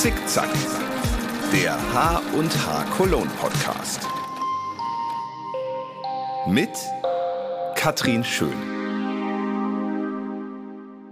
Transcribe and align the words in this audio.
Zickzack, 0.00 0.48
der 1.52 1.74
H 1.92 2.22
und 2.32 2.50
H 2.66 2.84
Cologne 2.96 3.30
Podcast. 3.38 4.00
Mit 6.48 6.70
Katrin 7.74 8.24
Schön. 8.24 8.54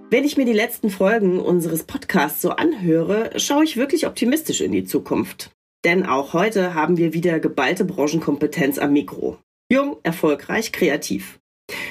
Wenn 0.08 0.24
ich 0.24 0.38
mir 0.38 0.46
die 0.46 0.54
letzten 0.54 0.88
Folgen 0.88 1.38
unseres 1.38 1.82
Podcasts 1.82 2.40
so 2.40 2.52
anhöre, 2.52 3.32
schaue 3.36 3.64
ich 3.64 3.76
wirklich 3.76 4.06
optimistisch 4.06 4.62
in 4.62 4.72
die 4.72 4.84
Zukunft. 4.84 5.50
Denn 5.84 6.06
auch 6.06 6.32
heute 6.32 6.72
haben 6.72 6.96
wir 6.96 7.12
wieder 7.12 7.40
geballte 7.40 7.84
Branchenkompetenz 7.84 8.78
am 8.78 8.94
Mikro. 8.94 9.36
Jung, 9.70 9.98
erfolgreich, 10.02 10.72
kreativ. 10.72 11.38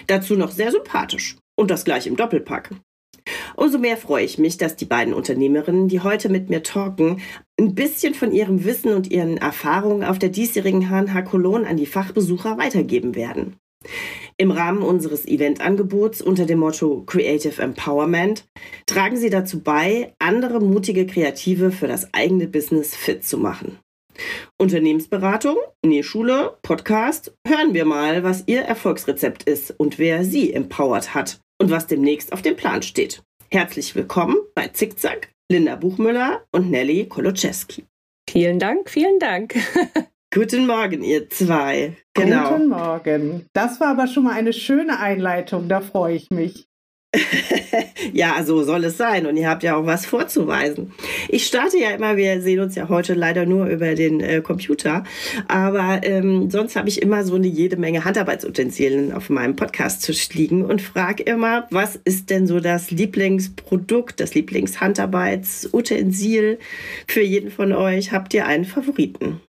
Dazu 0.08 0.34
noch 0.36 0.50
sehr 0.50 0.72
sympathisch. 0.72 1.38
Und 1.55 1.70
das 1.70 1.86
gleich 1.86 2.08
im 2.08 2.16
Doppelpack. 2.16 2.72
Umso 3.57 3.79
mehr 3.79 3.97
freue 3.97 4.23
ich 4.23 4.38
mich, 4.38 4.57
dass 4.57 4.75
die 4.75 4.85
beiden 4.85 5.16
Unternehmerinnen, 5.16 5.88
die 5.88 6.02
heute 6.02 6.29
mit 6.29 6.49
mir 6.49 6.61
talken, 6.61 7.21
ein 7.59 7.73
bisschen 7.73 8.13
von 8.13 8.31
ihrem 8.31 8.63
Wissen 8.63 8.93
und 8.93 9.11
ihren 9.11 9.38
Erfahrungen 9.38 10.03
auf 10.03 10.20
der 10.20 10.30
diesjährigen 10.30 10.89
HNH 10.89 11.23
Cologne 11.23 11.67
an 11.67 11.75
die 11.75 11.88
Fachbesucher 11.88 12.59
weitergeben 12.59 13.16
werden. 13.16 13.55
Im 14.38 14.52
Rahmen 14.52 14.83
unseres 14.83 15.25
Eventangebots 15.25 16.21
unter 16.21 16.45
dem 16.45 16.59
Motto 16.59 17.02
Creative 17.07 17.59
Empowerment 17.59 18.45
tragen 18.85 19.17
sie 19.17 19.31
dazu 19.31 19.63
bei, 19.63 20.13
andere 20.19 20.59
mutige 20.59 21.08
Kreative 21.08 21.71
für 21.71 21.88
das 21.88 22.13
eigene 22.13 22.47
Business 22.47 22.95
fit 22.95 23.25
zu 23.25 23.39
machen. 23.39 23.80
Unternehmensberatung, 24.59 25.58
Nähschule, 25.83 26.58
Podcast, 26.61 27.33
hören 27.47 27.73
wir 27.73 27.85
mal, 27.85 28.23
was 28.23 28.44
ihr 28.45 28.61
Erfolgsrezept 28.61 29.44
ist 29.44 29.73
und 29.80 29.97
wer 29.97 30.23
sie 30.23 30.53
empowert 30.53 31.16
hat 31.16 31.39
und 31.59 31.71
was 31.71 31.88
demnächst 31.88 32.33
auf 32.33 32.44
dem 32.44 32.55
Plan 32.55 32.83
steht. 32.83 33.23
Herzlich 33.50 33.95
willkommen 33.95 34.36
bei 34.56 34.67
Zickzack, 34.67 35.30
Linda 35.50 35.78
Buchmüller 35.78 36.44
und 36.52 36.70
Nelly 36.70 37.08
Koloczewski. 37.08 37.86
Vielen 38.30 38.59
Dank, 38.59 38.89
vielen 38.89 39.20
Dank. 39.20 39.56
Guten 40.34 40.67
Morgen, 40.67 41.02
ihr 41.02 41.30
zwei. 41.30 41.95
Genau. 42.14 42.50
Guten 42.50 42.67
Morgen. 42.67 43.45
Das 43.54 43.80
war 43.80 43.88
aber 43.92 44.08
schon 44.08 44.26
mal 44.26 44.34
eine 44.34 44.52
schöne 44.52 45.00
Einleitung, 45.00 45.70
da 45.70 45.80
freue 45.80 46.16
ich 46.16 46.30
mich. 46.30 46.67
ja, 48.13 48.44
so 48.44 48.63
soll 48.63 48.83
es 48.86 48.97
sein. 48.97 49.25
Und 49.25 49.36
ihr 49.38 49.50
habt 49.50 49.63
ja 49.63 49.77
auch 49.77 49.86
was 49.86 50.05
vorzuweisen. 50.05 50.91
Ich 51.30 51.47
starte 51.47 51.77
ja 51.77 51.91
immer, 51.91 52.17
wir 52.17 52.41
sehen 52.41 52.59
uns 52.59 52.75
ja 52.75 52.89
heute 52.89 53.14
leider 53.14 53.45
nur 53.45 53.67
über 53.67 53.95
den 53.95 54.19
äh, 54.19 54.41
Computer, 54.41 55.05
aber 55.47 56.02
ähm, 56.03 56.49
sonst 56.49 56.75
habe 56.75 56.89
ich 56.89 57.02
immer 57.02 57.23
so 57.23 57.36
eine 57.36 57.47
jede 57.47 57.77
Menge 57.77 58.03
Handarbeitsutensilien 58.05 59.14
auf 59.14 59.30
meinem 59.30 59.55
Podcast-Tisch 59.55 60.33
liegen 60.33 60.66
und 60.66 60.81
frage 60.81 61.23
immer, 61.23 61.67
was 61.72 61.95
ist 61.95 62.30
denn 62.30 62.45
so 62.47 62.59
das 62.59 62.91
Lieblingsprodukt, 62.91 64.19
das 64.19 64.36
Lieblingshandarbeitsutensil 64.36 66.59
für 67.08 67.21
jeden 67.21 67.52
von 67.52 67.71
euch? 67.71 68.11
Habt 68.11 68.33
ihr 68.33 68.45
einen 68.45 68.66
Favoriten? 68.66 69.39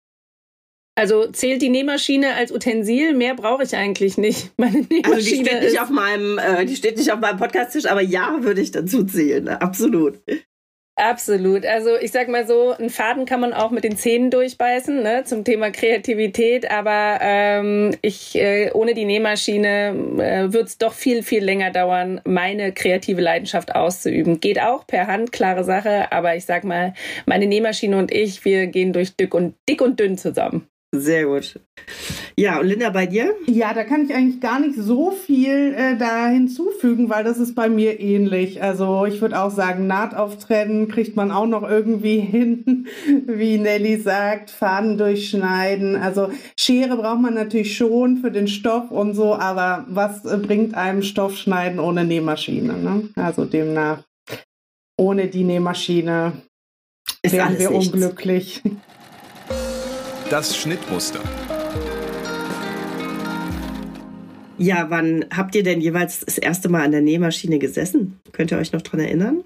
Also 0.99 1.29
zählt 1.29 1.63
die 1.63 1.69
Nähmaschine 1.69 2.35
als 2.35 2.51
Utensil? 2.51 3.15
Mehr 3.15 3.37
brauche 3.37 3.63
ich 3.63 3.77
eigentlich 3.77 4.19
nicht. 4.19 4.51
Meine 4.57 4.81
Nähmaschine 4.81 5.15
also 5.15 5.31
die 5.31 5.45
steht 5.45 5.63
nicht 5.63 5.81
auf 5.81 5.91
meinem, 5.91 6.39
äh, 6.39 6.67
die 6.67 6.75
steht 6.75 6.97
nicht 6.97 7.13
auf 7.13 7.21
meinem 7.21 7.39
Podcast-Tisch, 7.39 7.87
aber 7.87 8.01
ja, 8.01 8.39
würde 8.41 8.61
ich 8.61 8.73
dazu 8.73 9.05
zählen. 9.05 9.49
Absolut. 9.49 10.21
Absolut. 10.97 11.65
Also 11.65 11.91
ich 11.97 12.11
sag 12.11 12.27
mal 12.27 12.49
so, 12.49 12.73
einen 12.73 12.91
Faden 12.91 13.27
kann 13.27 13.39
man 13.39 13.53
auch 13.53 13.71
mit 13.71 13.85
den 13.85 13.97
Zähnen 13.97 14.33
durchbeißen, 14.33 15.01
ne, 15.01 15.23
zum 15.23 15.45
Thema 15.45 15.71
Kreativität. 15.71 16.69
Aber 16.69 17.21
ähm, 17.23 17.95
ich 18.03 18.35
äh, 18.35 18.73
ohne 18.73 18.95
die 18.95 19.05
Nähmaschine 19.05 19.95
äh, 20.19 20.53
wird 20.53 20.67
es 20.67 20.79
doch 20.79 20.95
viel, 20.95 21.23
viel 21.23 21.45
länger 21.45 21.71
dauern, 21.71 22.21
meine 22.25 22.73
kreative 22.73 23.21
Leidenschaft 23.21 23.77
auszuüben. 23.77 24.41
Geht 24.41 24.61
auch 24.61 24.85
per 24.85 25.07
Hand, 25.07 25.31
klare 25.31 25.63
Sache. 25.63 26.11
Aber 26.11 26.35
ich 26.35 26.45
sag 26.45 26.65
mal, 26.65 26.93
meine 27.25 27.47
Nähmaschine 27.47 27.97
und 27.97 28.11
ich, 28.11 28.45
wir 28.45 28.67
gehen 28.67 28.93
durch 28.93 29.15
dick 29.15 29.33
und 29.33 29.55
dick 29.69 29.81
und 29.81 30.01
dünn 30.01 30.19
zusammen. 30.19 30.68
Sehr 30.95 31.27
gut. 31.27 31.61
Ja, 32.39 32.61
und 32.61 32.67
Linda, 32.67 32.89
bei 32.91 33.05
dir? 33.05 33.35
Ja, 33.47 33.75
da 33.75 33.85
kann 33.85 34.05
ich 34.05 34.15
eigentlich 34.15 34.41
gar 34.41 34.59
nicht 34.61 34.77
so 34.79 35.11
viel 35.11 35.75
äh, 35.77 35.97
da 35.99 36.29
hinzufügen, 36.29 37.11
weil 37.11 37.25
das 37.25 37.39
ist 37.39 37.55
bei 37.55 37.69
mir 37.69 38.01
ähnlich. 38.01 38.63
Also 38.63 39.05
ich 39.05 39.21
würde 39.21 39.43
auch 39.43 39.51
sagen, 39.51 39.87
Nahtauftrennen 39.87 40.89
kriegt 40.89 41.17
man 41.17 41.31
auch 41.31 41.47
noch 41.47 41.69
irgendwie 41.69 42.21
hin, 42.21 42.87
wie 43.27 43.59
Nelly 43.59 44.01
sagt, 44.01 44.51
Faden 44.51 44.97
durchschneiden. 44.97 45.97
Also 45.97 46.31
Schere 46.59 46.97
braucht 46.97 47.21
man 47.21 47.35
natürlich 47.35 47.77
schon 47.77 48.19
für 48.19 48.31
den 48.31 48.49
Stoff 48.49 48.91
und 48.91 49.15
so, 49.15 49.35
aber 49.35 49.85
was 49.89 50.25
äh, 50.25 50.39
bringt 50.39 50.75
einem 50.75 51.03
Stoffschneiden 51.03 51.81
ohne 51.81 52.05
Nähmaschine? 52.05 52.79
Ne? 52.79 53.09
Also 53.17 53.45
demnach, 53.45 54.05
ohne 54.97 55.27
die 55.27 55.45
Nähmaschine 55.45 56.33
ist 57.23 57.33
wären 57.33 57.59
wir 57.59 57.71
nichts. 57.71 57.93
unglücklich. 57.93 58.63
Das 60.31 60.55
Schnittmuster. 60.55 61.21
Ja, 64.59 64.91
wann 64.91 65.25
habt 65.35 65.55
ihr 65.55 65.63
denn 65.63 65.81
jeweils 65.81 66.21
das 66.21 66.37
erste 66.37 66.69
Mal 66.69 66.85
an 66.85 66.91
der 66.91 67.01
Nähmaschine 67.01 67.59
gesessen? 67.59 68.21
Könnt 68.33 68.51
ihr 68.51 68.59
euch 68.59 68.73
noch 68.73 68.83
daran 68.83 69.01
erinnern? 69.01 69.45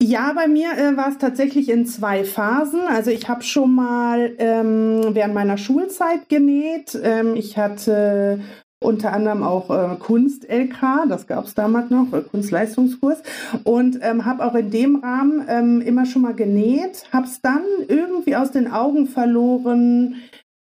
Ja, 0.00 0.32
bei 0.34 0.46
mir 0.46 0.72
äh, 0.72 0.96
war 0.96 1.08
es 1.08 1.18
tatsächlich 1.18 1.68
in 1.68 1.84
zwei 1.84 2.24
Phasen. 2.24 2.82
Also 2.86 3.10
ich 3.10 3.28
habe 3.28 3.42
schon 3.42 3.74
mal 3.74 4.34
ähm, 4.38 5.14
während 5.14 5.34
meiner 5.34 5.58
Schulzeit 5.58 6.28
genäht. 6.28 6.96
Ähm, 7.02 7.34
ich 7.34 7.58
hatte 7.58 8.40
unter 8.82 9.12
anderem 9.12 9.42
auch 9.42 9.70
äh, 9.70 9.96
Kunst-LK, 9.96 11.06
das 11.08 11.26
gab 11.26 11.44
es 11.44 11.54
damals 11.54 11.90
noch, 11.90 12.12
äh, 12.12 12.22
Kunstleistungskurs. 12.22 13.22
Und 13.64 13.98
ähm, 14.02 14.24
habe 14.24 14.44
auch 14.44 14.54
in 14.54 14.70
dem 14.70 14.96
Rahmen 14.96 15.44
ähm, 15.48 15.80
immer 15.82 16.06
schon 16.06 16.22
mal 16.22 16.34
genäht, 16.34 17.04
habe 17.12 17.26
es 17.26 17.40
dann 17.42 17.62
irgendwie 17.88 18.36
aus 18.36 18.50
den 18.50 18.70
Augen 18.70 19.06
verloren 19.06 20.16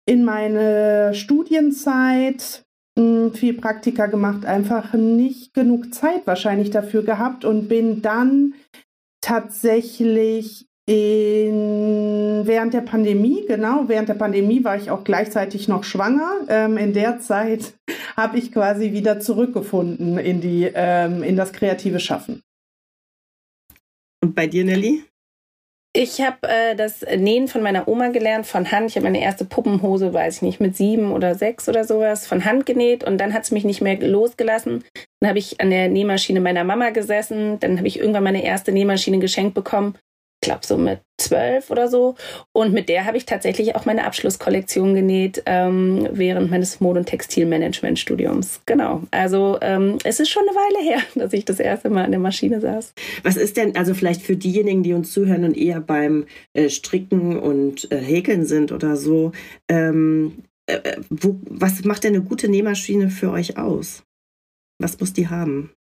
in 0.06 0.25
meine 0.25 1.15
Studienzeit. 1.15 2.65
Hm, 2.98 3.32
viel 3.32 3.54
Praktika 3.54 4.06
gemacht, 4.06 4.44
einfach 4.44 4.92
nicht 4.94 5.54
genug 5.54 5.94
Zeit 5.94 6.27
wahrscheinlich 6.27 6.71
dafür 6.71 7.04
gehabt 7.04 7.44
und 7.44 7.69
bin 7.69 8.03
dann 8.03 8.54
tatsächlich 9.21 10.66
in, 10.90 12.42
während 12.44 12.74
der 12.74 12.80
Pandemie, 12.80 13.44
genau, 13.46 13.84
während 13.86 14.08
der 14.08 14.14
Pandemie 14.14 14.64
war 14.64 14.76
ich 14.76 14.90
auch 14.90 15.04
gleichzeitig 15.04 15.68
noch 15.68 15.84
schwanger. 15.84 16.32
Ähm, 16.48 16.76
in 16.78 16.92
der 16.92 17.20
Zeit 17.20 17.74
habe 18.16 18.38
ich 18.38 18.50
quasi 18.50 18.90
wieder 18.90 19.20
zurückgefunden 19.20 20.18
in, 20.18 20.40
die, 20.40 20.68
ähm, 20.74 21.22
in 21.22 21.36
das 21.36 21.52
kreative 21.52 22.00
Schaffen. 22.00 22.42
Und 24.20 24.34
bei 24.34 24.48
dir, 24.48 24.64
Nelly? 24.64 25.04
Ich 25.92 26.20
habe 26.20 26.38
äh, 26.48 26.74
das 26.74 27.02
Nähen 27.02 27.46
von 27.46 27.62
meiner 27.62 27.86
Oma 27.86 28.08
gelernt, 28.08 28.46
von 28.46 28.72
Hand. 28.72 28.90
Ich 28.90 28.96
habe 28.96 29.04
meine 29.04 29.22
erste 29.22 29.44
Puppenhose, 29.44 30.12
weiß 30.12 30.36
ich 30.36 30.42
nicht, 30.42 30.60
mit 30.60 30.76
sieben 30.76 31.12
oder 31.12 31.36
sechs 31.36 31.68
oder 31.68 31.84
sowas, 31.84 32.26
von 32.26 32.44
Hand 32.44 32.66
genäht 32.66 33.04
und 33.04 33.18
dann 33.18 33.32
hat 33.32 33.44
es 33.44 33.52
mich 33.52 33.64
nicht 33.64 33.80
mehr 33.80 33.96
losgelassen. 34.00 34.82
Dann 35.20 35.28
habe 35.28 35.38
ich 35.38 35.60
an 35.60 35.70
der 35.70 35.88
Nähmaschine 35.88 36.40
meiner 36.40 36.64
Mama 36.64 36.90
gesessen. 36.90 37.60
Dann 37.60 37.78
habe 37.78 37.86
ich 37.86 38.00
irgendwann 38.00 38.24
meine 38.24 38.44
erste 38.44 38.72
Nähmaschine 38.72 39.20
geschenkt 39.20 39.54
bekommen 39.54 39.94
glaube 40.40 40.66
so 40.66 40.78
mit 40.78 41.00
zwölf 41.18 41.70
oder 41.70 41.88
so. 41.88 42.16
Und 42.52 42.72
mit 42.72 42.88
der 42.88 43.04
habe 43.04 43.16
ich 43.16 43.26
tatsächlich 43.26 43.76
auch 43.76 43.84
meine 43.84 44.04
Abschlusskollektion 44.04 44.94
genäht 44.94 45.42
ähm, 45.46 46.08
während 46.12 46.50
meines 46.50 46.80
Mode- 46.80 47.00
und 47.00 47.06
Textilmanagement-Studiums. 47.06 48.62
Genau. 48.66 49.02
Also 49.10 49.58
ähm, 49.60 49.98
es 50.04 50.18
ist 50.20 50.30
schon 50.30 50.44
eine 50.48 50.56
Weile 50.56 50.84
her, 50.84 51.02
dass 51.14 51.32
ich 51.32 51.44
das 51.44 51.60
erste 51.60 51.90
Mal 51.90 52.04
an 52.04 52.10
der 52.10 52.20
Maschine 52.20 52.60
saß. 52.60 52.94
Was 53.22 53.36
ist 53.36 53.56
denn, 53.56 53.76
also 53.76 53.94
vielleicht 53.94 54.22
für 54.22 54.36
diejenigen, 54.36 54.82
die 54.82 54.94
uns 54.94 55.12
zuhören 55.12 55.44
und 55.44 55.56
eher 55.56 55.80
beim 55.80 56.26
äh, 56.54 56.68
Stricken 56.68 57.38
und 57.38 57.90
äh, 57.92 57.98
Häkeln 57.98 58.46
sind 58.46 58.72
oder 58.72 58.96
so, 58.96 59.32
ähm, 59.68 60.44
äh, 60.66 60.76
äh 60.76 61.00
wo, 61.10 61.38
was 61.48 61.84
macht 61.84 62.04
denn 62.04 62.15
eine 62.15 62.24
gute 62.24 62.48
Nähmaschine 62.48 63.10
für 63.10 63.30
euch 63.30 63.59
aus? 63.59 64.04
Was 64.78 64.98
muss 64.98 65.12
die 65.12 65.28
haben? 65.28 65.70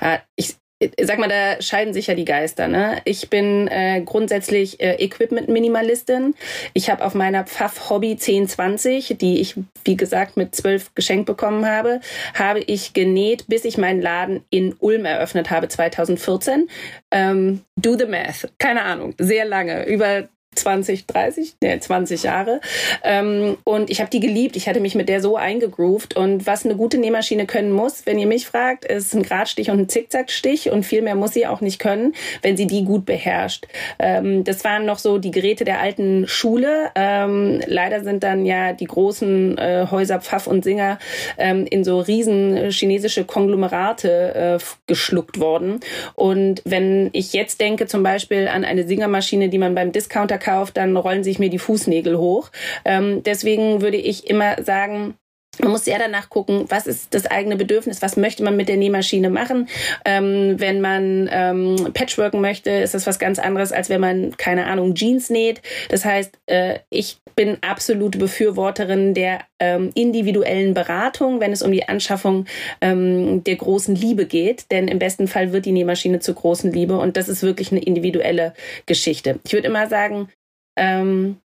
Äh, 0.00 0.18
ich, 0.36 0.56
sag 1.00 1.18
mal, 1.18 1.28
da 1.28 1.60
scheiden 1.62 1.94
sich 1.94 2.08
ja 2.08 2.14
die 2.14 2.24
Geister. 2.24 2.68
Ne? 2.68 3.00
Ich 3.04 3.30
bin 3.30 3.68
äh, 3.68 4.02
grundsätzlich 4.04 4.80
äh, 4.80 4.94
Equipment-Minimalistin. 5.04 6.34
Ich 6.72 6.90
habe 6.90 7.04
auf 7.04 7.14
meiner 7.14 7.44
Pfaff 7.44 7.90
Hobby 7.90 8.12
1020, 8.12 9.16
die 9.18 9.40
ich, 9.40 9.54
wie 9.84 9.96
gesagt, 9.96 10.36
mit 10.36 10.54
zwölf 10.54 10.94
geschenkt 10.94 11.26
bekommen 11.26 11.66
habe, 11.66 12.00
habe 12.34 12.60
ich 12.60 12.92
genäht, 12.92 13.46
bis 13.48 13.64
ich 13.64 13.78
meinen 13.78 14.02
Laden 14.02 14.44
in 14.50 14.74
Ulm 14.78 15.04
eröffnet 15.04 15.50
habe, 15.50 15.68
2014. 15.68 16.68
Ähm, 17.10 17.62
do 17.76 17.96
the 17.96 18.06
math. 18.06 18.48
Keine 18.58 18.82
Ahnung. 18.82 19.14
Sehr 19.18 19.44
lange. 19.44 19.86
Über 19.86 20.28
20, 20.54 21.06
30, 21.06 21.56
ne, 21.62 21.80
20 21.80 22.22
Jahre. 22.22 22.60
Ähm, 23.02 23.56
und 23.64 23.90
ich 23.90 24.00
habe 24.00 24.10
die 24.10 24.20
geliebt. 24.20 24.56
Ich 24.56 24.68
hatte 24.68 24.80
mich 24.80 24.94
mit 24.94 25.08
der 25.08 25.20
so 25.20 25.36
eingegroovt. 25.36 26.16
Und 26.16 26.46
was 26.46 26.64
eine 26.64 26.76
gute 26.76 26.98
Nähmaschine 26.98 27.46
können 27.46 27.72
muss, 27.72 28.06
wenn 28.06 28.18
ihr 28.18 28.26
mich 28.26 28.46
fragt, 28.46 28.84
ist 28.84 29.14
ein 29.14 29.22
Gradstich 29.22 29.70
und 29.70 29.80
ein 29.80 29.88
Zickzackstich. 29.88 30.70
Und 30.70 30.84
viel 30.84 31.02
mehr 31.02 31.14
muss 31.14 31.32
sie 31.32 31.46
auch 31.46 31.60
nicht 31.60 31.78
können, 31.78 32.14
wenn 32.42 32.56
sie 32.56 32.66
die 32.66 32.84
gut 32.84 33.06
beherrscht. 33.06 33.66
Ähm, 33.98 34.44
das 34.44 34.64
waren 34.64 34.86
noch 34.86 34.98
so 34.98 35.18
die 35.18 35.30
Geräte 35.30 35.64
der 35.64 35.80
alten 35.80 36.26
Schule. 36.28 36.90
Ähm, 36.94 37.60
leider 37.66 38.02
sind 38.02 38.22
dann 38.22 38.46
ja 38.46 38.72
die 38.72 38.86
großen 38.86 39.58
äh, 39.58 39.86
Häuser 39.90 40.20
Pfaff 40.20 40.46
und 40.46 40.64
Singer 40.64 40.98
ähm, 41.38 41.66
in 41.66 41.84
so 41.84 42.00
riesen 42.00 42.70
chinesische 42.70 43.24
Konglomerate 43.24 44.58
äh, 44.60 44.64
geschluckt 44.86 45.40
worden. 45.40 45.80
Und 46.14 46.62
wenn 46.64 47.10
ich 47.12 47.32
jetzt 47.32 47.60
denke 47.60 47.86
zum 47.86 48.02
Beispiel 48.02 48.48
an 48.48 48.64
eine 48.64 48.86
Singermaschine, 48.86 49.48
die 49.48 49.58
man 49.58 49.74
beim 49.74 49.92
Discounter 49.92 50.38
kauft, 50.44 50.76
dann 50.76 50.96
rollen 50.96 51.24
sich 51.24 51.38
mir 51.38 51.50
die 51.50 51.58
Fußnägel 51.58 52.18
hoch. 52.18 52.50
Ähm, 52.84 53.22
deswegen 53.24 53.80
würde 53.80 53.96
ich 53.96 54.28
immer 54.28 54.62
sagen, 54.62 55.16
man 55.60 55.70
muss 55.70 55.84
sehr 55.84 55.98
danach 55.98 56.28
gucken, 56.30 56.64
was 56.68 56.86
ist 56.86 57.14
das 57.14 57.26
eigene 57.26 57.56
Bedürfnis, 57.56 58.02
was 58.02 58.16
möchte 58.16 58.42
man 58.42 58.56
mit 58.56 58.68
der 58.68 58.76
Nähmaschine 58.76 59.30
machen. 59.30 59.68
Ähm, 60.04 60.54
wenn 60.58 60.80
man 60.80 61.28
ähm, 61.32 61.92
Patchworken 61.92 62.40
möchte, 62.40 62.70
ist 62.70 62.94
das 62.94 63.06
was 63.06 63.18
ganz 63.18 63.38
anderes, 63.38 63.72
als 63.72 63.88
wenn 63.88 64.00
man, 64.00 64.36
keine 64.36 64.66
Ahnung, 64.66 64.94
Jeans 64.94 65.30
näht. 65.30 65.62
Das 65.88 66.04
heißt, 66.04 66.38
äh, 66.46 66.78
ich 66.90 67.18
bin 67.36 67.58
absolute 67.62 68.18
Befürworterin 68.18 69.14
der 69.14 69.40
ähm, 69.58 69.90
individuellen 69.94 70.74
Beratung, 70.74 71.40
wenn 71.40 71.52
es 71.52 71.62
um 71.62 71.72
die 71.72 71.88
Anschaffung 71.88 72.46
ähm, 72.80 73.42
der 73.44 73.56
großen 73.56 73.94
Liebe 73.94 74.26
geht. 74.26 74.70
Denn 74.70 74.88
im 74.88 74.98
besten 74.98 75.28
Fall 75.28 75.52
wird 75.52 75.66
die 75.66 75.72
Nähmaschine 75.72 76.20
zur 76.20 76.34
großen 76.34 76.72
Liebe 76.72 76.98
und 76.98 77.16
das 77.16 77.28
ist 77.28 77.42
wirklich 77.42 77.72
eine 77.72 77.82
individuelle 77.82 78.54
Geschichte. 78.86 79.40
Ich 79.44 79.52
würde 79.52 79.68
immer 79.68 79.88
sagen, 79.88 80.28
ähm, 80.76 81.38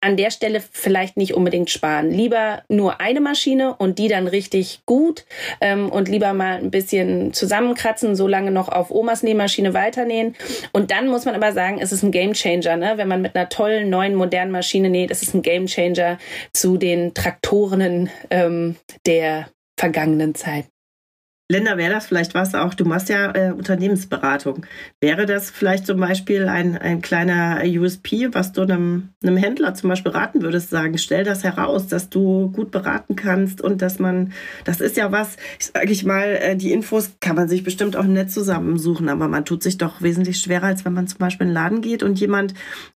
an 0.00 0.16
der 0.16 0.30
Stelle 0.30 0.60
vielleicht 0.60 1.16
nicht 1.16 1.34
unbedingt 1.34 1.70
sparen. 1.70 2.10
Lieber 2.10 2.62
nur 2.68 3.00
eine 3.00 3.20
Maschine 3.20 3.74
und 3.76 3.98
die 3.98 4.08
dann 4.08 4.28
richtig 4.28 4.80
gut 4.86 5.24
ähm, 5.60 5.90
und 5.90 6.08
lieber 6.08 6.32
mal 6.34 6.58
ein 6.58 6.70
bisschen 6.70 7.32
zusammenkratzen, 7.32 8.14
so 8.14 8.28
lange 8.28 8.50
noch 8.50 8.68
auf 8.68 8.90
Omas 8.90 9.22
Nähmaschine 9.22 9.74
weiternähen. 9.74 10.36
Und 10.72 10.90
dann 10.90 11.08
muss 11.08 11.24
man 11.24 11.34
aber 11.34 11.52
sagen, 11.52 11.78
es 11.80 11.92
ist 11.92 12.02
ein 12.02 12.12
Gamechanger, 12.12 12.76
ne? 12.76 12.92
wenn 12.96 13.08
man 13.08 13.22
mit 13.22 13.34
einer 13.34 13.48
tollen, 13.48 13.90
neuen, 13.90 14.14
modernen 14.14 14.52
Maschine 14.52 14.88
näht. 14.88 15.10
Es 15.10 15.22
ist 15.22 15.34
ein 15.34 15.42
Gamechanger 15.42 16.18
zu 16.52 16.76
den 16.76 17.14
Traktoren 17.14 18.10
ähm, 18.30 18.76
der 19.04 19.48
vergangenen 19.76 20.34
Zeit. 20.34 20.66
Linda, 21.50 21.78
wäre 21.78 21.94
das 21.94 22.04
vielleicht 22.04 22.34
was 22.34 22.54
auch, 22.54 22.74
du 22.74 22.84
machst 22.84 23.08
ja 23.08 23.34
äh, 23.34 23.52
Unternehmensberatung. 23.52 24.66
Wäre 25.00 25.24
das 25.24 25.50
vielleicht 25.50 25.86
zum 25.86 25.98
Beispiel 25.98 26.46
ein, 26.46 26.76
ein 26.76 27.00
kleiner 27.00 27.62
USP, 27.64 28.28
was 28.32 28.52
du 28.52 28.60
einem, 28.60 29.14
einem 29.22 29.38
Händler 29.38 29.72
zum 29.72 29.88
Beispiel 29.88 30.12
raten 30.12 30.42
würdest, 30.42 30.68
sagen, 30.68 30.98
stell 30.98 31.24
das 31.24 31.44
heraus, 31.44 31.86
dass 31.86 32.10
du 32.10 32.50
gut 32.50 32.70
beraten 32.70 33.16
kannst 33.16 33.62
und 33.62 33.80
dass 33.80 33.98
man, 33.98 34.34
das 34.64 34.82
ist 34.82 34.98
ja 34.98 35.10
was, 35.10 35.38
sage 35.58 35.90
ich 35.90 36.04
mal, 36.04 36.36
äh, 36.38 36.54
die 36.54 36.70
Infos 36.70 37.12
kann 37.18 37.36
man 37.36 37.48
sich 37.48 37.64
bestimmt 37.64 37.96
auch 37.96 38.04
nett 38.04 38.30
zusammensuchen, 38.30 39.08
aber 39.08 39.26
man 39.26 39.46
tut 39.46 39.62
sich 39.62 39.78
doch 39.78 40.02
wesentlich 40.02 40.42
schwerer, 40.42 40.66
als 40.66 40.84
wenn 40.84 40.92
man 40.92 41.08
zum 41.08 41.18
Beispiel 41.18 41.46
in 41.46 41.52
den 41.52 41.54
Laden 41.54 41.80
geht 41.80 42.02
und 42.02 42.20
jemand 42.20 42.52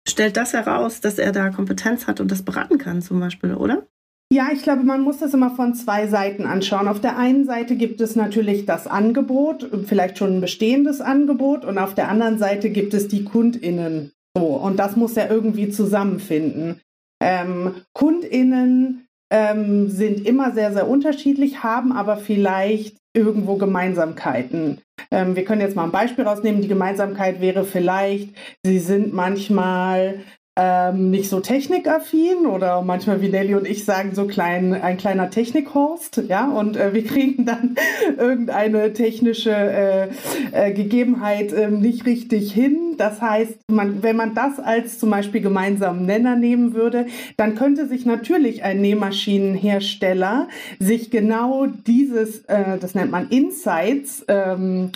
stellt 0.05 0.35
das 0.35 0.51
heraus, 0.51 0.99
dass 0.99 1.19
er 1.19 1.31
da 1.31 1.51
Kompetenz 1.51 2.05
hat 2.05 2.19
und 2.19 2.29
das 2.29 2.43
beraten 2.43 2.77
kann 2.77 3.01
zum 3.01 3.21
Beispiel, 3.21 3.53
oder? 3.53 3.87
Ja, 4.33 4.47
ich 4.53 4.63
glaube, 4.63 4.83
man 4.83 5.01
muss 5.01 5.17
das 5.17 5.33
immer 5.33 5.51
von 5.51 5.73
zwei 5.73 6.07
Seiten 6.07 6.45
anschauen. 6.45 6.87
Auf 6.87 7.01
der 7.01 7.17
einen 7.17 7.43
Seite 7.43 7.75
gibt 7.75 7.99
es 7.99 8.15
natürlich 8.15 8.65
das 8.65 8.87
Angebot, 8.87 9.69
vielleicht 9.85 10.17
schon 10.17 10.37
ein 10.37 10.41
bestehendes 10.41 11.01
Angebot, 11.01 11.65
und 11.65 11.77
auf 11.77 11.95
der 11.95 12.07
anderen 12.07 12.37
Seite 12.37 12.69
gibt 12.69 12.93
es 12.93 13.09
die 13.09 13.25
KundInnen. 13.25 14.13
So, 14.37 14.45
und 14.45 14.79
das 14.79 14.95
muss 14.95 15.15
ja 15.15 15.29
irgendwie 15.29 15.69
zusammenfinden. 15.69 16.79
Ähm, 17.21 17.75
KundInnen 17.93 19.05
ähm, 19.33 19.89
sind 19.89 20.25
immer 20.25 20.51
sehr, 20.53 20.71
sehr 20.71 20.87
unterschiedlich, 20.87 21.61
haben 21.61 21.91
aber 21.91 22.15
vielleicht 22.15 22.95
irgendwo 23.13 23.55
Gemeinsamkeiten. 23.55 24.79
Ähm, 25.11 25.35
wir 25.35 25.43
können 25.43 25.59
jetzt 25.59 25.75
mal 25.75 25.83
ein 25.83 25.91
Beispiel 25.91 26.23
rausnehmen. 26.25 26.61
Die 26.61 26.69
Gemeinsamkeit 26.69 27.41
wäre 27.41 27.65
vielleicht, 27.65 28.33
sie 28.65 28.79
sind 28.79 29.11
manchmal 29.11 30.21
ähm, 30.61 31.09
nicht 31.09 31.27
so 31.27 31.39
technikaffin 31.39 32.45
oder 32.45 32.83
manchmal 32.83 33.19
wie 33.21 33.29
Nelly 33.29 33.55
und 33.55 33.67
ich 33.67 33.83
sagen 33.83 34.13
so 34.13 34.27
klein, 34.27 34.73
ein 34.73 34.97
kleiner 34.97 35.31
Technikhorst, 35.31 36.21
ja, 36.27 36.47
und 36.49 36.77
äh, 36.77 36.93
wir 36.93 37.03
kriegen 37.11 37.45
dann 37.45 37.75
irgendeine 38.17 38.93
technische 38.93 39.51
äh, 39.51 40.09
äh, 40.51 40.71
Gegebenheit 40.73 41.51
ähm, 41.51 41.79
nicht 41.79 42.05
richtig 42.05 42.53
hin. 42.53 42.95
Das 42.97 43.21
heißt, 43.21 43.71
man, 43.71 44.03
wenn 44.03 44.15
man 44.15 44.35
das 44.35 44.59
als 44.59 44.99
zum 44.99 45.09
Beispiel 45.09 45.41
gemeinsamen 45.41 46.05
Nenner 46.05 46.35
nehmen 46.35 46.75
würde, 46.75 47.07
dann 47.37 47.55
könnte 47.55 47.87
sich 47.87 48.05
natürlich 48.05 48.63
ein 48.63 48.81
Nähmaschinenhersteller 48.81 50.47
sich 50.79 51.09
genau 51.09 51.65
dieses, 51.87 52.45
äh, 52.45 52.77
das 52.79 52.93
nennt 52.93 53.09
man 53.09 53.29
Insights, 53.29 54.23
ähm, 54.27 54.91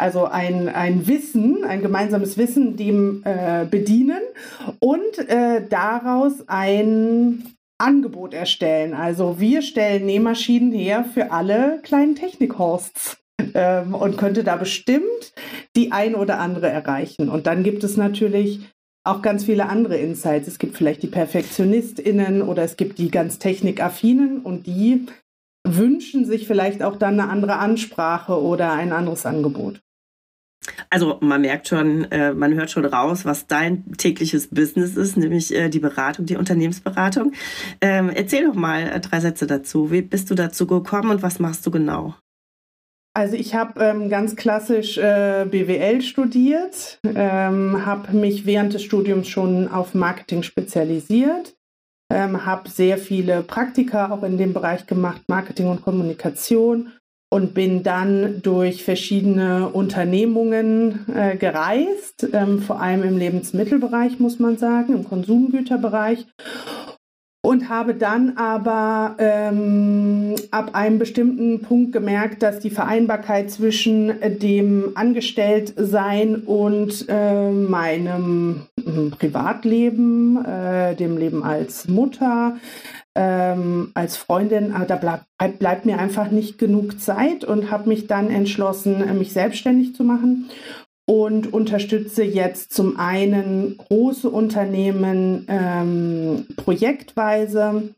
also 0.00 0.24
ein, 0.24 0.68
ein 0.68 1.06
Wissen, 1.06 1.64
ein 1.64 1.82
gemeinsames 1.82 2.36
Wissen 2.36 2.76
dem 2.76 3.22
äh, 3.24 3.64
bedienen 3.64 4.22
und 4.80 5.18
äh, 5.28 5.62
daraus 5.68 6.48
ein 6.48 7.54
Angebot 7.78 8.34
erstellen. 8.34 8.94
Also 8.94 9.40
wir 9.40 9.62
stellen 9.62 10.06
Nähmaschinen 10.06 10.72
her 10.72 11.04
für 11.04 11.30
alle 11.30 11.80
kleinen 11.82 12.14
Technikhorsts 12.14 13.18
ähm, 13.54 13.94
und 13.94 14.16
könnte 14.16 14.44
da 14.44 14.56
bestimmt 14.56 15.32
die 15.76 15.92
ein 15.92 16.14
oder 16.14 16.38
andere 16.38 16.68
erreichen. 16.68 17.28
Und 17.28 17.46
dann 17.46 17.62
gibt 17.62 17.84
es 17.84 17.96
natürlich 17.96 18.60
auch 19.04 19.22
ganz 19.22 19.44
viele 19.44 19.68
andere 19.68 19.96
Insights. 19.96 20.46
Es 20.46 20.58
gibt 20.58 20.76
vielleicht 20.76 21.02
die 21.02 21.08
PerfektionistInnen 21.08 22.42
oder 22.42 22.62
es 22.62 22.76
gibt 22.76 22.98
die 22.98 23.10
ganz 23.10 23.38
technikaffinen 23.38 24.40
und 24.42 24.66
die 24.66 25.06
wünschen 25.66 26.24
sich 26.24 26.46
vielleicht 26.46 26.82
auch 26.82 26.96
dann 26.96 27.18
eine 27.18 27.30
andere 27.30 27.56
Ansprache 27.56 28.40
oder 28.40 28.72
ein 28.72 28.92
anderes 28.92 29.26
Angebot. 29.26 29.80
Also 30.92 31.18
man 31.20 31.40
merkt 31.42 31.68
schon, 31.68 32.10
äh, 32.10 32.34
man 32.34 32.54
hört 32.54 32.70
schon 32.70 32.84
raus, 32.84 33.24
was 33.24 33.46
dein 33.46 33.92
tägliches 33.96 34.48
Business 34.48 34.96
ist, 34.96 35.16
nämlich 35.16 35.54
äh, 35.54 35.68
die 35.68 35.78
Beratung, 35.78 36.26
die 36.26 36.36
Unternehmensberatung. 36.36 37.32
Ähm, 37.80 38.10
erzähl 38.10 38.46
doch 38.46 38.54
mal 38.54 38.82
äh, 38.88 39.00
drei 39.00 39.20
Sätze 39.20 39.46
dazu. 39.46 39.92
Wie 39.92 40.02
bist 40.02 40.30
du 40.30 40.34
dazu 40.34 40.66
gekommen 40.66 41.10
und 41.10 41.22
was 41.22 41.38
machst 41.38 41.64
du 41.64 41.70
genau? 41.70 42.16
Also 43.14 43.36
ich 43.36 43.54
habe 43.54 43.80
ähm, 43.80 44.08
ganz 44.08 44.36
klassisch 44.36 44.96
äh, 44.98 45.46
BWL 45.48 46.00
studiert, 46.00 47.00
ähm, 47.04 47.84
habe 47.84 48.16
mich 48.16 48.46
während 48.46 48.74
des 48.74 48.82
Studiums 48.82 49.28
schon 49.28 49.68
auf 49.68 49.94
Marketing 49.94 50.44
spezialisiert, 50.44 51.54
ähm, 52.12 52.46
habe 52.46 52.68
sehr 52.68 52.98
viele 52.98 53.42
Praktika 53.42 54.10
auch 54.10 54.22
in 54.22 54.38
dem 54.38 54.52
Bereich 54.52 54.86
gemacht, 54.86 55.22
Marketing 55.28 55.68
und 55.68 55.82
Kommunikation 55.82 56.92
und 57.32 57.54
bin 57.54 57.82
dann 57.84 58.42
durch 58.42 58.82
verschiedene 58.84 59.68
Unternehmungen 59.68 61.06
äh, 61.14 61.36
gereist, 61.36 62.28
ähm, 62.32 62.58
vor 62.58 62.82
allem 62.82 63.04
im 63.04 63.18
Lebensmittelbereich, 63.18 64.18
muss 64.18 64.40
man 64.40 64.58
sagen, 64.58 64.92
im 64.92 65.04
Konsumgüterbereich. 65.08 66.26
Und 67.42 67.70
habe 67.70 67.94
dann 67.94 68.36
aber 68.36 69.14
ähm, 69.18 70.34
ab 70.50 70.74
einem 70.74 70.98
bestimmten 70.98 71.62
Punkt 71.62 71.92
gemerkt, 71.92 72.42
dass 72.42 72.58
die 72.58 72.68
Vereinbarkeit 72.68 73.50
zwischen 73.50 74.12
dem 74.42 74.92
Angestelltsein 74.94 76.36
und 76.36 77.06
äh, 77.08 77.50
meinem 77.50 78.66
äh, 78.76 79.08
Privatleben, 79.16 80.44
äh, 80.44 80.94
dem 80.96 81.16
Leben 81.16 81.42
als 81.42 81.88
Mutter, 81.88 82.58
ähm, 83.20 83.90
als 83.92 84.16
Freundin, 84.16 84.72
aber 84.72 84.86
da 84.86 84.96
bleibt, 84.96 85.58
bleibt 85.58 85.84
mir 85.84 85.98
einfach 85.98 86.30
nicht 86.30 86.58
genug 86.58 86.98
Zeit 87.00 87.44
und 87.44 87.70
habe 87.70 87.86
mich 87.86 88.06
dann 88.06 88.30
entschlossen, 88.30 89.06
äh, 89.06 89.12
mich 89.12 89.34
selbstständig 89.34 89.94
zu 89.94 90.04
machen 90.04 90.48
und 91.06 91.52
unterstütze 91.52 92.24
jetzt 92.24 92.72
zum 92.72 92.98
einen 92.98 93.76
große 93.76 94.30
Unternehmen 94.30 95.44
ähm, 95.48 96.46
projektweise, 96.56 97.94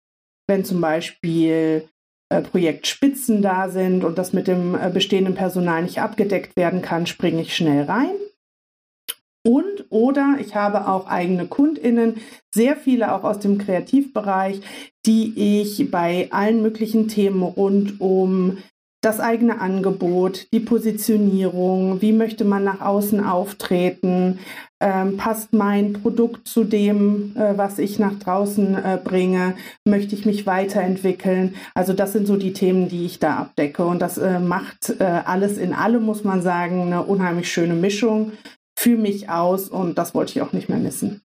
wenn 0.48 0.64
zum 0.64 0.80
Beispiel 0.80 1.88
äh, 2.28 2.40
Projektspitzen 2.40 3.42
da 3.42 3.68
sind 3.68 4.02
und 4.02 4.18
das 4.18 4.32
mit 4.32 4.48
dem 4.48 4.74
äh, 4.74 4.90
bestehenden 4.92 5.36
Personal 5.36 5.82
nicht 5.82 6.00
abgedeckt 6.00 6.56
werden 6.56 6.82
kann, 6.82 7.06
springe 7.06 7.42
ich 7.42 7.54
schnell 7.54 7.84
rein. 7.84 8.14
Und 9.44 9.86
oder 9.90 10.36
ich 10.40 10.54
habe 10.54 10.86
auch 10.88 11.06
eigene 11.06 11.46
Kundinnen, 11.46 12.16
sehr 12.54 12.76
viele 12.76 13.12
auch 13.14 13.24
aus 13.24 13.40
dem 13.40 13.58
Kreativbereich, 13.58 14.60
die 15.04 15.60
ich 15.60 15.90
bei 15.90 16.28
allen 16.30 16.62
möglichen 16.62 17.08
Themen 17.08 17.42
rund 17.42 18.00
um 18.00 18.58
das 19.02 19.18
eigene 19.18 19.60
Angebot, 19.60 20.46
die 20.52 20.60
Positionierung, 20.60 22.00
wie 22.00 22.12
möchte 22.12 22.44
man 22.44 22.62
nach 22.62 22.80
außen 22.80 23.24
auftreten, 23.24 24.38
ähm, 24.80 25.16
passt 25.16 25.52
mein 25.52 25.92
Produkt 25.92 26.46
zu 26.46 26.62
dem, 26.62 27.34
äh, 27.36 27.58
was 27.58 27.80
ich 27.80 27.98
nach 27.98 28.16
draußen 28.20 28.76
äh, 28.76 28.98
bringe, 29.02 29.54
möchte 29.84 30.14
ich 30.14 30.24
mich 30.24 30.46
weiterentwickeln. 30.46 31.56
Also 31.74 31.94
das 31.94 32.12
sind 32.12 32.28
so 32.28 32.36
die 32.36 32.52
Themen, 32.52 32.88
die 32.88 33.04
ich 33.04 33.18
da 33.18 33.38
abdecke. 33.38 33.84
Und 33.84 34.00
das 34.00 34.18
äh, 34.18 34.38
macht 34.38 34.94
äh, 35.00 35.02
alles 35.02 35.58
in 35.58 35.72
allem, 35.74 36.04
muss 36.04 36.22
man 36.22 36.40
sagen, 36.40 36.82
eine 36.82 37.02
unheimlich 37.02 37.50
schöne 37.50 37.74
Mischung 37.74 38.30
für 38.82 38.96
mich 38.96 39.28
aus 39.28 39.68
und 39.68 39.96
das 39.96 40.12
wollte 40.12 40.32
ich 40.32 40.42
auch 40.42 40.52
nicht 40.52 40.68
mehr 40.68 40.78
missen. 40.78 41.22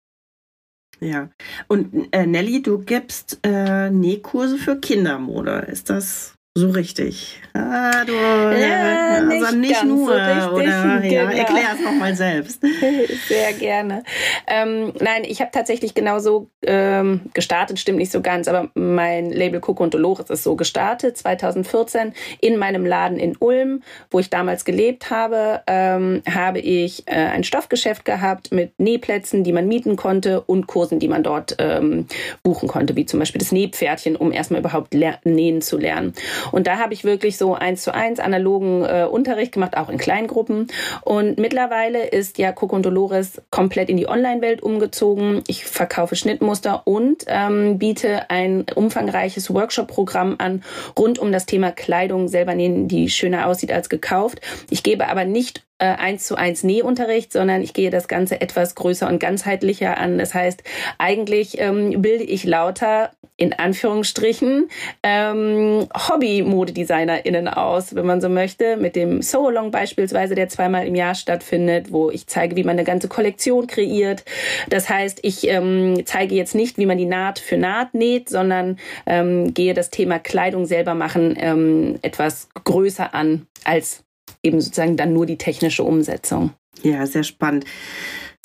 Ja. 1.00 1.30
Und 1.68 2.08
äh, 2.12 2.28
Nelly, 2.28 2.62
du 2.62 2.78
gibst 2.80 3.40
äh, 3.44 3.90
Nähkurse 3.90 4.58
für 4.58 4.80
Kindermode. 4.80 5.66
Ist 5.70 5.90
das 5.90 6.37
so 6.58 6.72
richtig. 6.72 7.40
Ah, 7.54 8.04
du, 8.04 8.14
ja, 8.14 9.20
also 9.30 9.56
nicht, 9.56 9.70
nicht 9.70 9.84
nur, 9.86 10.08
so 10.08 10.14
richtig, 10.14 10.52
oder? 10.52 11.02
Genau. 11.08 11.14
Ja, 11.14 11.32
erklär 11.32 11.70
es 11.76 11.84
nochmal 11.84 12.16
selbst. 12.16 12.62
Sehr 13.28 13.54
gerne. 13.54 14.04
Ähm, 14.48 14.92
nein, 15.00 15.24
ich 15.26 15.40
habe 15.40 15.52
tatsächlich 15.52 15.94
genau 15.94 16.20
so 16.20 16.50
ähm, 16.64 17.22
gestartet, 17.34 17.80
stimmt 17.80 18.00
nicht 18.00 18.12
so 18.12 18.22
ganz, 18.22 18.48
aber 18.48 18.70
mein 18.74 19.32
Label 19.32 19.60
Coco 19.60 19.84
und 19.84 19.94
Dolores 19.94 20.30
ist 20.30 20.44
so 20.44 20.56
gestartet, 20.56 21.18
2014, 21.18 22.14
in 22.42 22.58
meinem 22.58 22.86
Laden 22.86 23.20
in 23.20 23.36
Ulm, 23.40 23.84
wo 24.10 24.20
ich 24.20 24.30
damals 24.30 24.66
gelebt 24.66 25.12
habe, 25.12 25.62
ähm, 25.68 26.24
habe 26.30 26.60
ich 26.60 27.08
äh, 27.08 27.14
ein 27.14 27.44
Stoffgeschäft 27.44 28.04
gehabt 28.04 28.52
mit 28.52 28.80
Nähplätzen, 28.80 29.44
die 29.44 29.54
man 29.54 29.68
mieten 29.68 29.96
konnte 29.96 30.42
und 30.42 30.68
Kursen, 30.68 31.00
die 31.00 31.08
man 31.08 31.24
dort 31.24 31.56
ähm, 31.60 32.08
buchen 32.42 32.68
konnte, 32.68 32.96
wie 32.96 33.06
zum 33.06 33.20
Beispiel 33.20 33.40
das 33.40 33.52
Nähpferdchen, 33.52 34.16
um 34.16 34.32
erstmal 34.32 34.62
überhaupt 34.62 34.96
nähen 35.24 35.62
zu 35.62 35.78
lernen. 35.78 36.14
Und 36.52 36.68
da 36.68 36.78
habe 36.78 36.94
ich 36.94 37.04
wirklich 37.04 37.38
so 37.38 37.54
eins 37.54 37.84
zu 37.84 37.94
eins 37.94 38.20
analogen 38.20 38.84
äh, 38.84 39.08
Unterricht 39.10 39.52
gemacht, 39.52 39.78
auch 39.78 39.90
in 39.90 39.98
Kleingruppen. 39.98 40.68
Und 41.04 41.38
mittlerweile 41.38 42.06
ist 42.06 42.38
ja 42.38 42.52
Coco 42.52 42.76
und 42.76 42.86
Dolores 42.86 43.42
komplett 43.50 43.90
in 43.90 43.98
die 43.98 44.08
Online-Welt 44.08 44.62
umgezogen. 44.62 45.44
Ich 45.48 45.66
verkaufe 45.66 46.16
Schnittmuster 46.16 46.82
und 46.86 47.26
ähm, 47.28 47.78
biete 47.78 48.30
ein 48.30 48.66
umfangreiches 48.76 49.54
Workshop-Programm 49.54 50.36
an 50.38 50.64
rund 50.98 51.20
um 51.20 51.32
das 51.32 51.46
Thema 51.46 51.72
Kleidung 51.72 52.28
selber 52.28 52.56
nähen, 52.56 52.88
die 52.88 53.10
schöner 53.10 53.48
aussieht 53.48 53.72
als 53.72 53.90
gekauft. 53.90 54.42
Ich 54.70 54.84
gebe 54.84 55.08
aber 55.08 55.26
nicht 55.26 55.64
eins 55.86 56.26
zu 56.26 56.36
eins 56.36 56.64
Nähunterricht, 56.64 57.32
sondern 57.32 57.62
ich 57.62 57.74
gehe 57.74 57.90
das 57.90 58.08
Ganze 58.08 58.42
etwas 58.42 58.76
größer 58.76 59.08
und 59.08 59.20
ganzheitlicher 59.20 59.98
an. 59.98 60.18
Das 60.18 60.34
heißt, 60.34 60.64
eigentlich 60.98 61.60
ähm, 61.60 62.02
bilde 62.02 62.24
ich 62.24 62.44
lauter 62.44 63.12
in 63.38 63.54
Anführungsstrichen 63.54 64.68
ähm, 65.04 65.88
Hobby-ModedesignerInnen 65.94 67.48
aus, 67.48 67.94
wenn 67.94 68.06
man 68.06 68.20
so 68.20 68.30
möchte, 68.30 68.78
mit 68.78 68.96
dem 68.96 69.22
So-Along 69.22 69.70
beispielsweise, 69.70 70.34
der 70.34 70.50
zweimal 70.50 70.88
im 70.88 70.96
Jahr 70.96 71.14
stattfindet, 71.14 71.92
wo 71.92 72.10
ich 72.10 72.26
zeige, 72.26 72.56
wie 72.56 72.64
man 72.64 72.78
eine 72.78 72.84
ganze 72.84 73.08
Kollektion 73.08 73.68
kreiert. 73.68 74.26
Das 74.70 74.90
heißt, 74.90 75.20
ich 75.22 75.48
ähm, 75.48 76.02
zeige 76.06 76.34
jetzt 76.34 76.56
nicht, 76.56 76.80
wie 76.80 76.88
man 76.88 76.98
die 76.98 77.06
Naht 77.06 77.38
für 77.38 77.58
Naht 77.58 77.94
näht, 77.94 78.28
sondern 78.28 78.80
ähm, 79.06 79.54
gehe 79.54 79.76
das 79.76 79.92
Thema 79.92 80.18
Kleidung 80.18 80.66
selber 80.66 80.96
machen 80.96 81.38
ähm, 81.40 82.00
etwas 82.02 82.50
größer 82.64 83.14
an 83.14 83.46
als 83.64 84.07
eben 84.48 84.62
sozusagen 84.62 84.98
dann 84.98 85.14
nur 85.14 85.26
die 85.26 85.38
technische 85.38 85.84
Umsetzung. 85.84 86.52
Ja, 86.82 87.06
sehr 87.06 87.24
spannend. 87.24 87.66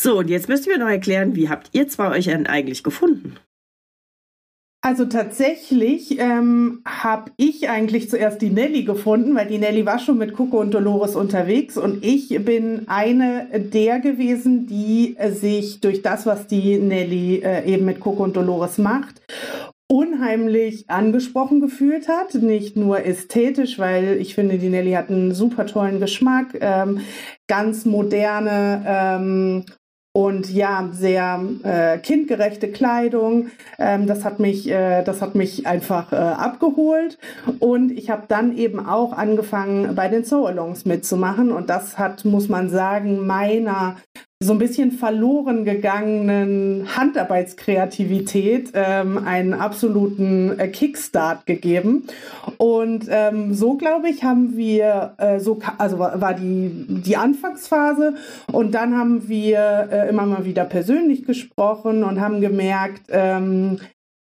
So, 0.00 0.18
und 0.18 0.28
jetzt 0.28 0.48
müsst 0.48 0.66
ihr 0.66 0.72
mir 0.72 0.84
noch 0.84 0.90
erklären, 0.90 1.36
wie 1.36 1.48
habt 1.48 1.70
ihr 1.72 1.88
zwei 1.88 2.10
euch 2.10 2.26
denn 2.26 2.46
eigentlich 2.46 2.82
gefunden? 2.82 3.36
Also 4.84 5.04
tatsächlich 5.04 6.18
ähm, 6.18 6.82
habe 6.84 7.30
ich 7.36 7.70
eigentlich 7.70 8.10
zuerst 8.10 8.42
die 8.42 8.50
Nelly 8.50 8.82
gefunden, 8.82 9.36
weil 9.36 9.46
die 9.46 9.58
Nelly 9.58 9.86
war 9.86 10.00
schon 10.00 10.18
mit 10.18 10.34
Coco 10.34 10.58
und 10.58 10.74
Dolores 10.74 11.14
unterwegs 11.14 11.76
und 11.76 12.04
ich 12.04 12.30
bin 12.44 12.88
eine 12.88 13.46
der 13.60 14.00
gewesen, 14.00 14.66
die 14.66 15.16
sich 15.30 15.80
durch 15.80 16.02
das, 16.02 16.26
was 16.26 16.48
die 16.48 16.78
Nelly 16.78 17.42
äh, 17.44 17.64
eben 17.72 17.84
mit 17.84 18.00
Coco 18.00 18.24
und 18.24 18.34
Dolores 18.34 18.78
macht 18.78 19.22
unheimlich 19.92 20.88
angesprochen 20.88 21.60
gefühlt 21.60 22.08
hat. 22.08 22.32
Nicht 22.34 22.78
nur 22.78 23.04
ästhetisch, 23.04 23.78
weil 23.78 24.16
ich 24.18 24.34
finde, 24.34 24.56
die 24.56 24.70
Nelly 24.70 24.92
hat 24.92 25.10
einen 25.10 25.34
super 25.34 25.66
tollen 25.66 26.00
Geschmack, 26.00 26.56
ähm, 26.58 27.00
ganz 27.46 27.84
moderne 27.84 28.82
ähm, 28.86 29.66
und 30.14 30.50
ja, 30.50 30.88
sehr 30.92 31.42
äh, 31.62 31.98
kindgerechte 31.98 32.68
Kleidung. 32.72 33.50
Ähm, 33.78 34.06
das, 34.06 34.24
hat 34.24 34.40
mich, 34.40 34.70
äh, 34.70 35.02
das 35.02 35.20
hat 35.20 35.34
mich 35.34 35.66
einfach 35.66 36.10
äh, 36.12 36.16
abgeholt. 36.16 37.18
Und 37.58 37.92
ich 37.92 38.08
habe 38.08 38.22
dann 38.28 38.56
eben 38.56 38.86
auch 38.86 39.12
angefangen, 39.12 39.94
bei 39.94 40.08
den 40.08 40.24
Sew-Alongs 40.24 40.86
mitzumachen. 40.86 41.52
Und 41.52 41.68
das 41.68 41.98
hat, 41.98 42.24
muss 42.24 42.48
man 42.48 42.70
sagen, 42.70 43.26
meiner 43.26 43.96
so 44.42 44.52
ein 44.52 44.58
bisschen 44.58 44.92
verloren 44.92 45.64
gegangenen 45.64 46.88
Handarbeitskreativität 46.96 48.70
ähm, 48.74 49.18
einen 49.18 49.54
absoluten 49.54 50.58
äh, 50.58 50.68
Kickstart 50.68 51.46
gegeben. 51.46 52.06
Und 52.58 53.06
ähm, 53.08 53.54
so, 53.54 53.74
glaube 53.74 54.08
ich, 54.08 54.24
haben 54.24 54.56
wir, 54.56 55.14
äh, 55.18 55.38
so, 55.38 55.60
also 55.78 55.98
war 55.98 56.34
die, 56.34 56.70
die 56.88 57.16
Anfangsphase 57.16 58.14
und 58.50 58.74
dann 58.74 58.96
haben 58.96 59.28
wir 59.28 59.88
äh, 59.90 60.08
immer 60.08 60.26
mal 60.26 60.44
wieder 60.44 60.64
persönlich 60.64 61.24
gesprochen 61.24 62.04
und 62.04 62.20
haben 62.20 62.40
gemerkt, 62.40 63.02
ähm, 63.10 63.78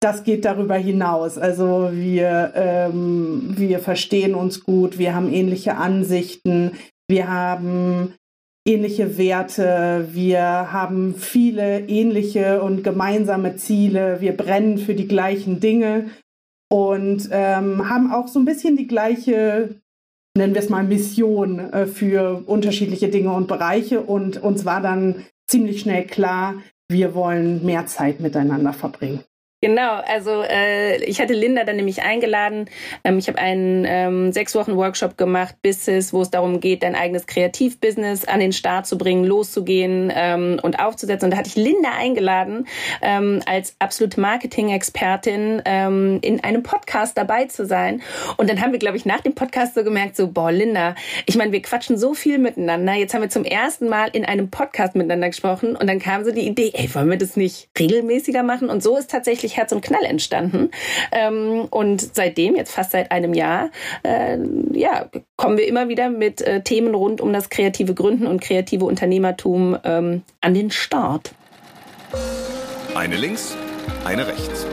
das 0.01 0.23
geht 0.23 0.45
darüber 0.45 0.77
hinaus. 0.77 1.39
Also 1.39 1.91
wir, 1.93 2.53
ähm, 2.55 3.55
wir 3.57 3.81
verstehen 3.81 4.35
uns 4.35 4.65
gut, 4.65 4.99
wir 4.99 5.15
haben 5.15 5.33
ähnliche 5.33 5.77
Ansichten, 5.77 6.73
wir 7.09 7.29
haben 7.29 8.15
ähnliche 8.69 9.17
Werte, 9.17 10.09
wir 10.13 10.41
haben 10.73 11.15
viele 11.15 11.89
ähnliche 11.89 12.63
und 12.63 12.85
gemeinsame 12.85 13.57
Ziele, 13.57 14.21
wir 14.21 14.37
brennen 14.37 14.77
für 14.77 14.95
die 14.95 15.09
gleichen 15.09 15.59
Dinge 15.59 16.11
und 16.71 17.31
ähm, 17.33 17.89
haben 17.89 18.13
auch 18.13 18.29
so 18.29 18.39
ein 18.39 18.45
bisschen 18.45 18.77
die 18.77 18.87
gleiche, 18.87 19.75
nennen 20.37 20.55
wir 20.55 20.61
es 20.61 20.69
mal, 20.69 20.85
Mission 20.85 21.59
äh, 21.59 21.87
für 21.87 22.43
unterschiedliche 22.45 23.09
Dinge 23.09 23.33
und 23.33 23.49
Bereiche. 23.49 24.03
Und 24.03 24.43
uns 24.43 24.67
war 24.67 24.83
dann 24.83 25.25
ziemlich 25.47 25.81
schnell 25.81 26.05
klar, 26.05 26.57
wir 26.91 27.15
wollen 27.15 27.65
mehr 27.65 27.87
Zeit 27.87 28.21
miteinander 28.21 28.75
verbringen. 28.75 29.21
Genau, 29.61 30.01
also 30.07 30.43
äh, 30.43 31.03
ich 31.03 31.21
hatte 31.21 31.33
Linda 31.33 31.65
dann 31.65 31.75
nämlich 31.75 32.03
eingeladen. 32.03 32.71
Ähm, 33.03 33.19
ich 33.19 33.27
habe 33.27 33.39
einen 33.39 33.85
ähm, 33.89 34.33
sechs 34.33 34.55
Wochen 34.55 34.77
Workshop 34.77 35.19
gemacht, 35.19 35.57
Business, 35.63 36.13
wo 36.13 36.23
es 36.23 36.31
darum 36.31 36.61
geht, 36.61 36.85
dein 36.85 36.95
eigenes 36.95 37.27
Kreativbusiness 37.27 38.25
an 38.25 38.39
den 38.39 38.53
Start 38.53 38.87
zu 38.87 38.97
bringen, 38.97 39.25
loszugehen 39.25 40.13
ähm, 40.15 40.61
und 40.63 40.79
aufzusetzen. 40.79 41.27
Und 41.27 41.31
da 41.33 41.39
hatte 41.39 41.49
ich 41.49 41.57
Linda 41.57 41.91
eingeladen, 41.99 42.69
ähm, 43.03 43.41
als 43.47 43.75
absolute 43.81 44.21
Marketing-Expertin 44.21 45.63
ähm, 45.65 46.21
in 46.23 46.45
einem 46.45 46.63
Podcast 46.63 47.19
dabei 47.19 47.47
zu 47.47 47.67
sein. 47.67 48.01
Und 48.37 48.49
dann 48.49 48.61
haben 48.61 48.71
wir, 48.71 48.79
glaube 48.79 48.97
ich, 48.97 49.07
nach 49.07 49.23
dem 49.23 49.35
Podcast 49.35 49.75
so 49.75 49.83
gemerkt, 49.83 50.15
so, 50.15 50.29
boah, 50.29 50.53
Linda, 50.53 50.95
ich 51.27 51.37
meine, 51.37 51.51
wir 51.51 51.63
quatschen 51.63 51.99
so 51.99 52.15
viel 52.15 52.39
miteinander. 52.39 52.93
Jetzt 52.93 53.13
haben 53.13 53.23
wir 53.23 53.29
zum 53.29 53.45
ersten 53.45 53.89
Mal 53.89 54.11
in 54.13 54.25
einem 54.25 54.51
Podcast 54.51 54.95
miteinander 54.95 55.31
gesprochen. 55.31 55.75
Und 55.75 55.89
dann 55.89 55.99
kam 55.99 56.25
so 56.25 56.31
die 56.31 56.47
Idee, 56.47 56.71
ey, 56.75 56.95
wollen 56.95 57.11
wir 57.11 57.19
das 57.19 57.37
nicht 57.37 57.71
regelmäßiger 57.77 58.45
machen? 58.45 58.71
Und 58.71 58.85
so 58.85 58.97
ist 58.97 59.11
tatsächlich 59.11 59.48
wirklich 59.49 59.57
Herz 59.57 59.73
und 59.73 59.81
Knall 59.81 60.05
entstanden. 60.05 60.71
Ähm, 61.13 61.67
und 61.71 62.15
seitdem, 62.15 62.55
jetzt 62.57 62.73
fast 62.73 62.93
seit 62.93 63.11
einem 63.11 63.35
Jahr, 63.35 63.71
äh, 64.03 64.39
ja, 64.73 65.09
kommen 65.37 65.57
wir 65.57 65.67
immer 65.67 65.89
wieder 65.89 66.11
mit 66.11 66.41
äh, 66.43 66.63
Themen 66.63 66.95
rund 66.95 67.21
um 67.21 67.33
das 67.33 67.49
kreative 67.49 67.95
Gründen 67.95 68.27
und 68.27 68.41
kreative 68.41 68.85
Unternehmertum 68.85 69.77
ähm, 69.85 70.23
an 70.41 70.55
den 70.55 70.71
Start. 70.71 71.33
Eine 72.95 73.17
links, 73.17 73.57
eine 74.05 74.27
rechts. 74.27 74.67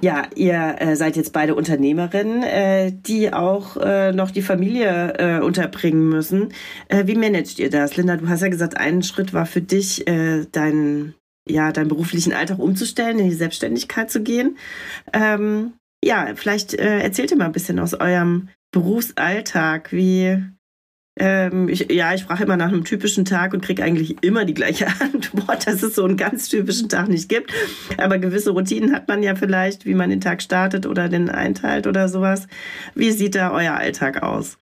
Ja, 0.00 0.24
ihr 0.34 0.76
äh, 0.78 0.96
seid 0.96 1.14
jetzt 1.16 1.32
beide 1.32 1.54
Unternehmerinnen, 1.54 2.42
äh, 2.42 2.90
die 2.92 3.32
auch 3.32 3.76
äh, 3.76 4.10
noch 4.10 4.32
die 4.32 4.42
Familie 4.42 5.14
äh, 5.16 5.40
unterbringen 5.40 6.08
müssen. 6.08 6.52
Äh, 6.88 7.06
wie 7.06 7.14
managt 7.14 7.60
ihr 7.60 7.70
das? 7.70 7.96
Linda, 7.96 8.16
du 8.16 8.28
hast 8.28 8.42
ja 8.42 8.48
gesagt, 8.48 8.76
ein 8.76 9.04
Schritt 9.04 9.32
war 9.32 9.46
für 9.46 9.60
dich 9.60 10.08
äh, 10.08 10.44
dein 10.50 11.14
ja, 11.48 11.72
deinen 11.72 11.88
beruflichen 11.88 12.32
Alltag 12.32 12.58
umzustellen, 12.58 13.18
in 13.18 13.28
die 13.28 13.34
Selbstständigkeit 13.34 14.10
zu 14.10 14.22
gehen. 14.22 14.56
Ähm, 15.12 15.74
ja, 16.04 16.32
vielleicht 16.34 16.74
äh, 16.74 17.00
erzählt 17.00 17.30
ihr 17.30 17.36
mal 17.36 17.46
ein 17.46 17.52
bisschen 17.52 17.78
aus 17.78 17.94
eurem 17.94 18.48
Berufsalltag, 18.72 19.92
wie 19.92 20.42
ähm, 21.18 21.68
ich, 21.68 21.92
ja, 21.92 22.14
ich 22.14 22.24
frage 22.24 22.44
immer 22.44 22.56
nach 22.56 22.68
einem 22.68 22.84
typischen 22.84 23.26
Tag 23.26 23.52
und 23.52 23.62
kriege 23.62 23.84
eigentlich 23.84 24.22
immer 24.22 24.44
die 24.44 24.54
gleiche 24.54 24.86
Antwort, 25.00 25.66
dass 25.66 25.82
es 25.82 25.94
so 25.94 26.04
einen 26.04 26.16
ganz 26.16 26.48
typischen 26.48 26.88
Tag 26.88 27.08
nicht 27.08 27.28
gibt. 27.28 27.52
Aber 27.98 28.18
gewisse 28.18 28.50
Routinen 28.50 28.94
hat 28.94 29.08
man 29.08 29.22
ja 29.22 29.34
vielleicht, 29.34 29.84
wie 29.84 29.94
man 29.94 30.10
den 30.10 30.20
Tag 30.20 30.42
startet 30.42 30.86
oder 30.86 31.08
den 31.08 31.28
einteilt 31.28 31.86
oder 31.86 32.08
sowas. 32.08 32.46
Wie 32.94 33.12
sieht 33.12 33.34
da 33.34 33.52
euer 33.52 33.74
Alltag 33.74 34.22
aus? 34.22 34.58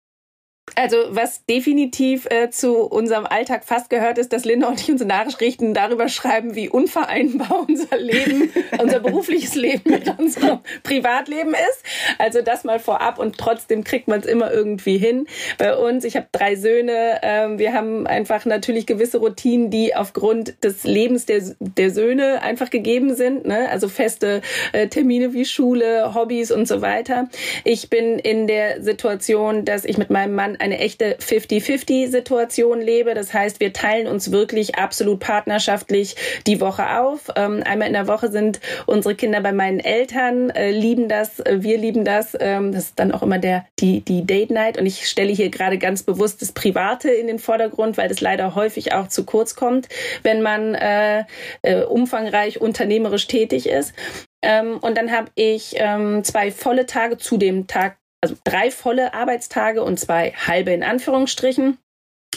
Also 0.76 0.96
was 1.10 1.44
definitiv 1.44 2.26
äh, 2.30 2.50
zu 2.50 2.78
unserem 2.78 3.26
Alltag 3.26 3.64
fast 3.64 3.90
gehört, 3.90 4.18
ist, 4.18 4.32
dass 4.32 4.44
Linda 4.44 4.66
und 4.68 4.80
ich 4.80 4.90
unsere 4.90 5.06
Nachrichten 5.06 5.72
darüber 5.72 6.08
schreiben, 6.08 6.54
wie 6.54 6.68
unvereinbar 6.68 7.64
unser 7.68 7.96
Leben, 7.96 8.50
unser 8.80 8.98
berufliches 8.98 9.54
Leben 9.54 9.90
mit 9.90 10.18
unserem 10.18 10.60
Privatleben 10.82 11.52
ist. 11.52 11.84
Also 12.18 12.40
das 12.42 12.64
mal 12.64 12.80
vorab 12.80 13.18
und 13.18 13.38
trotzdem 13.38 13.84
kriegt 13.84 14.08
man 14.08 14.20
es 14.20 14.26
immer 14.26 14.52
irgendwie 14.52 14.96
hin. 14.96 15.26
Bei 15.58 15.76
uns, 15.76 16.02
ich 16.04 16.16
habe 16.16 16.26
drei 16.32 16.56
Söhne, 16.56 17.20
ähm, 17.22 17.58
wir 17.58 17.72
haben 17.72 18.06
einfach 18.06 18.44
natürlich 18.46 18.86
gewisse 18.86 19.18
Routinen, 19.18 19.70
die 19.70 19.94
aufgrund 19.94 20.64
des 20.64 20.84
Lebens 20.84 21.26
der, 21.26 21.42
der 21.60 21.90
Söhne 21.90 22.42
einfach 22.42 22.70
gegeben 22.70 23.14
sind. 23.14 23.46
Ne? 23.46 23.68
Also 23.68 23.88
feste 23.88 24.40
äh, 24.72 24.88
Termine 24.88 25.34
wie 25.34 25.44
Schule, 25.44 26.14
Hobbys 26.14 26.50
und 26.50 26.66
so 26.66 26.80
weiter. 26.80 27.28
Ich 27.64 27.90
bin 27.90 28.18
in 28.18 28.46
der 28.46 28.82
Situation, 28.82 29.64
dass 29.64 29.84
ich 29.84 29.98
mit 29.98 30.10
meinem 30.10 30.34
Mann 30.34 30.53
eine 30.60 30.78
echte 30.78 31.16
50-50-Situation 31.16 32.80
lebe. 32.80 33.14
Das 33.14 33.32
heißt, 33.32 33.60
wir 33.60 33.72
teilen 33.72 34.06
uns 34.06 34.32
wirklich 34.32 34.76
absolut 34.76 35.20
partnerschaftlich 35.20 36.16
die 36.46 36.60
Woche 36.60 37.00
auf. 37.00 37.30
Ähm, 37.36 37.62
einmal 37.64 37.88
in 37.88 37.94
der 37.94 38.08
Woche 38.08 38.30
sind 38.30 38.60
unsere 38.86 39.14
Kinder 39.14 39.40
bei 39.40 39.52
meinen 39.52 39.80
Eltern, 39.80 40.50
äh, 40.50 40.70
lieben 40.70 41.08
das, 41.08 41.40
äh, 41.40 41.58
wir 41.62 41.78
lieben 41.78 42.04
das. 42.04 42.36
Ähm, 42.38 42.72
das 42.72 42.84
ist 42.84 42.98
dann 42.98 43.12
auch 43.12 43.22
immer 43.22 43.38
der, 43.38 43.66
die, 43.78 44.00
die 44.00 44.26
Date 44.26 44.50
Night. 44.50 44.78
Und 44.78 44.86
ich 44.86 45.08
stelle 45.08 45.32
hier 45.32 45.50
gerade 45.50 45.78
ganz 45.78 46.02
bewusst 46.02 46.42
das 46.42 46.52
Private 46.52 47.10
in 47.10 47.26
den 47.26 47.38
Vordergrund, 47.38 47.96
weil 47.96 48.08
das 48.08 48.20
leider 48.20 48.54
häufig 48.54 48.92
auch 48.92 49.08
zu 49.08 49.24
kurz 49.24 49.54
kommt, 49.54 49.88
wenn 50.22 50.42
man 50.42 50.74
äh, 50.74 51.24
äh, 51.62 51.82
umfangreich 51.82 52.60
unternehmerisch 52.60 53.26
tätig 53.26 53.68
ist. 53.68 53.94
Ähm, 54.42 54.78
und 54.78 54.98
dann 54.98 55.10
habe 55.10 55.30
ich 55.34 55.74
ähm, 55.76 56.22
zwei 56.22 56.50
volle 56.50 56.86
Tage 56.86 57.16
zu 57.16 57.38
dem 57.38 57.66
Tag, 57.66 57.96
also 58.24 58.36
drei 58.42 58.70
volle 58.70 59.12
Arbeitstage 59.12 59.82
und 59.82 60.00
zwei 60.00 60.32
halbe 60.32 60.70
in 60.70 60.82
Anführungsstrichen. 60.82 61.76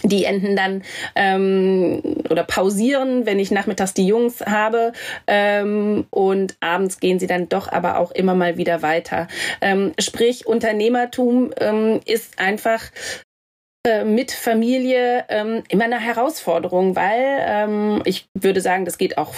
Die 0.03 0.25
enden 0.25 0.55
dann 0.57 0.83
ähm, 1.15 2.01
oder 2.29 2.43
pausieren, 2.43 3.25
wenn 3.25 3.39
ich 3.39 3.49
nachmittags 3.49 3.93
die 3.95 4.05
Jungs 4.05 4.41
habe. 4.41 4.91
Ähm, 5.25 6.05
und 6.11 6.57
abends 6.59 6.99
gehen 6.99 7.19
sie 7.19 7.25
dann 7.25 7.47
doch 7.47 7.71
aber 7.71 7.97
auch 7.97 8.11
immer 8.11 8.35
mal 8.35 8.57
wieder 8.57 8.81
weiter. 8.81 9.27
Ähm, 9.61 9.93
sprich, 9.97 10.45
Unternehmertum 10.45 11.51
ähm, 11.59 12.01
ist 12.05 12.37
einfach 12.37 12.83
äh, 13.87 14.03
mit 14.03 14.33
Familie 14.33 15.25
ähm, 15.29 15.63
immer 15.69 15.85
eine 15.85 15.99
Herausforderung, 15.99 16.97
weil 16.97 17.39
ähm, 17.39 18.01
ich 18.03 18.27
würde 18.35 18.59
sagen, 18.59 18.83
das 18.83 18.97
geht 18.97 19.17
auch 19.17 19.33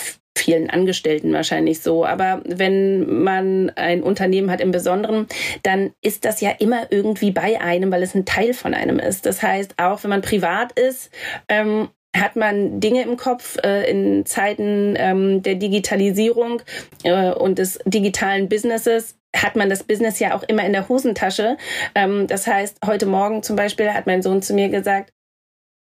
vielen 0.49 0.69
Angestellten 0.69 1.31
wahrscheinlich 1.31 1.81
so. 1.81 2.05
Aber 2.05 2.41
wenn 2.43 3.21
man 3.23 3.71
ein 3.75 4.01
Unternehmen 4.01 4.49
hat 4.49 4.61
im 4.61 4.71
Besonderen, 4.71 5.27
dann 5.61 5.91
ist 6.01 6.25
das 6.25 6.41
ja 6.41 6.49
immer 6.57 6.91
irgendwie 6.91 7.29
bei 7.29 7.61
einem, 7.61 7.91
weil 7.91 8.01
es 8.01 8.15
ein 8.15 8.25
Teil 8.25 8.53
von 8.53 8.73
einem 8.73 8.97
ist. 8.97 9.27
Das 9.27 9.43
heißt, 9.43 9.75
auch 9.77 10.03
wenn 10.03 10.09
man 10.09 10.21
privat 10.21 10.71
ist, 10.71 11.11
ähm, 11.49 11.89
hat 12.17 12.35
man 12.35 12.79
Dinge 12.79 13.03
im 13.03 13.17
Kopf 13.17 13.57
äh, 13.63 13.87
in 13.89 14.25
Zeiten 14.25 14.95
ähm, 14.97 15.43
der 15.43 15.55
Digitalisierung 15.55 16.63
äh, 17.03 17.29
und 17.29 17.59
des 17.59 17.79
digitalen 17.85 18.49
Businesses 18.49 19.15
hat 19.35 19.55
man 19.55 19.69
das 19.69 19.83
Business 19.83 20.17
ja 20.17 20.35
auch 20.35 20.41
immer 20.41 20.65
in 20.65 20.73
der 20.73 20.89
Hosentasche. 20.89 21.57
Ähm, 21.93 22.25
das 22.25 22.47
heißt, 22.47 22.77
heute 22.83 23.05
Morgen 23.05 23.43
zum 23.43 23.55
Beispiel 23.55 23.93
hat 23.93 24.07
mein 24.07 24.23
Sohn 24.23 24.41
zu 24.41 24.55
mir 24.55 24.69
gesagt, 24.69 25.11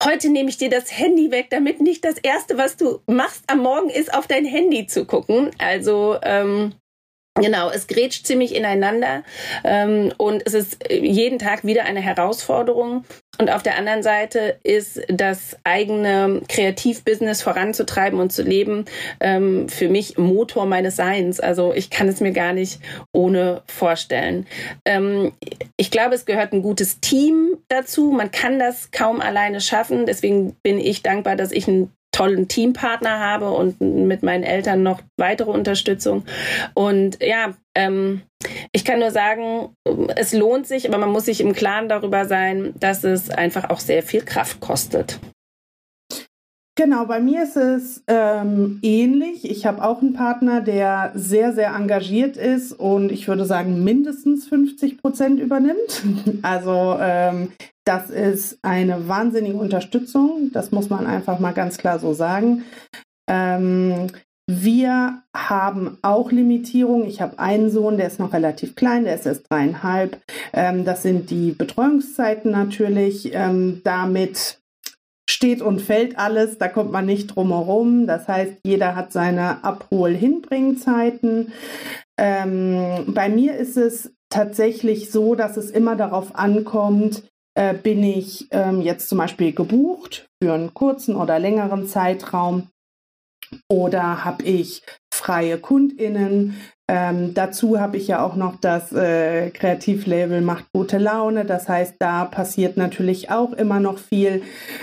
heute 0.05 0.31
nehme 0.31 0.51
ich 0.51 0.59
dir 0.59 0.71
das 0.71 0.97
Handy 0.99 1.31
weg, 1.31 1.49
damit 1.51 1.81
nicht 1.81 2.05
das 2.05 2.19
Erste, 2.19 2.59
was 2.59 2.77
du 2.77 3.01
machst 3.07 3.45
am 3.49 3.61
Morgen, 3.61 3.91
ist, 3.91 4.13
auf 4.15 4.27
dein 4.27 4.45
Handy 4.45 4.87
zu 4.87 5.05
gucken. 5.05 5.51
Also 5.59 6.17
ähm, 6.23 6.75
Genau, 7.41 7.71
es 7.71 7.87
grätscht 7.87 8.27
ziemlich 8.27 8.55
ineinander 8.55 9.23
ähm, 9.65 10.13
und 10.19 10.43
es 10.47 10.55
ist 10.55 10.79
jeden 10.91 11.39
Tag 11.39 11.65
wieder 11.65 11.85
eine 11.85 12.01
Herausforderung. 12.01 13.05
Und 13.39 13.51
auf 13.51 13.63
der 13.63 13.79
anderen 13.79 14.03
Seite 14.03 14.59
ist 14.63 15.01
das 15.09 15.57
eigene 15.65 16.43
Kreativbusiness 16.49 17.41
voranzutreiben 17.41 18.21
und 18.21 18.31
zu 18.31 18.43
leben 18.43 18.85
ähm, 19.21 19.71
für 19.71 19.89
mich 19.89 20.19
Motor 20.19 20.67
meines 20.67 20.97
Seins. 20.97 21.41
Also 21.41 21.73
ich 21.73 21.89
kann 21.89 22.07
es 22.09 22.21
mir 22.21 22.33
gar 22.33 22.53
nicht 22.53 22.81
ohne 23.13 23.63
vorstellen. 23.67 24.47
Ähm, 24.85 25.33
ich 25.79 25.91
glaube, 25.91 26.17
es 26.17 26.27
gehört 26.27 26.53
ein 26.53 26.61
gutes 26.61 27.01
Team 27.01 27.57
dazu. 27.69 28.11
Man 28.11 28.31
kann 28.31 28.59
das 28.59 28.91
kaum 28.91 29.23
alleine 29.23 29.63
schaffen. 29.63 30.05
Deswegen 30.05 30.57
bin 30.63 30.79
ich 30.79 31.03
dankbar, 31.03 31.37
dass 31.37 31.53
ich 31.53 31.67
ein 31.67 31.91
tollen 32.21 32.49
Teampartner 32.49 33.19
habe 33.19 33.51
und 33.51 33.81
mit 33.81 34.23
meinen 34.23 34.45
Eltern 34.45 34.83
noch 34.83 35.01
weitere 35.17 35.51
Unterstützung. 35.51 36.25
Und 36.75 37.19
ja, 37.23 37.55
ähm, 37.75 38.21
ich 38.73 38.85
kann 38.85 38.99
nur 38.99 39.11
sagen, 39.11 39.75
es 40.17 40.35
lohnt 40.35 40.67
sich, 40.67 40.87
aber 40.87 40.99
man 40.99 41.09
muss 41.09 41.25
sich 41.25 41.41
im 41.41 41.55
Klaren 41.55 41.89
darüber 41.89 42.27
sein, 42.27 42.75
dass 42.79 43.05
es 43.05 43.31
einfach 43.31 43.71
auch 43.71 43.81
sehr 43.81 44.03
viel 44.03 44.21
Kraft 44.21 44.61
kostet. 44.61 45.19
Genau, 46.83 47.05
bei 47.05 47.21
mir 47.21 47.43
ist 47.43 47.59
es 47.59 48.03
ähm, 48.07 48.79
ähnlich. 48.81 49.45
Ich 49.45 49.67
habe 49.67 49.85
auch 49.85 50.01
einen 50.01 50.15
Partner, 50.15 50.63
der 50.63 51.13
sehr, 51.15 51.53
sehr 51.53 51.75
engagiert 51.75 52.39
ist 52.39 52.73
und 52.73 53.13
ich 53.13 53.29
würde 53.29 53.45
sagen 53.45 53.85
mindestens 53.85 54.49
50 54.49 54.97
Prozent 54.97 55.41
übernimmt. 55.41 56.03
Also 56.43 56.97
ähm, 56.99 57.53
das 57.85 58.09
ist 58.09 58.61
eine 58.63 59.09
wahnsinnige 59.09 59.59
Unterstützung. 59.59 60.53
Das 60.55 60.71
muss 60.71 60.89
man 60.89 61.07
einfach 61.07 61.39
mal 61.39 61.53
ganz 61.53 61.77
klar 61.77 61.99
so 61.99 62.15
sagen. 62.15 62.65
Ähm, 63.29 64.07
wir 64.51 65.23
haben 65.37 65.99
auch 66.01 66.33
Limitierungen. 66.33 67.07
Ich 67.07 67.21
habe 67.21 67.39
einen 67.39 67.71
Sohn, 67.71 67.99
der 67.99 68.07
ist 68.07 68.21
noch 68.21 68.33
relativ 68.33 68.75
klein, 68.75 69.05
der 69.05 69.17
ist 69.17 69.27
erst 69.27 69.51
dreieinhalb. 69.51 70.19
Ähm, 70.55 70.87
das 70.87 71.03
sind 71.03 71.29
die 71.29 71.53
Betreuungszeiten 71.53 72.51
natürlich. 72.51 73.35
Ähm, 73.35 73.83
damit 73.85 74.60
steht 75.31 75.63
und 75.63 75.81
fällt 75.81 76.19
alles, 76.19 76.59
da 76.59 76.69
kommt 76.69 76.93
man 76.93 77.07
nicht 77.07 77.29
drum 77.29 77.49
herum. 77.49 78.07
Das 78.07 78.29
heißt, 78.29 78.59
jeder 78.65 78.97
hat 78.97 79.13
seine 79.13 79.65
Abhol-Hinbringzeiten. 79.65 81.53
Ähm, 82.19 83.05
bei 83.09 83.29
mir 83.29 83.57
ist 83.57 83.77
es 83.77 84.13
tatsächlich 84.29 85.11
so, 85.11 85.35
dass 85.35 85.57
es 85.57 85.71
immer 85.71 85.97
darauf 85.97 86.35
ankommt, 86.35 87.23
äh, 87.55 87.75
bin 87.75 88.03
ich 88.03 88.49
ähm, 88.51 88.81
jetzt 88.81 89.09
zum 89.09 89.19
Beispiel 89.19 89.53
gebucht 89.53 90.29
für 90.43 90.53
einen 90.53 90.75
kurzen 90.75 91.17
oder 91.17 91.39
längeren 91.39 91.87
Zeitraum 91.87 92.69
oder 93.69 94.25
habe 94.25 94.45
ich 94.45 94.83
freie 95.13 95.59
KundInnen, 95.59 96.57
ähm, 96.93 97.35
dazu 97.35 97.79
habe 97.79 97.99
ich 97.99 98.09
ja 98.09 98.21
auch 98.21 98.35
noch 98.35 98.57
das 98.61 98.93
äh, 98.93 99.51
Kreativlabel 99.51 100.41
Macht 100.41 100.65
gute 100.73 100.99
Laune. 100.99 101.45
Das 101.45 101.69
heißt, 101.69 101.95
da 102.01 102.25
passiert 102.25 102.77
natürlich 102.77 103.31
auch 103.31 103.53
immer 103.53 103.79
noch 103.79 103.99
viel. 103.99 104.43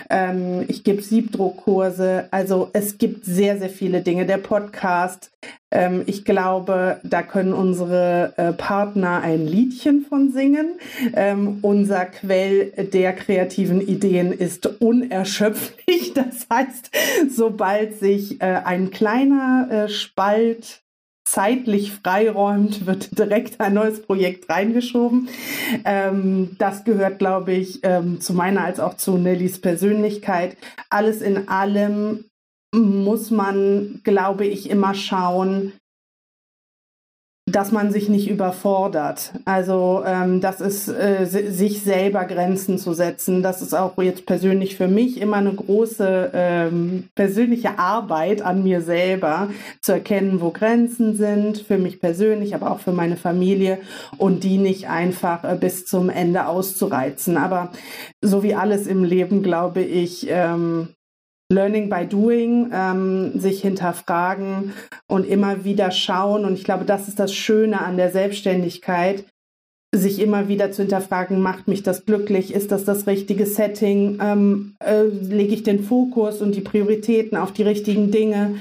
Ähm, 0.09 0.63
ich 0.69 0.85
gebe 0.85 1.01
Siebdruckkurse. 1.01 2.29
Also 2.31 2.69
es 2.71 2.97
gibt 2.97 3.25
sehr, 3.25 3.57
sehr 3.57 3.69
viele 3.69 3.99
Dinge. 3.99 4.25
Der 4.25 4.37
Podcast. 4.37 5.31
Ähm, 5.69 6.03
ich 6.05 6.23
glaube, 6.23 7.01
da 7.03 7.23
können 7.23 7.51
unsere 7.51 8.31
äh, 8.37 8.53
Partner 8.53 9.19
ein 9.21 9.45
Liedchen 9.45 10.05
von 10.07 10.31
singen. 10.31 10.79
Ähm, 11.13 11.57
unser 11.61 12.05
Quell 12.05 12.71
der 12.93 13.11
kreativen 13.11 13.81
Ideen 13.81 14.31
ist 14.31 14.65
unerschöpflich. 14.79 15.75
Das 16.15 16.47
heißt, 16.51 16.89
sobald 17.29 17.99
sich 17.99 18.41
äh, 18.41 18.61
ein 18.63 18.91
kleiner 18.91 19.67
äh, 19.69 19.89
Spalt 19.89 20.81
zeitlich 21.27 21.91
freiräumt, 21.91 22.85
wird 22.85 23.17
direkt 23.19 23.59
ein 23.59 23.73
neues 23.73 24.01
Projekt 24.01 24.49
reingeschoben. 24.49 25.27
Ähm, 25.83 26.55
das 26.57 26.85
gehört, 26.85 27.19
glaube 27.19 27.51
ich, 27.51 27.81
ähm, 27.83 28.21
zu 28.21 28.33
meiner 28.33 28.63
als 28.63 28.79
auch 28.79 28.95
zu 28.95 29.17
Nellys 29.17 29.59
Persönlichkeit. 29.59 30.55
Alles 30.89 31.21
in 31.21 31.49
allem 31.49 32.23
muss 32.73 33.29
man, 33.29 33.99
glaube 34.03 34.45
ich, 34.45 34.69
immer 34.69 34.93
schauen, 34.93 35.73
dass 37.49 37.71
man 37.71 37.91
sich 37.91 38.09
nicht 38.09 38.29
überfordert. 38.29 39.31
Also 39.45 40.03
ähm, 40.05 40.41
das 40.41 40.59
ist 40.59 40.89
äh, 40.89 41.25
sich 41.25 41.81
selber 41.81 42.25
Grenzen 42.25 42.77
zu 42.77 42.91
setzen. 42.91 43.41
Das 43.41 43.61
ist 43.61 43.73
auch 43.73 43.97
jetzt 44.01 44.25
persönlich 44.25 44.75
für 44.75 44.89
mich 44.89 45.21
immer 45.21 45.37
eine 45.37 45.53
große 45.53 46.31
ähm, 46.33 47.05
persönliche 47.15 47.79
Arbeit 47.79 48.41
an 48.41 48.63
mir 48.63 48.81
selber, 48.81 49.49
zu 49.81 49.93
erkennen, 49.93 50.41
wo 50.41 50.51
Grenzen 50.51 51.15
sind, 51.15 51.59
für 51.59 51.77
mich 51.77 52.01
persönlich, 52.01 52.53
aber 52.53 52.69
auch 52.69 52.79
für 52.79 52.91
meine 52.91 53.15
Familie 53.15 53.79
und 54.17 54.43
die 54.43 54.57
nicht 54.57 54.89
einfach 54.89 55.45
äh, 55.45 55.55
bis 55.55 55.85
zum 55.85 56.09
Ende 56.09 56.47
auszureizen. 56.47 57.37
Aber 57.37 57.71
so 58.21 58.43
wie 58.43 58.55
alles 58.55 58.87
im 58.87 59.05
Leben, 59.05 59.41
glaube 59.41 59.81
ich, 59.81 60.27
ähm, 60.29 60.89
Learning 61.49 61.89
by 61.89 62.05
Doing, 62.05 62.71
ähm, 62.73 63.39
sich 63.39 63.61
hinterfragen 63.61 64.73
und 65.07 65.25
immer 65.25 65.63
wieder 65.63 65.91
schauen. 65.91 66.43
Und 66.43 66.53
ich 66.53 66.63
glaube, 66.63 66.85
das 66.85 67.07
ist 67.07 67.19
das 67.19 67.33
Schöne 67.33 67.81
an 67.81 67.97
der 67.97 68.11
Selbstständigkeit, 68.11 69.23
sich 69.95 70.19
immer 70.19 70.49
wieder 70.49 70.71
zu 70.71 70.81
hinterfragen, 70.81 71.41
macht 71.41 71.67
mich 71.67 71.83
das 71.83 72.05
glücklich? 72.05 72.53
Ist 72.53 72.71
das 72.71 72.83
das 72.83 73.07
richtige 73.07 73.45
Setting? 73.45 74.19
Ähm, 74.21 74.75
äh, 74.83 75.03
lege 75.03 75.53
ich 75.53 75.63
den 75.63 75.83
Fokus 75.83 76.41
und 76.41 76.55
die 76.55 76.61
Prioritäten 76.61 77.37
auf 77.37 77.53
die 77.53 77.63
richtigen 77.63 78.11
Dinge? 78.11 78.55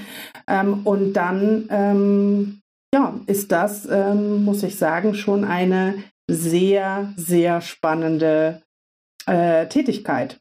Ähm, 0.47 0.83
und 0.85 1.15
dann, 1.15 1.67
ähm, 1.71 2.61
ja, 2.95 3.19
ist 3.27 3.51
das, 3.51 3.89
ähm, 3.91 4.45
muss 4.45 4.63
ich 4.63 4.77
sagen, 4.77 5.15
schon 5.15 5.45
eine 5.45 5.95
sehr, 6.31 7.13
sehr 7.17 7.61
spannende 7.61 8.63
äh, 9.27 9.67
Tätigkeit. 9.67 10.39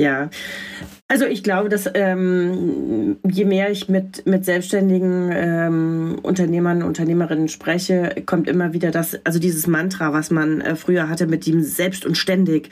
Ja, 0.00 0.30
also 1.06 1.26
ich 1.26 1.42
glaube, 1.42 1.68
dass 1.68 1.88
ähm, 1.92 3.18
je 3.28 3.44
mehr 3.44 3.70
ich 3.70 3.90
mit, 3.90 4.24
mit 4.26 4.46
selbstständigen 4.46 5.30
ähm, 5.30 6.18
Unternehmern, 6.22 6.82
Unternehmerinnen 6.82 7.48
spreche, 7.48 8.22
kommt 8.24 8.48
immer 8.48 8.72
wieder 8.72 8.90
das, 8.90 9.20
also 9.24 9.38
dieses 9.38 9.66
Mantra, 9.66 10.14
was 10.14 10.30
man 10.30 10.62
äh, 10.62 10.74
früher 10.74 11.10
hatte 11.10 11.26
mit 11.26 11.46
dem 11.46 11.62
selbst 11.62 12.06
und 12.06 12.16
ständig, 12.16 12.70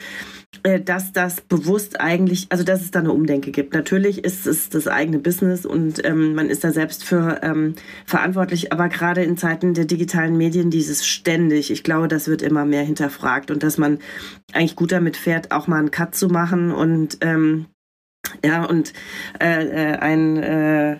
äh, 0.63 0.79
dass 0.79 1.13
das 1.13 1.41
bewusst 1.41 2.01
eigentlich, 2.01 2.47
also 2.49 2.63
dass 2.63 2.81
es 2.81 2.89
da 2.89 2.99
eine 2.99 3.11
Umdenke 3.11 3.51
gibt. 3.51 3.75
Natürlich 3.75 4.23
ist 4.23 4.47
es 4.47 4.69
das 4.69 4.87
eigene 4.87 5.19
Business 5.19 5.65
und 5.65 6.03
ähm, 6.03 6.33
man 6.33 6.49
ist 6.49 6.63
da 6.63 6.71
selbst 6.71 7.03
für 7.03 7.41
ähm, 7.43 7.75
verantwortlich, 8.05 8.73
aber 8.73 8.89
gerade 8.89 9.23
in 9.23 9.37
Zeiten 9.37 9.75
der 9.75 9.85
digitalen 9.85 10.35
Medien 10.35 10.71
dieses 10.71 11.05
ständig, 11.05 11.69
ich 11.69 11.83
glaube, 11.83 12.07
das 12.07 12.27
wird 12.27 12.41
immer 12.41 12.65
mehr 12.65 12.83
hinterfragt 12.83 13.51
und 13.51 13.61
dass 13.61 13.77
man 13.77 13.99
eigentlich 14.51 14.75
gut 14.75 14.91
damit 14.91 15.15
fährt, 15.15 15.51
auch 15.51 15.67
mal 15.67 15.77
einen 15.77 15.91
Cut 15.91 16.15
zu 16.15 16.27
machen 16.27 16.71
und 16.71 17.10
ähm, 17.21 17.65
ja, 18.43 18.65
und 18.65 18.93
äh, 19.39 19.65
äh, 19.65 19.97
ein, 19.97 20.37
äh, 20.37 20.97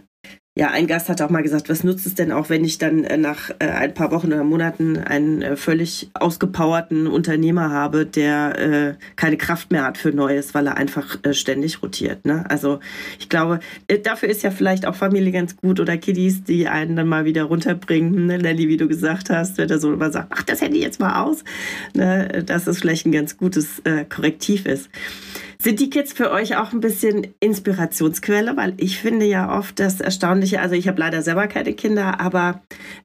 ja, 0.57 0.69
ein 0.69 0.85
Gast 0.85 1.07
hat 1.07 1.21
auch 1.21 1.29
mal 1.29 1.43
gesagt, 1.43 1.69
was 1.69 1.85
nutzt 1.85 2.05
es 2.05 2.13
denn 2.13 2.33
auch, 2.33 2.49
wenn 2.49 2.65
ich 2.65 2.77
dann 2.77 3.05
äh, 3.05 3.15
nach 3.15 3.51
äh, 3.59 3.69
ein 3.69 3.93
paar 3.93 4.11
Wochen 4.11 4.27
oder 4.27 4.43
Monaten 4.43 4.97
einen 4.97 5.55
völlig 5.55 6.09
ausgepowerten 6.13 7.07
Unternehmer 7.07 7.69
habe, 7.69 8.05
der 8.05 8.97
keine 9.15 9.37
Kraft 9.37 9.71
mehr 9.71 9.83
hat 9.85 9.97
für 9.97 10.11
Neues, 10.11 10.53
weil 10.53 10.67
er 10.67 10.77
einfach 10.77 11.17
ständig 11.31 11.81
rotiert. 11.81 12.25
Ne? 12.25 12.43
Also 12.49 12.79
ich 13.19 13.29
glaube, 13.29 13.59
dafür 14.03 14.29
ist 14.29 14.43
ja 14.43 14.51
vielleicht 14.51 14.85
auch 14.85 14.95
Familie 14.95 15.31
ganz 15.31 15.55
gut 15.55 15.79
oder 15.79 15.97
Kiddies, 15.97 16.43
die 16.43 16.67
einen 16.67 16.95
dann 16.95 17.07
mal 17.07 17.23
wieder 17.23 17.43
runterbringen. 17.43 18.25
Ne? 18.25 18.37
Nelly, 18.39 18.67
wie 18.67 18.77
du 18.77 18.87
gesagt 18.87 19.29
hast, 19.29 19.57
wenn 19.57 19.69
er 19.69 19.79
so 19.79 19.93
immer 19.93 20.11
sagt, 20.11 20.31
mach 20.31 20.43
das 20.43 20.61
Handy 20.61 20.81
jetzt 20.81 20.99
mal 20.99 21.23
aus, 21.23 21.43
ne? 21.93 22.43
dass 22.45 22.67
es 22.67 22.79
vielleicht 22.79 23.05
ein 23.05 23.11
ganz 23.11 23.37
gutes 23.37 23.81
Korrektiv 24.09 24.65
ist. 24.65 24.89
Sind 25.63 25.79
die 25.79 25.91
Kids 25.91 26.11
für 26.11 26.31
euch 26.31 26.55
auch 26.57 26.73
ein 26.73 26.79
bisschen 26.79 27.35
Inspirationsquelle? 27.39 28.57
Weil 28.57 28.73
ich 28.77 28.97
finde 28.97 29.27
ja 29.27 29.55
oft 29.55 29.79
das 29.79 30.01
Erstaunliche, 30.01 30.59
also 30.59 30.73
ich 30.73 30.87
habe 30.87 30.99
leider 30.99 31.21
selber 31.21 31.45
keine 31.45 31.73
Kinder, 31.73 32.19
aber 32.19 32.63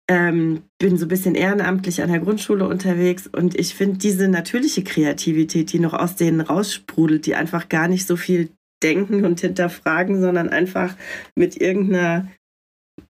ähm, 0.09 0.63
bin 0.79 0.97
so 0.97 1.05
ein 1.05 1.09
bisschen 1.09 1.35
ehrenamtlich 1.35 2.01
an 2.01 2.09
der 2.09 2.21
Grundschule 2.21 2.67
unterwegs 2.67 3.27
und 3.27 3.55
ich 3.61 3.75
finde 3.75 3.99
diese 3.99 4.29
natürliche 4.29 4.85
Kreativität, 4.85 5.71
die 5.71 5.81
noch 5.81 5.93
aus 5.93 6.17
denen 6.17 6.41
raussprudelt, 6.41 7.27
die 7.27 7.35
einfach 7.35 7.69
gar 7.69 7.89
nicht 7.89 8.07
so 8.07 8.17
viel 8.17 8.49
denken 8.83 9.27
und 9.27 9.41
hinterfragen, 9.41 10.23
sondern 10.23 10.49
einfach 10.49 10.97
mit 11.35 11.61
irgendeiner, 11.61 12.27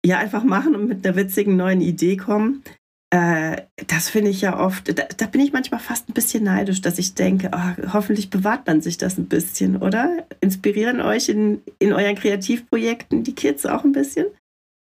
ja, 0.05 0.19
einfach 0.19 0.45
machen 0.45 0.73
und 0.73 0.87
mit 0.87 1.05
einer 1.05 1.17
witzigen 1.17 1.57
neuen 1.57 1.81
Idee 1.81 2.15
kommen 2.15 2.63
das 3.13 4.09
finde 4.09 4.31
ich 4.31 4.41
ja 4.41 4.59
oft, 4.59 4.97
da, 4.97 5.03
da, 5.15 5.27
bin 5.27 5.41
ich 5.41 5.53
manchmal 5.53 5.79
fast 5.79 6.09
ein 6.09 6.13
bisschen 6.13 6.43
neidisch, 6.43 6.81
dass 6.81 6.97
ich 6.97 7.13
denke, 7.13 7.51
oh, 7.53 7.93
hoffentlich 7.93 8.31
bewahrt 8.31 8.65
man 8.65 8.81
sich 8.81 8.97
das 8.97 9.19
ein 9.19 9.27
bisschen, 9.27 9.77
oder? 9.77 10.25
Inspirieren 10.41 10.99
euch 10.99 11.29
in, 11.29 11.61
in 11.77 11.93
euren 11.93 12.15
Kreativprojekten 12.15 13.23
die 13.23 13.35
Kids 13.35 13.67
auch 13.67 13.83
ein 13.83 13.91
bisschen? 13.91 14.25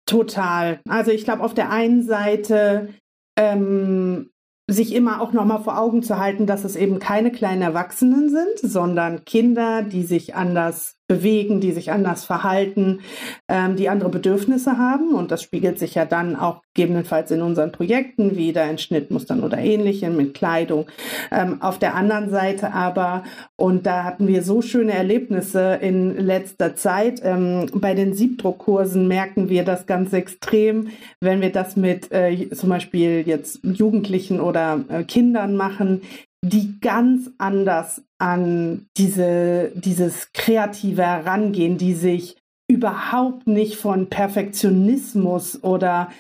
Total. 0.04 0.78
Also 0.86 1.10
ich 1.10 1.24
glaube, 1.24 1.42
auf 1.42 1.54
der 1.54 1.70
einen 1.70 2.02
Seite 2.02 2.92
ähm, 3.38 4.28
sich 4.70 4.94
immer 4.94 5.22
auch 5.22 5.32
nochmal 5.32 5.62
vor 5.62 5.78
Augen 5.78 6.02
zu 6.02 6.18
halten, 6.18 6.46
dass 6.46 6.64
es 6.64 6.76
eben 6.76 6.98
keine 6.98 7.32
kleinen 7.32 7.62
Erwachsenen 7.62 8.28
sind, 8.28 8.58
sondern 8.70 9.24
Kinder, 9.24 9.82
die 9.82 10.02
sich 10.02 10.34
anders 10.34 10.97
bewegen, 11.08 11.60
die 11.60 11.72
sich 11.72 11.90
anders 11.90 12.24
verhalten, 12.24 13.00
ähm, 13.48 13.76
die 13.76 13.88
andere 13.88 14.10
Bedürfnisse 14.10 14.76
haben. 14.78 15.14
Und 15.14 15.30
das 15.30 15.42
spiegelt 15.42 15.78
sich 15.78 15.94
ja 15.94 16.04
dann 16.04 16.36
auch 16.36 16.62
gegebenenfalls 16.74 17.30
in 17.30 17.42
unseren 17.42 17.72
Projekten 17.72 18.36
wieder 18.36 18.70
in 18.70 18.78
Schnittmustern 18.78 19.42
oder 19.42 19.58
ähnlichem, 19.58 20.16
mit 20.16 20.34
Kleidung. 20.34 20.86
Ähm, 21.32 21.62
auf 21.62 21.78
der 21.78 21.94
anderen 21.94 22.30
Seite 22.30 22.74
aber, 22.74 23.24
und 23.56 23.86
da 23.86 24.04
hatten 24.04 24.28
wir 24.28 24.42
so 24.42 24.60
schöne 24.60 24.92
Erlebnisse 24.92 25.78
in 25.80 26.14
letzter 26.16 26.76
Zeit, 26.76 27.20
ähm, 27.24 27.66
bei 27.74 27.94
den 27.94 28.12
Siebdruckkursen 28.12 29.08
merken 29.08 29.48
wir 29.48 29.64
das 29.64 29.86
ganz 29.86 30.12
extrem, 30.12 30.88
wenn 31.20 31.40
wir 31.40 31.50
das 31.50 31.74
mit 31.76 32.12
äh, 32.12 32.50
zum 32.50 32.68
Beispiel 32.68 33.24
jetzt 33.26 33.60
Jugendlichen 33.62 34.40
oder 34.40 34.84
äh, 34.88 35.04
Kindern 35.04 35.56
machen, 35.56 36.02
die 36.44 36.80
ganz 36.80 37.30
anders 37.38 38.02
an 38.18 38.86
diese, 38.96 39.72
dieses 39.74 40.32
kreative 40.32 41.02
Herangehen, 41.02 41.78
die 41.78 41.94
sich 41.94 42.36
überhaupt 42.70 43.46
nicht 43.46 43.76
von 43.76 44.10
Perfektionismus 44.10 45.64
oder 45.64 46.10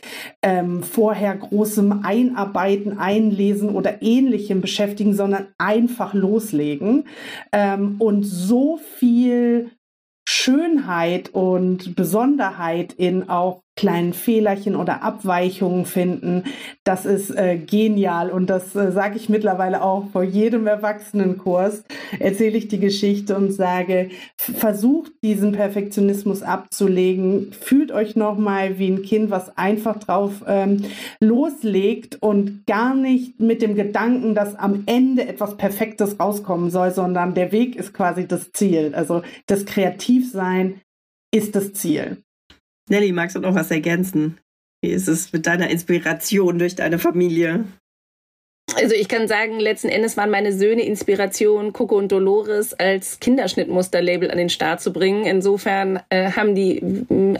ähm, 0.42 0.82
vorher 0.82 1.36
großem 1.36 2.04
Einarbeiten, 2.04 2.98
Einlesen 2.98 3.68
oder 3.68 4.02
ähnlichem 4.02 4.62
beschäftigen, 4.62 5.12
sondern 5.12 5.48
einfach 5.58 6.14
loslegen. 6.14 7.04
Ähm, 7.52 7.96
und 7.98 8.22
so 8.24 8.78
viel 8.78 9.70
Schönheit 10.26 11.30
und 11.30 11.94
Besonderheit 11.96 12.94
in 12.94 13.28
auch 13.28 13.60
kleinen 13.78 14.12
Fehlerchen 14.12 14.74
oder 14.74 15.04
Abweichungen 15.04 15.84
finden. 15.84 16.42
Das 16.82 17.06
ist 17.06 17.30
äh, 17.30 17.56
genial 17.56 18.28
und 18.28 18.50
das 18.50 18.74
äh, 18.74 18.90
sage 18.90 19.16
ich 19.16 19.28
mittlerweile 19.28 19.84
auch 19.84 20.10
vor 20.10 20.24
jedem 20.24 20.66
Erwachsenenkurs. 20.66 21.84
Erzähle 22.18 22.58
ich 22.58 22.66
die 22.66 22.80
Geschichte 22.80 23.36
und 23.36 23.52
sage, 23.52 24.10
versucht 24.36 25.12
diesen 25.22 25.52
Perfektionismus 25.52 26.42
abzulegen, 26.42 27.52
fühlt 27.52 27.92
euch 27.92 28.16
nochmal 28.16 28.80
wie 28.80 28.88
ein 28.88 29.02
Kind, 29.02 29.30
was 29.30 29.56
einfach 29.56 30.00
drauf 30.00 30.42
ähm, 30.48 30.84
loslegt 31.20 32.20
und 32.20 32.66
gar 32.66 32.96
nicht 32.96 33.38
mit 33.38 33.62
dem 33.62 33.76
Gedanken, 33.76 34.34
dass 34.34 34.56
am 34.56 34.82
Ende 34.86 35.28
etwas 35.28 35.56
Perfektes 35.56 36.18
rauskommen 36.18 36.70
soll, 36.70 36.90
sondern 36.90 37.34
der 37.34 37.52
Weg 37.52 37.76
ist 37.76 37.94
quasi 37.94 38.26
das 38.26 38.50
Ziel. 38.50 38.92
Also 38.96 39.22
das 39.46 39.66
Kreativsein 39.66 40.80
ist 41.32 41.54
das 41.54 41.74
Ziel. 41.74 42.24
Nelly, 42.90 43.12
magst 43.12 43.36
du 43.36 43.40
noch 43.40 43.54
was 43.54 43.70
ergänzen? 43.70 44.38
Wie 44.82 44.90
ist 44.90 45.08
es 45.08 45.32
mit 45.32 45.46
deiner 45.46 45.70
Inspiration 45.70 46.58
durch 46.58 46.76
deine 46.76 46.98
Familie? 46.98 47.64
Also 48.76 48.94
ich 48.94 49.08
kann 49.08 49.26
sagen, 49.28 49.58
letzten 49.58 49.88
Endes 49.88 50.16
waren 50.16 50.30
meine 50.30 50.52
Söhne 50.52 50.82
Inspiration, 50.82 51.72
Coco 51.72 51.96
und 51.96 52.12
Dolores 52.12 52.74
als 52.74 53.18
Kinderschnittmusterlabel 53.18 54.30
an 54.30 54.38
den 54.38 54.50
Start 54.50 54.80
zu 54.80 54.92
bringen. 54.92 55.24
Insofern 55.24 56.00
äh, 56.10 56.32
haben 56.32 56.54
die 56.54 56.80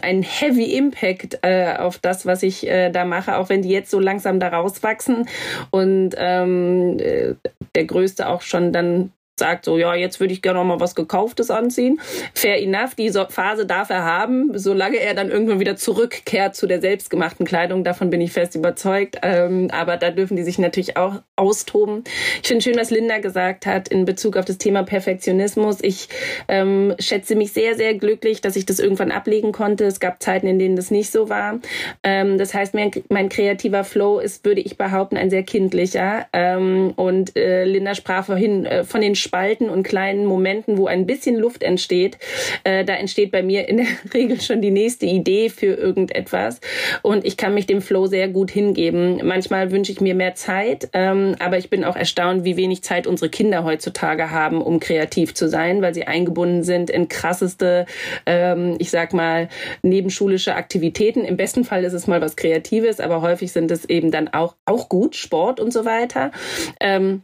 einen 0.01 0.23
Heavy 0.23 0.75
Impact 0.75 1.39
äh, 1.43 1.75
auf 1.77 1.99
das, 1.99 2.25
was 2.25 2.43
ich 2.43 2.67
äh, 2.67 2.89
da 2.89 3.05
mache, 3.05 3.37
auch 3.37 3.49
wenn 3.49 3.61
die 3.61 3.69
jetzt 3.69 3.91
so 3.91 3.99
langsam 3.99 4.39
da 4.39 4.49
rauswachsen 4.49 5.29
und 5.69 6.15
ähm, 6.17 6.97
äh, 6.99 7.35
der 7.75 7.85
Größte 7.85 8.27
auch 8.27 8.41
schon 8.41 8.73
dann 8.73 9.11
sagt 9.39 9.65
so, 9.65 9.77
ja, 9.77 9.95
jetzt 9.95 10.19
würde 10.19 10.33
ich 10.33 10.41
gerne 10.41 10.59
noch 10.59 10.65
mal 10.65 10.79
was 10.79 10.95
Gekauftes 10.95 11.49
anziehen. 11.49 11.99
Fair 12.33 12.61
enough, 12.61 12.95
diese 12.95 13.27
Phase 13.29 13.65
darf 13.65 13.89
er 13.89 14.05
haben, 14.05 14.57
solange 14.57 14.97
er 14.97 15.13
dann 15.13 15.29
irgendwann 15.29 15.59
wieder 15.59 15.75
zurückkehrt 15.75 16.55
zu 16.55 16.67
der 16.67 16.81
selbstgemachten 16.81 17.45
Kleidung. 17.45 17.83
Davon 17.83 18.09
bin 18.09 18.21
ich 18.21 18.31
fest 18.31 18.55
überzeugt. 18.55 19.17
Ähm, 19.21 19.69
aber 19.71 19.97
da 19.97 20.11
dürfen 20.11 20.35
die 20.35 20.43
sich 20.43 20.59
natürlich 20.59 20.97
auch 20.97 21.15
austoben. 21.35 22.03
Ich 22.41 22.47
finde 22.47 22.63
schön, 22.63 22.77
was 22.77 22.91
Linda 22.91 23.19
gesagt 23.19 23.65
hat 23.65 23.87
in 23.87 24.05
Bezug 24.05 24.37
auf 24.37 24.45
das 24.45 24.57
Thema 24.57 24.83
Perfektionismus. 24.83 25.77
Ich 25.81 26.09
ähm, 26.47 26.93
schätze 26.99 27.35
mich 27.35 27.53
sehr, 27.53 27.75
sehr 27.75 27.93
glücklich, 27.93 28.41
dass 28.41 28.55
ich 28.55 28.65
das 28.65 28.79
irgendwann 28.79 29.11
ablegen 29.11 29.51
konnte. 29.51 29.85
Es 29.85 29.99
gab 29.99 30.21
Zeiten, 30.21 30.47
in 30.47 30.59
denen 30.59 30.75
das 30.75 30.91
nicht 30.91 31.11
so 31.11 31.29
war. 31.29 31.59
Ähm, 32.03 32.37
das 32.37 32.53
heißt, 32.53 32.73
mein, 32.73 32.91
mein, 33.09 33.29
kreativer 33.29 33.83
Flow 33.83 34.19
ist, 34.19 34.45
würde 34.45 34.61
ich 34.61 34.77
behaupten, 34.77 35.17
ein 35.17 35.29
sehr 35.29 35.43
kindlicher. 35.43 36.27
Ähm, 36.33 36.93
und 36.95 37.35
äh, 37.37 37.63
Linda 37.65 37.95
sprach 37.95 38.25
vorhin 38.25 38.65
äh, 38.65 38.83
von 38.83 39.01
den 39.01 39.15
Spalten 39.29 39.69
und 39.69 39.83
kleinen 39.83 40.25
Momenten, 40.25 40.79
wo 40.79 40.87
ein 40.87 41.05
bisschen 41.05 41.35
Luft 41.35 41.61
entsteht. 41.61 42.17
Äh, 42.63 42.83
da 42.83 42.95
entsteht 42.95 43.31
bei 43.31 43.43
mir 43.43 43.69
in 43.69 43.77
der 43.77 43.85
Regel 44.15 44.41
schon 44.41 44.59
die 44.59 44.71
nächste 44.71 45.05
Idee 45.05 45.49
für 45.49 45.75
irgendetwas. 45.75 46.59
Und 47.03 47.25
ich 47.25 47.37
kann 47.37 47.53
mich 47.53 47.67
dem 47.67 47.83
Flow 47.83 48.07
sehr 48.07 48.27
gut 48.27 48.49
hingeben. 48.49 49.21
Manchmal 49.23 49.69
wünsche 49.69 49.91
ich 49.91 50.01
mir 50.01 50.15
mehr 50.15 50.33
Zeit. 50.33 50.89
Ähm, 50.93 51.35
aber 51.37 51.59
ich 51.59 51.69
bin 51.69 51.83
auch 51.83 51.95
erstaunt, 51.95 52.43
wie 52.43 52.57
wenig 52.57 52.81
Zeit 52.81 53.05
unsere 53.05 53.29
Kinder 53.29 53.63
heutzutage 53.63 54.31
haben, 54.31 54.63
um 54.63 54.79
kreativ 54.79 55.35
zu 55.35 55.47
sein, 55.47 55.83
weil 55.83 55.93
sie 55.93 56.07
eingebunden 56.07 56.63
sind 56.63 56.89
in 56.89 57.07
krasseste, 57.07 57.85
ähm, 58.25 58.77
ich 58.79 58.89
sag 58.89 59.13
mal, 59.13 59.47
nebenschulische 59.83 60.55
Aktivitäten. 60.55 61.23
Im 61.23 61.37
besten 61.37 61.65
Fall 61.65 61.83
ist 61.83 61.93
es 61.93 62.07
mal 62.07 62.19
was 62.19 62.35
Kreatives, 62.35 62.99
aber 62.99 63.21
häufig 63.21 63.51
sind 63.51 63.69
es 63.69 63.85
eben 63.85 64.09
dann 64.09 64.27
auch, 64.29 64.55
auch 64.65 64.89
gut, 64.89 65.15
Sport 65.15 65.59
und 65.59 65.71
so 65.71 65.85
weiter. 65.85 66.31
Ähm, 66.79 67.21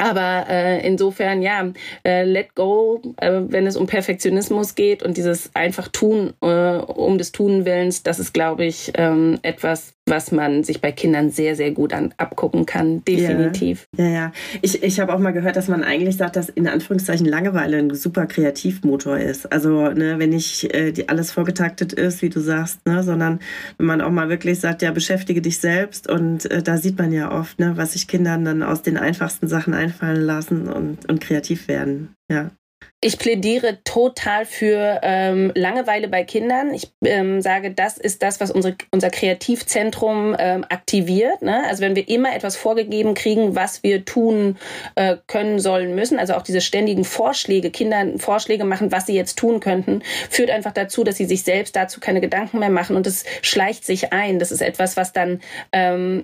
aber 0.00 0.46
äh, 0.48 0.86
insofern, 0.86 1.42
ja, 1.42 1.72
äh, 2.04 2.24
let 2.24 2.54
go, 2.54 3.02
äh, 3.18 3.40
wenn 3.48 3.66
es 3.66 3.76
um 3.76 3.86
Perfektionismus 3.86 4.74
geht 4.74 5.02
und 5.02 5.16
dieses 5.16 5.54
einfach 5.54 5.88
tun 5.88 6.32
äh, 6.40 6.46
um 6.46 7.18
des 7.18 7.32
Tun 7.32 7.66
Willens, 7.66 8.02
das 8.02 8.18
ist, 8.18 8.32
glaube 8.32 8.64
ich, 8.64 8.92
ähm, 8.94 9.38
etwas, 9.42 9.92
was 10.10 10.32
man 10.32 10.64
sich 10.64 10.80
bei 10.80 10.92
Kindern 10.92 11.30
sehr, 11.30 11.56
sehr 11.56 11.70
gut 11.70 11.92
an, 11.92 12.12
abgucken 12.16 12.66
kann. 12.66 13.04
Definitiv. 13.04 13.86
Ja, 13.96 14.04
ja. 14.04 14.12
ja. 14.12 14.32
Ich, 14.60 14.82
ich 14.82 15.00
habe 15.00 15.14
auch 15.14 15.18
mal 15.18 15.32
gehört, 15.32 15.56
dass 15.56 15.68
man 15.68 15.84
eigentlich 15.84 16.16
sagt, 16.16 16.36
dass 16.36 16.48
in 16.48 16.68
Anführungszeichen 16.68 17.26
Langeweile 17.26 17.78
ein 17.78 17.94
super 17.94 18.26
Kreativmotor 18.26 19.18
ist. 19.18 19.50
Also, 19.50 19.88
ne, 19.90 20.18
wenn 20.18 20.30
nicht 20.30 20.74
äh, 20.74 20.92
die 20.92 21.08
alles 21.08 21.30
vorgetaktet 21.30 21.92
ist, 21.92 22.22
wie 22.22 22.28
du 22.28 22.40
sagst, 22.40 22.84
ne, 22.86 23.02
sondern 23.02 23.38
wenn 23.78 23.86
man 23.86 24.00
auch 24.00 24.10
mal 24.10 24.28
wirklich 24.28 24.60
sagt, 24.60 24.82
ja, 24.82 24.90
beschäftige 24.90 25.40
dich 25.40 25.58
selbst 25.58 26.10
und 26.10 26.50
äh, 26.50 26.62
da 26.62 26.76
sieht 26.76 26.98
man 26.98 27.12
ja 27.12 27.30
oft, 27.32 27.58
ne, 27.58 27.76
was 27.76 27.92
sich 27.92 28.08
Kindern 28.08 28.44
dann 28.44 28.62
aus 28.62 28.82
den 28.82 28.96
einfachsten 28.96 29.48
Sachen 29.48 29.74
einfallen 29.74 30.22
lassen 30.22 30.68
und, 30.68 31.08
und 31.08 31.20
kreativ 31.20 31.68
werden. 31.68 32.14
Ja. 32.30 32.50
Ich 33.02 33.16
plädiere 33.16 33.78
total 33.82 34.44
für 34.44 35.00
ähm, 35.02 35.52
Langeweile 35.54 36.06
bei 36.06 36.22
Kindern. 36.22 36.74
Ich 36.74 36.92
ähm, 37.02 37.40
sage, 37.40 37.70
das 37.70 37.96
ist 37.96 38.22
das, 38.22 38.40
was 38.40 38.50
unsere, 38.50 38.76
unser 38.90 39.08
Kreativzentrum 39.08 40.36
ähm, 40.38 40.66
aktiviert. 40.68 41.40
Ne? 41.40 41.64
Also 41.66 41.80
wenn 41.80 41.96
wir 41.96 42.06
immer 42.10 42.36
etwas 42.36 42.56
vorgegeben 42.56 43.14
kriegen, 43.14 43.56
was 43.56 43.82
wir 43.82 44.04
tun 44.04 44.58
äh, 44.96 45.16
können, 45.28 45.60
sollen, 45.60 45.94
müssen, 45.94 46.18
also 46.18 46.34
auch 46.34 46.42
diese 46.42 46.60
ständigen 46.60 47.04
Vorschläge, 47.04 47.70
Kindern 47.70 48.18
Vorschläge 48.18 48.64
machen, 48.64 48.92
was 48.92 49.06
sie 49.06 49.14
jetzt 49.14 49.38
tun 49.38 49.60
könnten, 49.60 50.02
führt 50.28 50.50
einfach 50.50 50.72
dazu, 50.72 51.02
dass 51.02 51.16
sie 51.16 51.24
sich 51.24 51.42
selbst 51.42 51.74
dazu 51.76 52.00
keine 52.00 52.20
Gedanken 52.20 52.58
mehr 52.58 52.68
machen 52.68 52.96
und 52.96 53.06
es 53.06 53.24
schleicht 53.40 53.86
sich 53.86 54.12
ein. 54.12 54.38
Das 54.38 54.52
ist 54.52 54.60
etwas, 54.60 54.98
was 54.98 55.14
dann 55.14 55.40
ähm, 55.72 56.22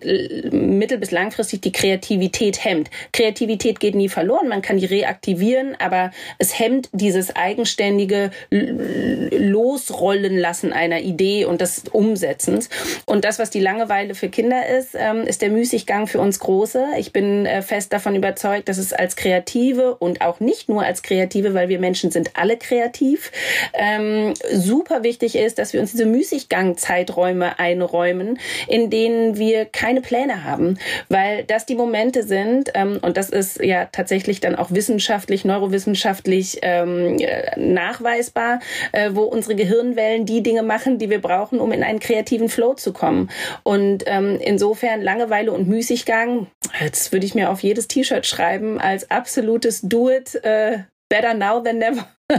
mittel- 0.50 0.98
bis 0.98 1.10
langfristig 1.10 1.62
die 1.62 1.72
Kreativität 1.72 2.62
hemmt. 2.62 2.90
Kreativität 3.14 3.80
geht 3.80 3.94
nie 3.94 4.10
verloren, 4.10 4.48
man 4.48 4.60
kann 4.60 4.76
die 4.76 4.84
reaktivieren, 4.84 5.74
aber 5.80 6.10
es 6.36 6.58
hemmt 6.58 6.65
hemmt 6.66 6.88
dieses 6.92 7.34
eigenständige 7.36 8.30
Losrollen 8.50 10.36
lassen 10.36 10.72
einer 10.72 11.00
Idee 11.00 11.44
und 11.44 11.60
des 11.60 11.84
Umsetzens. 11.92 12.68
Und 13.04 13.24
das, 13.24 13.38
was 13.38 13.50
die 13.50 13.60
Langeweile 13.60 14.14
für 14.14 14.28
Kinder 14.28 14.66
ist, 14.66 14.96
ähm, 14.98 15.22
ist 15.22 15.42
der 15.42 15.50
Müßiggang 15.50 16.08
für 16.08 16.18
uns 16.18 16.40
Große. 16.40 16.84
Ich 16.98 17.12
bin 17.12 17.46
äh, 17.46 17.62
fest 17.62 17.92
davon 17.92 18.16
überzeugt, 18.16 18.68
dass 18.68 18.78
es 18.78 18.92
als 18.92 19.14
Kreative 19.14 19.94
und 19.94 20.22
auch 20.22 20.40
nicht 20.40 20.68
nur 20.68 20.82
als 20.82 21.02
Kreative, 21.02 21.54
weil 21.54 21.68
wir 21.68 21.78
Menschen 21.78 22.10
sind 22.10 22.30
alle 22.34 22.56
kreativ, 22.56 23.30
ähm, 23.74 24.34
super 24.52 25.04
wichtig 25.04 25.36
ist, 25.36 25.58
dass 25.58 25.72
wir 25.72 25.80
uns 25.80 25.92
diese 25.92 26.06
Müßiggang-Zeiträume 26.06 27.58
einräumen, 27.60 28.38
in 28.66 28.90
denen 28.90 29.38
wir 29.38 29.66
keine 29.66 30.00
Pläne 30.00 30.42
haben, 30.42 30.78
weil 31.08 31.44
das 31.44 31.66
die 31.66 31.76
Momente 31.76 32.24
sind, 32.24 32.72
ähm, 32.74 32.98
und 33.02 33.16
das 33.16 33.30
ist 33.30 33.62
ja 33.62 33.86
tatsächlich 33.86 34.40
dann 34.40 34.56
auch 34.56 34.70
wissenschaftlich, 34.72 35.44
neurowissenschaftlich 35.44 36.55
ähm, 36.62 37.18
nachweisbar, 37.56 38.60
äh, 38.92 39.10
wo 39.12 39.22
unsere 39.22 39.54
Gehirnwellen 39.54 40.26
die 40.26 40.42
Dinge 40.42 40.62
machen, 40.62 40.98
die 40.98 41.10
wir 41.10 41.20
brauchen, 41.20 41.60
um 41.60 41.72
in 41.72 41.82
einen 41.82 42.00
kreativen 42.00 42.48
Flow 42.48 42.74
zu 42.74 42.92
kommen. 42.92 43.30
Und 43.62 44.04
ähm, 44.06 44.38
insofern 44.40 45.02
Langeweile 45.02 45.52
und 45.52 45.68
Müßiggang, 45.68 46.46
jetzt 46.80 47.12
würde 47.12 47.26
ich 47.26 47.34
mir 47.34 47.50
auf 47.50 47.60
jedes 47.60 47.88
T-Shirt 47.88 48.26
schreiben, 48.26 48.80
als 48.80 49.10
absolutes 49.10 49.80
Do-it 49.82 50.34
äh, 50.44 50.78
better 51.08 51.34
now 51.34 51.60
than 51.60 51.78
never. 51.78 52.06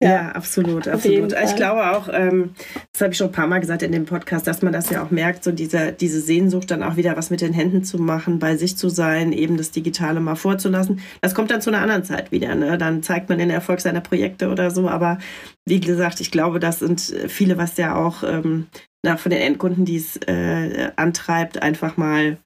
ja, 0.00 0.10
ja, 0.10 0.28
absolut, 0.30 0.88
absolut. 0.88 1.34
Ich 1.44 1.56
glaube 1.56 1.90
auch, 1.90 2.08
ähm, 2.10 2.54
das 2.92 3.02
habe 3.02 3.12
ich 3.12 3.18
schon 3.18 3.28
ein 3.28 3.32
paar 3.32 3.46
Mal 3.46 3.60
gesagt 3.60 3.82
in 3.82 3.92
dem 3.92 4.06
Podcast, 4.06 4.46
dass 4.46 4.62
man 4.62 4.72
das 4.72 4.88
ja 4.88 5.02
auch 5.02 5.10
merkt, 5.10 5.44
so 5.44 5.52
diese, 5.52 5.92
diese 5.92 6.22
Sehnsucht 6.22 6.70
dann 6.70 6.82
auch 6.82 6.96
wieder 6.96 7.16
was 7.16 7.28
mit 7.28 7.42
den 7.42 7.52
Händen 7.52 7.84
zu 7.84 7.98
machen, 7.98 8.38
bei 8.38 8.56
sich 8.56 8.78
zu 8.78 8.88
sein, 8.88 9.32
eben 9.32 9.58
das 9.58 9.72
Digitale 9.72 10.20
mal 10.20 10.36
vorzulassen. 10.36 11.00
Das 11.20 11.34
kommt 11.34 11.50
dann 11.50 11.60
zu 11.60 11.68
einer 11.68 11.82
anderen 11.82 12.04
Zeit 12.04 12.32
wieder. 12.32 12.54
Ne? 12.54 12.78
Dann 12.78 13.02
zeigt 13.02 13.28
man 13.28 13.38
den 13.38 13.50
Erfolg 13.50 13.80
seiner 13.80 14.00
Projekte 14.00 14.48
oder 14.48 14.70
so. 14.70 14.88
Aber 14.88 15.18
wie 15.66 15.80
gesagt, 15.80 16.20
ich 16.20 16.30
glaube, 16.30 16.58
das 16.58 16.78
sind 16.78 17.00
viele, 17.28 17.58
was 17.58 17.76
ja 17.76 17.94
auch 17.94 18.22
ähm, 18.22 18.68
nach 19.02 19.18
von 19.18 19.30
den 19.30 19.40
Endkunden, 19.40 19.84
die 19.84 19.96
es 19.96 20.16
äh, 20.26 20.90
antreibt, 20.96 21.62
einfach 21.62 21.98
mal 21.98 22.38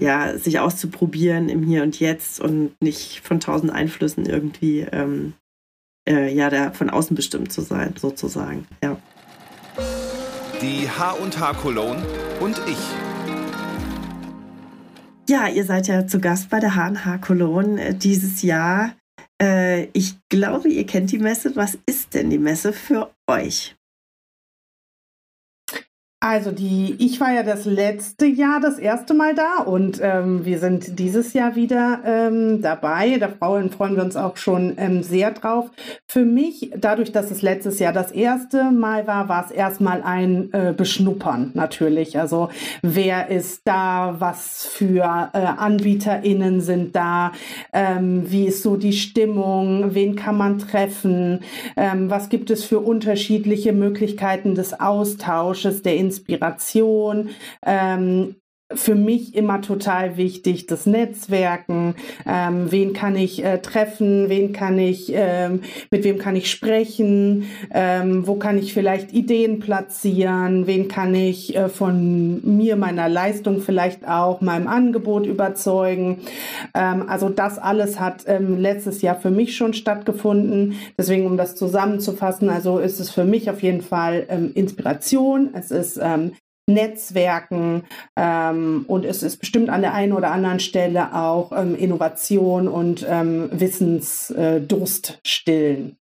ja, 0.00 0.36
sich 0.36 0.58
auszuprobieren 0.58 1.48
im 1.48 1.62
Hier 1.62 1.82
und 1.82 2.00
Jetzt 2.00 2.40
und 2.40 2.74
nicht 2.80 3.20
von 3.20 3.40
tausend 3.40 3.72
Einflüssen 3.72 4.26
irgendwie 4.26 4.80
ähm, 4.80 5.34
äh, 6.08 6.32
ja, 6.34 6.50
da 6.50 6.70
von 6.70 6.90
außen 6.90 7.16
bestimmt 7.16 7.52
zu 7.52 7.62
sein, 7.62 7.94
sozusagen. 7.96 8.66
Ja. 8.82 8.96
Die 10.60 10.88
H&H 10.88 11.52
Cologne 11.54 12.02
und 12.40 12.60
ich. 12.66 12.78
Ja, 15.28 15.48
ihr 15.48 15.64
seid 15.64 15.88
ja 15.88 16.06
zu 16.06 16.20
Gast 16.20 16.50
bei 16.50 16.60
der 16.60 16.74
H&H 16.74 17.18
Cologne 17.18 17.82
äh, 17.82 17.94
dieses 17.94 18.42
Jahr. 18.42 18.94
Äh, 19.40 19.84
ich 19.92 20.16
glaube, 20.28 20.68
ihr 20.68 20.86
kennt 20.86 21.12
die 21.12 21.18
Messe. 21.18 21.56
Was 21.56 21.78
ist 21.86 22.14
denn 22.14 22.30
die 22.30 22.38
Messe 22.38 22.72
für 22.72 23.10
euch? 23.26 23.76
Also 26.26 26.52
die, 26.52 26.96
ich 27.00 27.20
war 27.20 27.34
ja 27.34 27.42
das 27.42 27.66
letzte 27.66 28.24
Jahr 28.24 28.58
das 28.58 28.78
erste 28.78 29.12
Mal 29.12 29.34
da 29.34 29.62
und 29.62 30.00
ähm, 30.02 30.46
wir 30.46 30.58
sind 30.58 30.98
dieses 30.98 31.34
Jahr 31.34 31.54
wieder 31.54 32.00
ähm, 32.02 32.62
dabei. 32.62 33.18
Da 33.18 33.28
freuen, 33.28 33.68
freuen 33.68 33.96
wir 33.96 34.02
uns 34.02 34.16
auch 34.16 34.38
schon 34.38 34.72
ähm, 34.78 35.02
sehr 35.02 35.32
drauf. 35.32 35.70
Für 36.06 36.24
mich, 36.24 36.70
dadurch, 36.78 37.12
dass 37.12 37.30
es 37.30 37.42
letztes 37.42 37.78
Jahr 37.78 37.92
das 37.92 38.10
erste 38.10 38.70
Mal 38.70 39.06
war, 39.06 39.28
war 39.28 39.44
es 39.44 39.50
erstmal 39.50 40.02
ein 40.02 40.50
äh, 40.54 40.72
Beschnuppern 40.74 41.50
natürlich. 41.52 42.18
Also 42.18 42.48
wer 42.80 43.28
ist 43.28 43.60
da, 43.66 44.16
was 44.18 44.64
für 44.64 45.28
äh, 45.34 45.38
AnbieterInnen 45.38 46.62
sind 46.62 46.96
da, 46.96 47.32
ähm, 47.74 48.30
wie 48.30 48.46
ist 48.46 48.62
so 48.62 48.78
die 48.78 48.94
Stimmung, 48.94 49.94
wen 49.94 50.16
kann 50.16 50.38
man 50.38 50.58
treffen, 50.58 51.40
ähm, 51.76 52.08
was 52.08 52.30
gibt 52.30 52.48
es 52.50 52.64
für 52.64 52.80
unterschiedliche 52.80 53.74
Möglichkeiten 53.74 54.54
des 54.54 54.80
Austausches, 54.80 55.82
der 55.82 55.96
Inspiration, 56.18 57.30
ähm, 57.64 58.36
für 58.72 58.94
mich 58.94 59.34
immer 59.34 59.60
total 59.60 60.16
wichtig, 60.16 60.66
das 60.66 60.86
Netzwerken. 60.86 61.94
Ähm, 62.26 62.72
wen 62.72 62.94
kann 62.94 63.14
ich 63.14 63.44
äh, 63.44 63.58
treffen? 63.58 64.30
Wen 64.30 64.52
kann 64.52 64.78
ich, 64.78 65.12
ähm, 65.14 65.60
mit 65.90 66.04
wem 66.04 66.18
kann 66.18 66.34
ich 66.34 66.50
sprechen? 66.50 67.46
Ähm, 67.70 68.26
wo 68.26 68.36
kann 68.36 68.56
ich 68.56 68.72
vielleicht 68.72 69.12
Ideen 69.12 69.60
platzieren? 69.60 70.66
Wen 70.66 70.88
kann 70.88 71.14
ich 71.14 71.54
äh, 71.54 71.68
von 71.68 72.40
mir, 72.56 72.76
meiner 72.76 73.08
Leistung 73.08 73.60
vielleicht 73.60 74.08
auch, 74.08 74.40
meinem 74.40 74.66
Angebot 74.66 75.26
überzeugen? 75.26 76.20
Ähm, 76.74 77.08
also 77.08 77.28
das 77.28 77.58
alles 77.58 78.00
hat 78.00 78.24
ähm, 78.26 78.58
letztes 78.58 79.02
Jahr 79.02 79.16
für 79.16 79.30
mich 79.30 79.56
schon 79.56 79.74
stattgefunden. 79.74 80.76
Deswegen, 80.96 81.26
um 81.26 81.36
das 81.36 81.54
zusammenzufassen, 81.54 82.48
also 82.48 82.78
ist 82.78 82.98
es 82.98 83.10
für 83.10 83.24
mich 83.24 83.50
auf 83.50 83.62
jeden 83.62 83.82
Fall 83.82 84.26
ähm, 84.30 84.52
Inspiration. 84.54 85.50
Es 85.52 85.70
ist 85.70 86.00
Netzwerken 86.66 87.84
ähm, 88.16 88.84
und 88.88 89.04
es 89.04 89.22
ist 89.22 89.36
bestimmt 89.38 89.68
an 89.68 89.82
der 89.82 89.92
einen 89.92 90.12
oder 90.12 90.30
anderen 90.30 90.60
Stelle 90.60 91.14
auch 91.14 91.52
ähm, 91.52 91.76
Innovation 91.76 92.68
und 92.68 93.04
ähm, 93.08 93.48
Wissensdurst 93.52 95.10
äh, 95.10 95.16
stillen. 95.26 95.96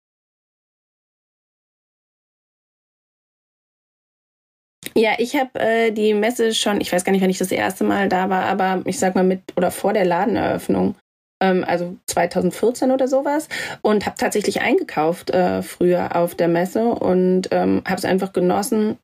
Ja, 4.95 5.13
ich 5.19 5.37
habe 5.37 5.59
äh, 5.59 5.91
die 5.91 6.13
Messe 6.13 6.53
schon, 6.55 6.81
ich 6.81 6.93
weiß 6.93 7.05
gar 7.05 7.13
nicht, 7.13 7.23
wann 7.23 7.31
ich 7.31 7.39
das 7.39 7.51
erste 7.51 7.85
Mal 7.85 8.09
da 8.09 8.29
war, 8.29 8.45
aber 8.45 8.83
ich 8.85 8.99
sag 8.99 9.15
mal 9.15 9.25
mit 9.25 9.41
oder 9.57 9.71
vor 9.71 9.95
der 9.95 10.05
Ladeneröffnung, 10.05 10.97
ähm, 11.43 11.65
also 11.67 11.97
2014 12.07 12.91
oder 12.91 13.09
sowas, 13.09 13.49
und 13.81 14.05
habe 14.05 14.17
tatsächlich 14.19 14.61
eingekauft 14.61 15.31
äh, 15.31 15.63
früher 15.63 16.15
auf 16.15 16.35
der 16.35 16.49
Messe 16.49 16.89
und 16.89 17.49
ähm, 17.53 17.83
habe 17.87 17.97
es 17.97 18.05
einfach 18.05 18.33
genossen, 18.33 18.99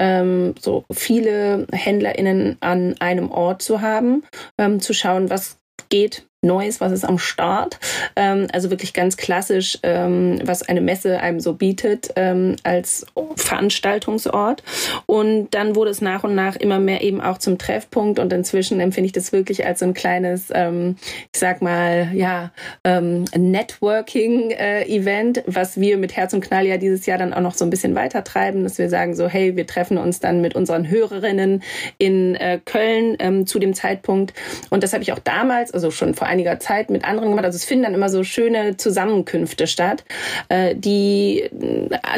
ähm, 0.00 0.54
so 0.58 0.84
viele 0.90 1.66
HändlerInnen 1.70 2.56
an 2.60 2.96
einem 3.00 3.30
Ort 3.30 3.60
zu 3.60 3.82
haben, 3.82 4.24
ähm, 4.56 4.80
zu 4.80 4.94
schauen, 4.94 5.28
was 5.28 5.58
geht 5.90 6.26
Neues, 6.42 6.80
was 6.80 6.92
ist 6.92 7.04
am 7.04 7.18
Start. 7.18 7.78
Ähm, 8.16 8.46
also 8.50 8.70
wirklich 8.70 8.94
ganz 8.94 9.18
klassisch, 9.18 9.78
ähm, 9.82 10.40
was 10.42 10.66
eine 10.66 10.80
Messe 10.80 11.20
einem 11.20 11.38
so 11.38 11.52
bietet 11.52 12.12
ähm, 12.16 12.56
als 12.62 13.04
Veranstaltungsort. 13.36 14.62
Und 15.04 15.50
dann 15.50 15.76
wurde 15.76 15.90
es 15.90 16.00
nach 16.00 16.24
und 16.24 16.34
nach 16.34 16.56
immer 16.56 16.78
mehr 16.78 17.02
eben 17.02 17.20
auch 17.20 17.36
zum 17.36 17.58
Treffpunkt. 17.58 18.18
Und 18.18 18.32
inzwischen 18.32 18.80
empfinde 18.80 19.06
ich 19.06 19.12
das 19.12 19.32
wirklich 19.32 19.66
als 19.66 19.80
so 19.80 19.84
ein 19.84 19.92
kleines, 19.92 20.46
ähm, 20.54 20.96
ich 21.30 21.38
sag 21.38 21.60
mal, 21.60 22.08
ja, 22.14 22.52
ähm, 22.84 23.26
Networking-Event, 23.36 25.38
äh, 25.38 25.42
was 25.46 25.78
wir 25.78 25.98
mit 25.98 26.16
Herz 26.16 26.32
und 26.32 26.40
Knall 26.40 26.66
ja 26.66 26.78
dieses 26.78 27.04
Jahr 27.04 27.18
dann 27.18 27.34
auch 27.34 27.42
noch 27.42 27.54
so 27.54 27.66
ein 27.66 27.70
bisschen 27.70 27.94
weiter 27.94 28.24
treiben, 28.24 28.62
dass 28.62 28.78
wir 28.78 28.88
sagen 28.88 29.14
so, 29.14 29.28
hey, 29.28 29.56
wir 29.56 29.66
treffen 29.66 29.98
uns 29.98 30.20
dann 30.20 30.40
mit 30.40 30.54
unseren 30.54 30.88
Hörerinnen 30.88 31.62
in 31.98 32.34
äh, 32.36 32.58
Köln 32.64 33.16
ähm, 33.18 33.46
zu 33.46 33.58
dem 33.58 33.74
Zeitpunkt. 33.74 34.32
Und 34.70 34.82
das 34.82 34.94
habe 34.94 35.02
ich 35.02 35.12
auch 35.12 35.18
damals, 35.18 35.74
also 35.74 35.90
schon 35.90 36.14
vor 36.14 36.29
einiger 36.30 36.58
Zeit 36.58 36.88
mit 36.88 37.04
anderen 37.04 37.30
gemacht. 37.30 37.44
Also 37.44 37.56
es 37.56 37.64
finden 37.64 37.84
dann 37.84 37.94
immer 37.94 38.08
so 38.08 38.24
schöne 38.24 38.76
Zusammenkünfte 38.76 39.66
statt, 39.66 40.04
äh, 40.48 40.74
die 40.74 41.50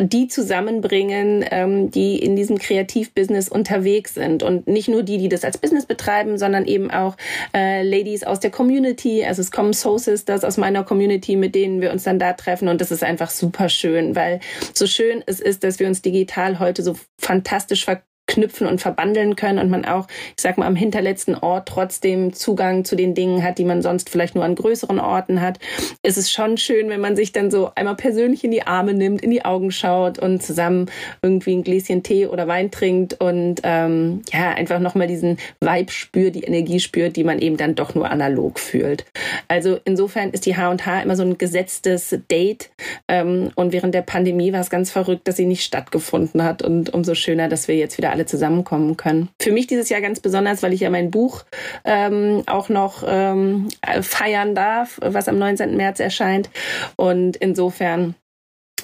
die 0.00 0.28
zusammenbringen, 0.28 1.44
ähm, 1.50 1.90
die 1.90 2.16
in 2.18 2.36
diesem 2.36 2.58
Kreativbusiness 2.58 3.48
unterwegs 3.48 4.14
sind 4.14 4.42
und 4.42 4.66
nicht 4.66 4.88
nur 4.88 5.02
die, 5.02 5.18
die 5.18 5.28
das 5.28 5.44
als 5.44 5.58
Business 5.58 5.86
betreiben, 5.86 6.38
sondern 6.38 6.66
eben 6.66 6.90
auch 6.90 7.16
äh, 7.54 7.82
Ladies 7.82 8.24
aus 8.24 8.40
der 8.40 8.50
Community. 8.50 9.24
Also 9.24 9.40
es 9.40 9.50
kommen 9.50 9.72
Soul 9.72 9.98
Sisters 9.98 10.44
aus 10.44 10.56
meiner 10.56 10.84
Community, 10.84 11.36
mit 11.36 11.54
denen 11.54 11.80
wir 11.80 11.92
uns 11.92 12.04
dann 12.04 12.18
da 12.18 12.34
treffen 12.34 12.68
und 12.68 12.80
das 12.80 12.90
ist 12.90 13.02
einfach 13.02 13.30
super 13.30 13.68
schön, 13.68 14.14
weil 14.14 14.40
so 14.74 14.86
schön 14.86 15.22
es 15.26 15.40
ist, 15.40 15.64
dass 15.64 15.78
wir 15.78 15.86
uns 15.86 16.02
digital 16.02 16.58
heute 16.58 16.82
so 16.82 16.96
fantastisch 17.18 17.84
ver 17.84 18.02
knüpfen 18.32 18.66
und 18.66 18.80
verbandeln 18.80 19.36
können 19.36 19.58
und 19.58 19.70
man 19.70 19.84
auch, 19.84 20.08
ich 20.08 20.42
sag 20.42 20.56
mal, 20.56 20.66
am 20.66 20.74
hinterletzten 20.74 21.34
Ort 21.34 21.68
trotzdem 21.68 22.32
Zugang 22.32 22.84
zu 22.84 22.96
den 22.96 23.14
Dingen 23.14 23.42
hat, 23.42 23.58
die 23.58 23.64
man 23.64 23.82
sonst 23.82 24.08
vielleicht 24.08 24.34
nur 24.34 24.44
an 24.44 24.54
größeren 24.54 24.98
Orten 24.98 25.42
hat. 25.42 25.58
Es 26.02 26.16
ist 26.16 26.32
schon 26.32 26.56
schön, 26.56 26.88
wenn 26.88 27.00
man 27.00 27.14
sich 27.14 27.32
dann 27.32 27.50
so 27.50 27.70
einmal 27.74 27.96
persönlich 27.96 28.42
in 28.42 28.50
die 28.50 28.66
Arme 28.66 28.94
nimmt, 28.94 29.22
in 29.22 29.30
die 29.30 29.44
Augen 29.44 29.70
schaut 29.70 30.18
und 30.18 30.42
zusammen 30.42 30.90
irgendwie 31.20 31.54
ein 31.54 31.62
Gläschen 31.62 32.02
Tee 32.02 32.26
oder 32.26 32.48
Wein 32.48 32.70
trinkt 32.70 33.20
und 33.20 33.60
ähm, 33.64 34.22
ja, 34.32 34.50
einfach 34.52 34.78
nochmal 34.78 35.06
diesen 35.08 35.36
Vibe 35.60 35.92
spürt, 35.92 36.34
die 36.34 36.44
Energie 36.44 36.80
spürt, 36.80 37.16
die 37.16 37.24
man 37.24 37.38
eben 37.38 37.58
dann 37.58 37.74
doch 37.74 37.94
nur 37.94 38.10
analog 38.10 38.58
fühlt. 38.58 39.04
Also 39.48 39.78
insofern 39.84 40.30
ist 40.30 40.46
die 40.46 40.56
H&H 40.56 41.02
immer 41.02 41.16
so 41.16 41.22
ein 41.22 41.36
gesetztes 41.36 42.16
Date 42.30 42.70
ähm, 43.08 43.50
und 43.56 43.72
während 43.72 43.94
der 43.94 44.02
Pandemie 44.02 44.52
war 44.54 44.60
es 44.60 44.70
ganz 44.70 44.90
verrückt, 44.90 45.28
dass 45.28 45.36
sie 45.36 45.46
nicht 45.46 45.64
stattgefunden 45.64 46.42
hat 46.42 46.62
und 46.62 46.94
umso 46.94 47.14
schöner, 47.14 47.48
dass 47.48 47.68
wir 47.68 47.76
jetzt 47.76 47.98
wieder 47.98 48.10
alle 48.10 48.21
zusammenkommen 48.26 48.96
können. 48.96 49.28
Für 49.40 49.52
mich 49.52 49.66
dieses 49.66 49.88
Jahr 49.88 50.00
ganz 50.00 50.20
besonders, 50.20 50.62
weil 50.62 50.72
ich 50.72 50.80
ja 50.80 50.90
mein 50.90 51.10
Buch 51.10 51.44
ähm, 51.84 52.42
auch 52.46 52.68
noch 52.68 53.04
ähm, 53.06 53.68
feiern 54.02 54.54
darf, 54.54 54.98
was 55.02 55.28
am 55.28 55.38
19. 55.38 55.76
März 55.76 56.00
erscheint 56.00 56.50
und 56.96 57.36
insofern 57.36 58.14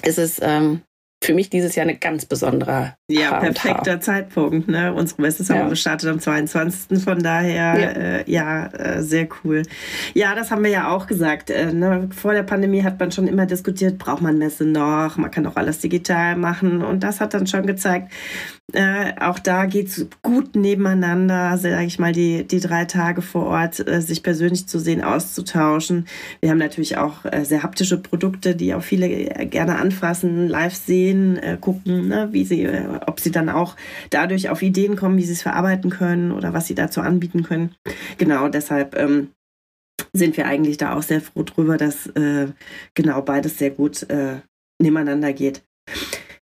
ist 0.03 0.17
es 0.17 0.39
ähm, 0.41 0.81
für 1.23 1.33
mich 1.33 1.49
dieses 1.49 1.75
Jahr 1.75 1.83
eine 1.83 1.97
ganz 1.97 2.25
besondere. 2.25 2.95
Ja, 3.09 3.31
H 3.31 3.39
perfekter 3.39 3.99
Zeitpunkt. 3.99 4.67
Ne? 4.67 4.93
Unsere 4.93 5.23
Messe 5.23 5.41
ist 5.41 5.49
ja. 5.49 5.67
gestartet 5.67 6.09
am 6.09 6.19
22. 6.19 7.03
Von 7.03 7.23
daher, 7.23 7.79
ja, 7.79 7.89
äh, 7.89 8.23
ja 8.31 8.67
äh, 8.67 9.01
sehr 9.01 9.27
cool. 9.43 9.63
Ja, 10.13 10.35
das 10.35 10.51
haben 10.51 10.63
wir 10.63 10.69
ja 10.69 10.89
auch 10.89 11.07
gesagt. 11.07 11.49
Äh, 11.49 11.73
ne? 11.73 12.09
Vor 12.15 12.33
der 12.33 12.43
Pandemie 12.43 12.83
hat 12.83 12.99
man 12.99 13.11
schon 13.11 13.27
immer 13.27 13.47
diskutiert, 13.47 13.97
braucht 13.97 14.21
man 14.21 14.37
Messe 14.37 14.63
noch? 14.63 15.17
Man 15.17 15.31
kann 15.31 15.47
auch 15.47 15.55
alles 15.55 15.79
digital 15.79 16.35
machen. 16.35 16.83
Und 16.83 17.01
das 17.01 17.19
hat 17.19 17.33
dann 17.33 17.47
schon 17.47 17.65
gezeigt, 17.65 18.11
äh, 18.73 19.13
auch 19.19 19.39
da 19.39 19.65
geht's 19.65 20.05
gut 20.21 20.55
nebeneinander, 20.55 21.57
sage 21.57 21.85
ich 21.85 21.97
mal, 21.97 22.11
die, 22.11 22.43
die 22.43 22.59
drei 22.59 22.85
Tage 22.85 23.23
vor 23.23 23.47
Ort, 23.47 23.87
äh, 23.87 24.01
sich 24.01 24.21
persönlich 24.21 24.67
zu 24.67 24.77
sehen, 24.79 25.03
auszutauschen. 25.03 26.05
Wir 26.41 26.51
haben 26.51 26.59
natürlich 26.59 26.97
auch 26.97 27.25
äh, 27.25 27.43
sehr 27.43 27.63
haptische 27.63 27.97
Produkte, 27.97 28.55
die 28.55 28.75
auch 28.75 28.83
viele 28.83 29.09
gerne 29.47 29.77
anfassen, 29.77 30.47
live 30.47 30.75
sehen, 30.75 31.39
gucken, 31.61 32.09
ne, 32.09 32.29
wie 32.31 32.43
sie, 32.43 32.67
ob 33.07 33.19
sie 33.19 33.31
dann 33.31 33.49
auch 33.49 33.75
dadurch 34.09 34.49
auf 34.49 34.61
Ideen 34.61 34.95
kommen, 34.95 35.17
wie 35.17 35.23
sie 35.23 35.33
es 35.33 35.41
verarbeiten 35.41 35.89
können 35.89 36.31
oder 36.31 36.53
was 36.53 36.67
sie 36.67 36.75
dazu 36.75 37.01
anbieten 37.01 37.43
können. 37.43 37.75
Genau, 38.17 38.49
deshalb 38.49 38.95
ähm, 38.97 39.29
sind 40.13 40.37
wir 40.37 40.45
eigentlich 40.45 40.77
da 40.77 40.95
auch 40.95 41.03
sehr 41.03 41.21
froh 41.21 41.43
drüber, 41.43 41.77
dass 41.77 42.07
äh, 42.07 42.47
genau 42.93 43.21
beides 43.21 43.57
sehr 43.57 43.71
gut 43.71 44.09
äh, 44.09 44.37
nebeneinander 44.81 45.33
geht. 45.33 45.63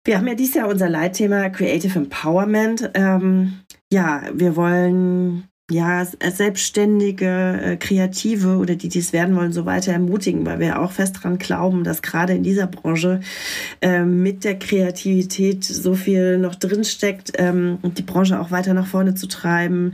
Wir 0.05 0.18
haben 0.18 0.26
ja 0.26 0.35
dieses 0.35 0.55
Jahr 0.55 0.68
unser 0.68 0.88
Leitthema 0.88 1.48
Creative 1.50 1.96
Empowerment. 1.96 2.90
Ähm, 2.94 3.61
ja, 3.92 4.22
wir 4.33 4.57
wollen 4.57 5.48
ja 5.70 6.05
selbstständige 6.05 7.61
äh, 7.62 7.77
Kreative 7.77 8.57
oder 8.57 8.75
die, 8.75 8.88
die 8.88 8.98
es 8.98 9.12
werden 9.12 9.37
wollen, 9.37 9.53
so 9.53 9.64
weiter 9.64 9.92
ermutigen, 9.92 10.44
weil 10.44 10.61
wir 10.61 10.81
auch 10.81 10.92
fest 10.92 11.16
daran 11.16 11.38
glauben, 11.38 11.85
dass 11.85 12.03
gerade 12.03 12.35
in 12.35 12.42
dieser 12.42 12.66
Branche 12.66 13.20
äh, 13.81 14.03
mit 14.03 14.44
der 14.44 14.59
Kreativität 14.59 15.64
so 15.64 15.94
viel 15.94 16.38
noch 16.38 16.55
drinsteckt, 16.55 17.33
ähm, 17.37 17.79
die 17.83 18.03
Branche 18.03 18.40
auch 18.40 18.51
weiter 18.51 18.75
nach 18.75 18.87
vorne 18.87 19.14
zu 19.14 19.29
treiben, 19.29 19.92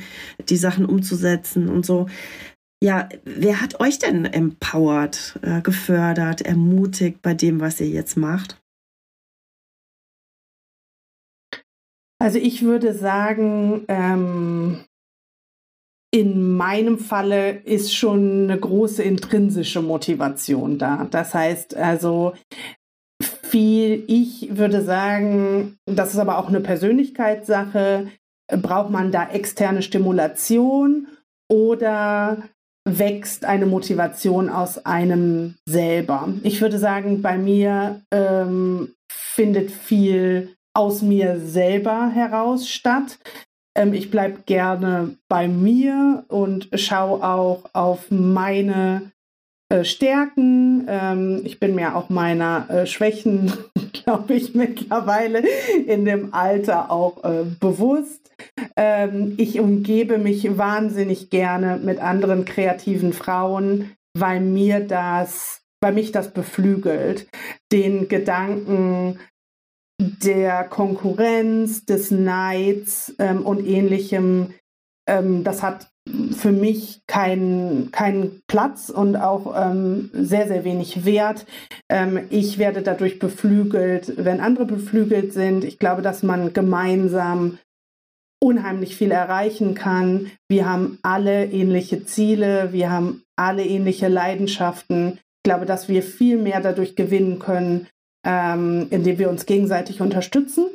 die 0.49 0.57
Sachen 0.57 0.87
umzusetzen 0.87 1.69
und 1.69 1.85
so. 1.85 2.07
Ja, 2.83 3.09
wer 3.25 3.61
hat 3.61 3.81
euch 3.81 3.99
denn 3.99 4.25
empowered, 4.25 5.41
äh, 5.43 5.61
gefördert, 5.63 6.43
ermutigt 6.43 7.23
bei 7.23 7.35
dem, 7.35 7.61
was 7.61 7.81
ihr 7.81 7.89
jetzt 7.89 8.17
macht? 8.17 8.61
Also 12.21 12.39
ich 12.39 12.63
würde 12.63 12.95
sagen, 12.95 13.85
ähm, 13.89 14.85
in 16.19 16.57
meinem 16.57 16.99
Falle 16.99 17.51
ist 17.51 17.95
schon 17.95 18.45
eine 18.45 18.59
große 18.59 19.05
intrinsische 19.05 19.83
Motivation 19.83 20.77
da. 20.77 21.07
Das 21.11 21.33
heißt 21.33 21.77
also, 21.77 22.33
viel, 23.23 24.03
ich 24.09 24.57
würde 24.57 24.83
sagen, 24.83 25.79
das 25.87 26.13
ist 26.13 26.19
aber 26.19 26.39
auch 26.39 26.49
eine 26.49 26.61
Persönlichkeitssache, 26.61 28.09
braucht 28.49 28.91
man 28.91 29.13
da 29.13 29.29
externe 29.29 29.83
Stimulation 29.83 31.07
oder 31.49 32.39
wächst 32.85 33.45
eine 33.45 33.67
Motivation 33.67 34.49
aus 34.49 34.85
einem 34.85 35.55
selber? 35.69 36.29
Ich 36.43 36.61
würde 36.61 36.79
sagen, 36.79 37.23
bei 37.23 37.39
mir 37.39 38.03
ähm, 38.11 38.95
findet 39.09 39.71
viel 39.71 40.57
aus 40.75 41.03
mir 41.03 41.39
selber 41.39 42.09
heraus 42.09 42.69
statt. 42.69 43.19
Ähm, 43.79 43.95
ich 43.95 44.11
bleibe 44.11 44.41
gerne 44.45 45.17
bei 45.29 45.47
mir 45.47 46.25
und 46.29 46.69
schaue 46.75 47.23
auch 47.23 47.63
auf 47.73 48.11
meine 48.11 49.13
äh, 49.69 49.85
Stärken. 49.85 50.85
Ähm, 50.89 51.43
ich 51.45 51.61
bin 51.61 51.77
mir 51.77 51.95
auch 51.95 52.09
meiner 52.09 52.69
äh, 52.69 52.87
Schwächen, 52.87 53.53
glaube 53.93 54.35
ich, 54.35 54.55
mittlerweile 54.55 55.45
in 55.87 56.05
dem 56.05 56.35
Alter 56.35 56.91
auch 56.91 57.23
äh, 57.23 57.45
bewusst. 57.61 58.33
Ähm, 58.77 59.35
ich 59.37 59.61
umgebe 59.61 60.19
mich 60.19 60.59
wahnsinnig 60.59 61.31
gerne 61.31 61.79
mit 61.83 62.01
anderen 62.01 62.45
kreativen 62.45 63.13
Frauen, 63.13 63.93
weil 64.19 64.41
mir 64.41 64.81
das, 64.81 65.61
weil 65.81 65.93
mich 65.93 66.11
das 66.11 66.33
beflügelt, 66.33 67.29
den 67.71 68.09
Gedanken 68.09 69.21
der 70.01 70.65
Konkurrenz, 70.65 71.85
des 71.85 72.11
Neids 72.11 73.15
ähm, 73.19 73.45
und 73.45 73.67
ähnlichem, 73.67 74.55
ähm, 75.09 75.45
das 75.45 75.63
hat 75.63 75.89
für 76.33 76.53
mich 76.53 77.03
keinen 77.07 77.91
kein 77.91 78.41
Platz 78.47 78.89
und 78.89 79.17
auch 79.17 79.55
ähm, 79.57 80.11
sehr, 80.13 80.49
sehr 80.49 80.65
wenig 80.65 81.05
Wert. 81.05 81.47
Ähm, 81.91 82.21
ich 82.31 82.59
werde 82.59 82.83
dadurch 82.83 83.19
beflügelt, 83.19 84.15
wenn 84.17 84.41
andere 84.41 84.65
beflügelt 84.65 85.33
sind. 85.33 85.65
Ich 85.65 85.79
glaube, 85.79 86.03
dass 86.03 86.23
man 86.23 86.53
gemeinsam 86.53 87.59
unheimlich 88.41 88.97
viel 88.97 89.11
erreichen 89.11 89.75
kann. 89.75 90.31
Wir 90.49 90.69
haben 90.69 90.99
alle 91.03 91.47
ähnliche 91.47 92.05
Ziele, 92.05 92.73
wir 92.73 92.91
haben 92.91 93.23
alle 93.37 93.65
ähnliche 93.65 94.09
Leidenschaften. 94.09 95.15
Ich 95.15 95.43
glaube, 95.45 95.67
dass 95.67 95.89
wir 95.89 96.03
viel 96.03 96.39
mehr 96.39 96.61
dadurch 96.61 96.95
gewinnen 96.95 97.39
können, 97.39 97.89
ähm, 98.29 98.89
indem 98.91 99.19
wir 99.19 99.31
uns 99.31 99.47
gegenseitig 99.47 100.03
unterstützen, 100.03 100.67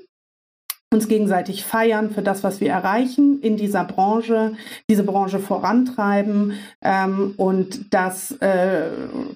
uns 0.91 1.07
gegenseitig 1.07 1.63
feiern 1.63 2.09
für 2.09 2.23
das, 2.23 2.43
was 2.43 2.59
wir 2.61 2.71
erreichen 2.71 3.39
in 3.41 3.57
dieser 3.57 3.83
Branche, 3.83 4.53
diese 4.89 5.03
Branche 5.03 5.39
vorantreiben. 5.39 6.53
Ähm, 6.81 7.35
und 7.37 7.93
das 7.93 8.31
äh, 8.41 8.89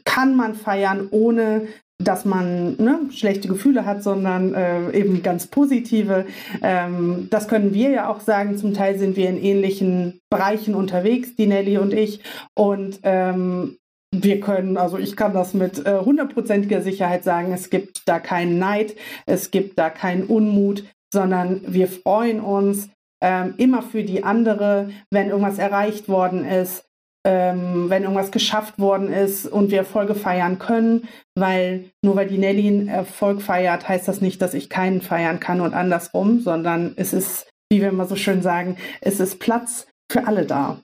kann 0.03 0.36
man 0.36 0.56
feiern, 0.56 1.08
ohne 1.12 1.67
dass 1.99 2.25
man 2.25 2.75
ne, 2.77 2.99
schlechte 3.12 3.47
Gefühle 3.47 3.86
hat, 3.86 4.03
sondern 4.03 4.53
äh, 4.53 4.91
eben 4.91 5.23
ganz 5.23 5.47
positive. 5.47 6.25
Ähm, 6.62 7.27
das 7.32 7.47
können 7.47 7.73
wir 7.73 7.89
ja 7.89 8.10
auch 8.10 8.19
sagen. 8.19 8.58
Zum 8.58 8.73
Teil 8.73 8.99
sind 8.99 9.15
wir 9.15 9.30
in 9.30 9.41
ähnlichen 9.41 10.19
Bereichen 10.30 10.75
unterwegs, 10.75 11.36
die 11.36 11.47
Nelly 11.47 11.80
und 11.80 11.93
ich. 11.93 12.21
Und 12.56 12.99
ähm, 13.01 13.77
wir 14.13 14.39
können, 14.39 14.78
also 14.78 14.98
ich 14.98 15.15
kann 15.15 15.34
das 15.34 15.54
mit 15.54 15.86
äh, 15.86 16.00
hundertprozentiger 16.00 16.78
äh, 16.78 16.82
Sicherheit 16.82 17.24
sagen, 17.24 17.54
es 17.54 17.70
gibt 17.70 18.08
da 18.08 18.20
keinen 18.20 18.58
Neid, 18.58 18.96
es 19.26 19.52
gibt 19.52 19.78
da 19.78 19.89
keinen 19.89 20.24
Unmut, 20.24 20.84
sondern 21.13 21.62
wir 21.67 21.88
freuen 21.88 22.39
uns 22.39 22.89
ähm, 23.22 23.56
immer 23.58 23.82
für 23.82 24.04
die 24.04 24.24
andere, 24.24 24.89
wenn 25.12 25.30
irgendwas 25.30 25.58
erreicht 25.58 26.08
worden 26.08 26.46
ist, 26.46 26.86
ähm, 27.26 27.89
wenn 27.89 28.04
irgendwas 28.04 28.32
geschafft 28.32 28.80
worden 28.80 29.12
ist 29.12 29.46
und 29.46 29.72
wir 29.72 29.80
Erfolge 29.80 30.15
feiern 30.15 30.60
können, 30.60 31.08
weil 31.36 31.89
nur 32.02 32.15
weil 32.15 32.28
die 32.28 32.38
Nelly 32.38 32.67
einen 32.67 32.88
Erfolg 32.88 33.41
feiert, 33.41 33.89
heißt 33.89 34.08
das 34.08 34.22
nicht, 34.22 34.41
dass 34.41 34.54
ich 34.54 34.70
keinen 34.70 35.02
feiern 35.02 35.39
kann 35.39 35.60
und 35.60 35.74
andersrum, 35.74 36.39
sondern 36.39 36.93
es 36.96 37.12
ist, 37.12 37.50
wie 37.70 37.82
wir 37.82 37.89
immer 37.89 38.06
so 38.06 38.15
schön 38.15 38.41
sagen, 38.41 38.78
es 39.02 39.20
ist 39.20 39.39
Platz 39.39 39.88
für 40.10 40.26
alle 40.26 40.46
da. 40.46 40.80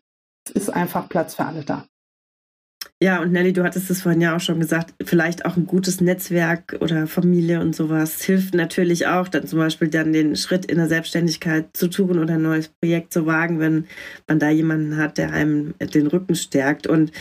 Es 0.45 0.51
ist 0.51 0.69
einfach 0.69 1.07
Platz 1.07 1.35
für 1.35 1.45
alle 1.45 1.63
da. 1.63 1.85
Ja, 3.03 3.21
und 3.21 3.33
Nelly, 3.33 3.51
du 3.51 3.65
hattest 3.65 3.89
es 3.91 4.01
vorhin 4.01 4.21
ja 4.21 4.33
auch 4.33 4.39
schon 4.39 4.61
gesagt, 4.61 4.93
vielleicht 5.03 5.43
auch 5.43 5.57
ein 5.57 5.67
gutes 5.67 5.99
Netzwerk 5.99 6.77
oder 6.79 7.05
Familie 7.05 7.59
und 7.59 7.75
sowas 7.75 8.21
hilft 8.21 8.53
natürlich 8.53 9.07
auch, 9.07 9.27
dann 9.27 9.45
zum 9.45 9.59
Beispiel 9.59 9.89
dann 9.89 10.13
den 10.13 10.37
Schritt 10.37 10.67
in 10.67 10.77
der 10.77 10.87
Selbstständigkeit 10.87 11.65
zu 11.73 11.89
tun 11.89 12.17
oder 12.17 12.35
ein 12.35 12.43
neues 12.43 12.69
Projekt 12.69 13.11
zu 13.11 13.25
wagen, 13.25 13.59
wenn 13.59 13.87
man 14.25 14.39
da 14.39 14.49
jemanden 14.49 14.95
hat, 14.95 15.17
der 15.17 15.33
einem 15.33 15.73
den 15.81 16.07
Rücken 16.07 16.35
stärkt. 16.35 16.87
Und 16.87 17.11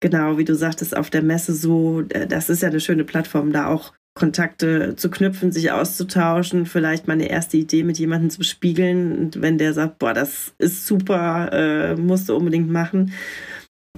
genau, 0.00 0.36
wie 0.36 0.44
du 0.44 0.56
sagtest, 0.56 0.96
auf 0.96 1.10
der 1.10 1.22
Messe 1.22 1.54
so, 1.54 2.00
äh, 2.08 2.26
das 2.26 2.50
ist 2.50 2.62
ja 2.62 2.68
eine 2.68 2.80
schöne 2.80 3.04
Plattform, 3.04 3.52
da 3.52 3.68
auch 3.68 3.92
Kontakte 4.14 4.96
zu 4.96 5.10
knüpfen, 5.10 5.52
sich 5.52 5.70
auszutauschen, 5.70 6.66
vielleicht 6.66 7.06
mal 7.06 7.12
eine 7.12 7.30
erste 7.30 7.56
Idee 7.56 7.84
mit 7.84 8.00
jemandem 8.00 8.30
zu 8.30 8.42
spiegeln. 8.42 9.16
Und 9.16 9.40
wenn 9.40 9.58
der 9.58 9.74
sagt, 9.74 10.00
boah, 10.00 10.12
das 10.12 10.54
ist 10.58 10.88
super, 10.88 11.52
äh, 11.52 11.94
musst 11.94 12.28
du 12.28 12.34
unbedingt 12.34 12.68
machen 12.68 13.12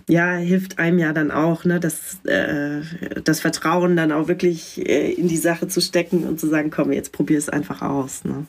ja, 0.08 0.34
hilft 0.34 0.78
einem 0.78 0.98
ja 0.98 1.12
dann 1.12 1.30
auch, 1.30 1.64
ne, 1.64 1.80
das, 1.80 2.24
äh, 2.24 2.82
das 3.24 3.40
Vertrauen 3.40 3.96
dann 3.96 4.12
auch 4.12 4.28
wirklich 4.28 4.86
äh, 4.86 5.12
in 5.12 5.28
die 5.28 5.36
Sache 5.36 5.68
zu 5.68 5.80
stecken 5.80 6.24
und 6.24 6.40
zu 6.40 6.48
sagen, 6.48 6.70
komm, 6.70 6.92
jetzt 6.92 7.12
probier 7.12 7.38
es 7.38 7.48
einfach 7.48 7.82
aus. 7.82 8.24
Ne? 8.24 8.46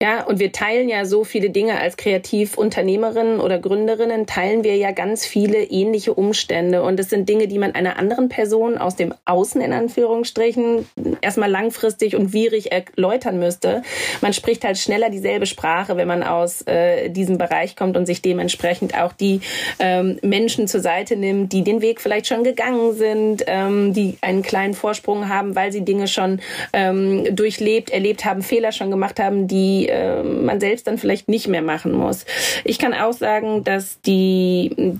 Ja, 0.00 0.24
und 0.24 0.38
wir 0.38 0.52
teilen 0.52 0.88
ja 0.88 1.04
so 1.04 1.24
viele 1.24 1.50
Dinge 1.50 1.80
als 1.80 1.96
Kreativunternehmerinnen 1.96 3.40
oder 3.40 3.58
Gründerinnen, 3.58 4.26
teilen 4.28 4.62
wir 4.62 4.76
ja 4.76 4.92
ganz 4.92 5.26
viele 5.26 5.64
ähnliche 5.64 6.14
Umstände. 6.14 6.84
Und 6.84 7.00
es 7.00 7.10
sind 7.10 7.28
Dinge, 7.28 7.48
die 7.48 7.58
man 7.58 7.74
einer 7.74 7.98
anderen 7.98 8.28
Person 8.28 8.78
aus 8.78 8.94
dem 8.94 9.12
Außen 9.24 9.60
in 9.60 9.72
Anführungsstrichen 9.72 10.86
erstmal 11.20 11.50
langfristig 11.50 12.14
und 12.14 12.32
wierig 12.32 12.70
erläutern 12.70 13.40
müsste. 13.40 13.82
Man 14.20 14.32
spricht 14.32 14.64
halt 14.64 14.78
schneller 14.78 15.10
dieselbe 15.10 15.46
Sprache, 15.46 15.96
wenn 15.96 16.06
man 16.06 16.22
aus 16.22 16.62
äh, 16.68 17.08
diesem 17.08 17.36
Bereich 17.36 17.74
kommt 17.74 17.96
und 17.96 18.06
sich 18.06 18.22
dementsprechend 18.22 18.96
auch 18.96 19.12
die 19.12 19.40
ähm, 19.80 20.20
Menschen 20.22 20.68
zur 20.68 20.80
Seite 20.80 21.16
nimmt, 21.16 21.52
die 21.52 21.64
den 21.64 21.82
Weg 21.82 22.00
vielleicht 22.00 22.28
schon 22.28 22.44
gegangen 22.44 22.92
sind, 22.92 23.42
ähm, 23.48 23.94
die 23.94 24.16
einen 24.20 24.44
kleinen 24.44 24.74
Vorsprung 24.74 25.28
haben, 25.28 25.56
weil 25.56 25.72
sie 25.72 25.84
Dinge 25.84 26.06
schon 26.06 26.38
ähm, 26.72 27.34
durchlebt, 27.34 27.90
erlebt 27.90 28.24
haben, 28.24 28.42
Fehler 28.42 28.70
schon 28.70 28.92
gemacht 28.92 29.18
haben, 29.18 29.48
die 29.48 29.87
äh, 29.88 30.22
man 30.22 30.60
selbst 30.60 30.86
dann 30.86 30.98
vielleicht 30.98 31.28
nicht 31.28 31.48
mehr 31.48 31.62
machen 31.62 31.92
muss. 31.92 32.24
Ich 32.64 32.78
kann 32.78 32.94
auch 32.94 33.12
sagen, 33.12 33.64
dass 33.64 34.00
die, 34.02 34.98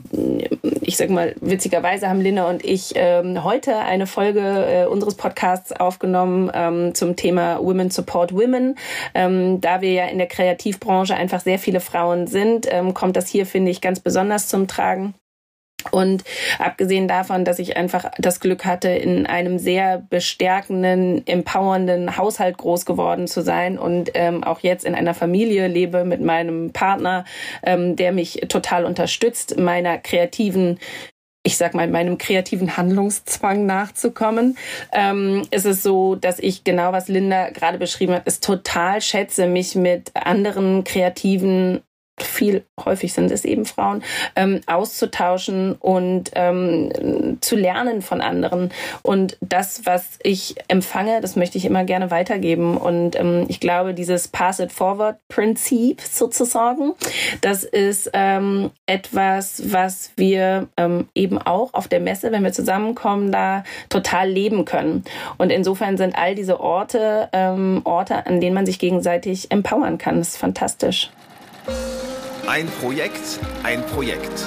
ich 0.83 0.97
sag 0.97 1.11
mal, 1.11 1.35
witzigerweise 1.41 2.09
haben 2.09 2.21
Linda 2.21 2.49
und 2.49 2.65
ich 2.65 2.93
ähm, 2.95 3.45
heute 3.45 3.77
eine 3.77 4.07
Folge 4.07 4.41
äh, 4.41 4.87
unseres 4.87 5.15
Podcasts 5.15 5.73
aufgenommen 5.73 6.51
ähm, 6.55 6.95
zum 6.95 7.17
Thema 7.17 7.59
Women 7.61 7.91
Support 7.91 8.33
Women. 8.33 8.77
Ähm, 9.15 9.61
da 9.61 9.81
wir 9.81 9.93
ja 9.93 10.07
in 10.07 10.19
der 10.19 10.29
Kreativbranche 10.29 11.15
einfach 11.15 11.41
sehr 11.41 11.59
viele 11.59 11.81
Frauen 11.81 12.27
sind, 12.27 12.69
kommt 12.95 13.17
das 13.17 13.29
hier, 13.29 13.47
finde 13.47 13.71
ich, 13.71 13.81
ganz 13.81 14.01
besonders 14.01 14.49
zum 14.49 14.67
Tragen. 14.67 15.15
Und 15.93 16.25
abgesehen 16.59 17.07
davon, 17.07 17.45
dass 17.45 17.61
ich 17.61 17.77
einfach 17.77 18.11
das 18.19 18.41
Glück 18.41 18.65
hatte, 18.65 18.89
in 18.89 19.27
einem 19.27 19.59
sehr 19.59 20.03
bestärkenden, 20.11 21.27
empowernden 21.27 22.17
Haushalt 22.17 22.59
groß 22.59 22.85
geworden 22.85 23.29
zu 23.29 23.43
sein 23.43 23.79
und 23.79 24.11
ähm, 24.15 24.43
auch 24.43 24.61
jetzt 24.61 24.85
in 24.85 24.95
einer 24.95 25.15
Familie 25.15 25.69
lebe 25.69 26.05
mit 26.05 26.21
meinem 26.21 26.73
Partner, 26.73 27.25
ähm, 27.63 27.95
der 27.95 28.13
mich 28.13 28.45
total 28.49 28.85
unterstützt, 28.85 29.59
meiner 29.59 29.99
kreativen 29.99 30.79
ich 31.45 31.57
sag 31.57 31.73
mal, 31.73 31.89
meinem 31.89 32.19
kreativen 32.19 32.77
Handlungszwang 32.77 33.65
nachzukommen, 33.65 34.59
ähm, 34.93 35.47
ist 35.51 35.65
es 35.65 35.83
so, 35.83 36.15
dass 36.15 36.41
ich 36.41 36.63
genau, 36.63 36.93
was 36.93 37.09
Linda 37.09 37.49
gerade 37.51 37.79
beschrieben 37.79 38.13
hat, 38.13 38.25
es 38.27 38.41
total 38.41 39.01
schätze, 39.01 39.47
mich 39.47 39.75
mit 39.75 40.11
anderen 40.15 40.85
kreativen 40.85 41.81
viel 42.23 42.65
häufig 42.85 43.13
sind 43.13 43.31
es 43.31 43.45
eben 43.45 43.65
Frauen, 43.65 44.03
ähm, 44.37 44.61
auszutauschen 44.67 45.75
und 45.75 46.31
ähm, 46.35 47.39
zu 47.41 47.57
lernen 47.57 48.03
von 48.03 48.21
anderen. 48.21 48.71
Und 49.03 49.37
das, 49.41 49.83
was 49.85 50.19
ich 50.23 50.57
empfange, 50.69 51.21
das 51.21 51.37
möchte 51.37 51.59
ich 51.59 51.65
immer 51.65 51.85
gerne 51.85 52.11
weitergeben. 52.11 52.77
Und 52.77 53.19
ähm, 53.19 53.47
ich 53.49 53.61
glaube, 53.61 53.95
dieses 53.95 54.29
Pass-it-forward-Prinzip 54.29 56.01
sozusagen, 56.01 56.93
das 57.41 57.65
ist 57.65 58.11
ähm, 58.13 58.71
etwas, 58.87 59.73
was 59.73 60.13
wir 60.17 60.69
ähm, 60.77 61.09
eben 61.15 61.39
auch 61.39 61.75
auf 61.75 61.89
der 61.89 62.01
Messe, 62.01 62.33
wenn 62.33 62.45
wir 62.45 62.53
zusammenkommen, 62.53 63.33
da 63.33 63.65
total 63.89 64.29
leben 64.29 64.65
können. 64.65 65.05
Und 65.37 65.51
insofern 65.51 65.97
sind 65.97 66.17
all 66.17 66.35
diese 66.35 66.61
Orte 66.61 67.29
ähm, 67.33 67.83
Orte, 67.85 68.27
an 68.27 68.41
denen 68.41 68.55
man 68.55 68.67
sich 68.67 68.79
gegenseitig 68.79 69.51
empowern 69.51 69.99
kann. 69.99 70.19
Das 70.19 70.29
ist 70.29 70.37
fantastisch. 70.37 71.11
Ein 72.47 72.67
Projekt, 72.81 73.41
ein 73.63 73.85
Projekt. 73.87 74.47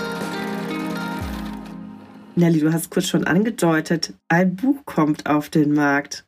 Nelly, 2.36 2.60
du 2.60 2.74
hast 2.74 2.90
kurz 2.90 3.08
schon 3.08 3.26
angedeutet, 3.26 4.14
ein 4.28 4.56
Buch 4.56 4.86
kommt 4.86 5.28
auf 5.28 5.50
den 5.50 5.74
Markt. 5.74 6.26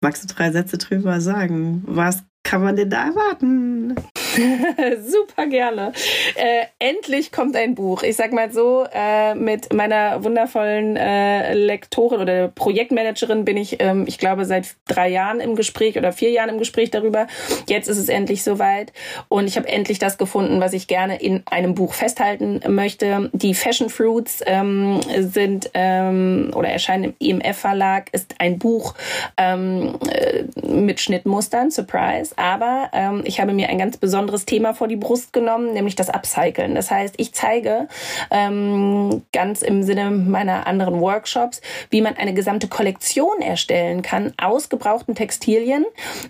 Magst 0.00 0.24
du 0.24 0.34
drei 0.34 0.50
Sätze 0.50 0.78
drüber 0.78 1.20
sagen? 1.20 1.84
Was 1.86 2.24
kann 2.42 2.62
man 2.62 2.76
denn 2.76 2.90
da 2.90 3.06
erwarten? 3.06 3.94
Super 5.04 5.46
gerne. 5.46 5.92
Äh, 6.34 6.66
endlich 6.78 7.32
kommt 7.32 7.56
ein 7.56 7.74
Buch. 7.74 8.02
Ich 8.02 8.16
sag 8.16 8.32
mal 8.32 8.50
so, 8.52 8.86
äh, 8.92 9.34
mit 9.34 9.72
meiner 9.72 10.24
wundervollen 10.24 10.96
äh, 10.96 11.54
Lektorin 11.54 12.20
oder 12.20 12.48
Projektmanagerin 12.48 13.44
bin 13.44 13.56
ich, 13.56 13.80
ähm, 13.80 14.04
ich 14.06 14.18
glaube, 14.18 14.44
seit 14.44 14.74
drei 14.88 15.08
Jahren 15.08 15.40
im 15.40 15.54
Gespräch 15.54 15.96
oder 15.96 16.12
vier 16.12 16.30
Jahren 16.30 16.48
im 16.48 16.58
Gespräch 16.58 16.90
darüber. 16.90 17.26
Jetzt 17.68 17.88
ist 17.88 17.98
es 17.98 18.08
endlich 18.08 18.42
soweit 18.42 18.92
und 19.28 19.46
ich 19.46 19.56
habe 19.56 19.68
endlich 19.68 19.98
das 19.98 20.18
gefunden, 20.18 20.60
was 20.60 20.72
ich 20.72 20.86
gerne 20.86 21.20
in 21.20 21.42
einem 21.46 21.74
Buch 21.74 21.94
festhalten 21.94 22.60
möchte. 22.68 23.30
Die 23.32 23.54
Fashion 23.54 23.90
Fruits 23.90 24.42
ähm, 24.46 25.00
sind 25.18 25.70
ähm, 25.74 26.50
oder 26.54 26.68
erscheinen 26.68 27.14
im 27.18 27.40
EMF 27.40 27.58
Verlag, 27.58 28.08
ist 28.12 28.34
ein 28.38 28.58
Buch 28.58 28.94
ähm, 29.36 29.98
äh, 30.10 30.44
mit 30.66 31.00
Schnittmustern, 31.00 31.70
Surprise. 31.70 32.34
Aber 32.36 32.90
ähm, 32.92 33.22
ich 33.24 33.40
habe 33.40 33.52
mir 33.52 33.68
ein 33.68 33.78
ganz 33.78 33.96
besonderes 33.96 34.21
besonderes 34.22 34.46
Thema 34.46 34.72
vor 34.72 34.88
die 34.88 34.96
Brust 34.96 35.32
genommen, 35.32 35.72
nämlich 35.72 35.96
das 35.96 36.08
Upcyclen. 36.08 36.74
Das 36.74 36.90
heißt, 36.90 37.14
ich 37.18 37.32
zeige 37.32 37.88
ähm, 38.30 39.22
ganz 39.32 39.62
im 39.62 39.82
Sinne 39.82 40.10
meiner 40.10 40.66
anderen 40.66 41.00
Workshops, 41.00 41.60
wie 41.90 42.00
man 42.00 42.16
eine 42.16 42.34
gesamte 42.34 42.68
Kollektion 42.68 43.40
erstellen 43.40 44.02
kann 44.02 44.32
aus 44.40 44.68
gebrauchten 44.68 45.14
Textilien, 45.14 45.84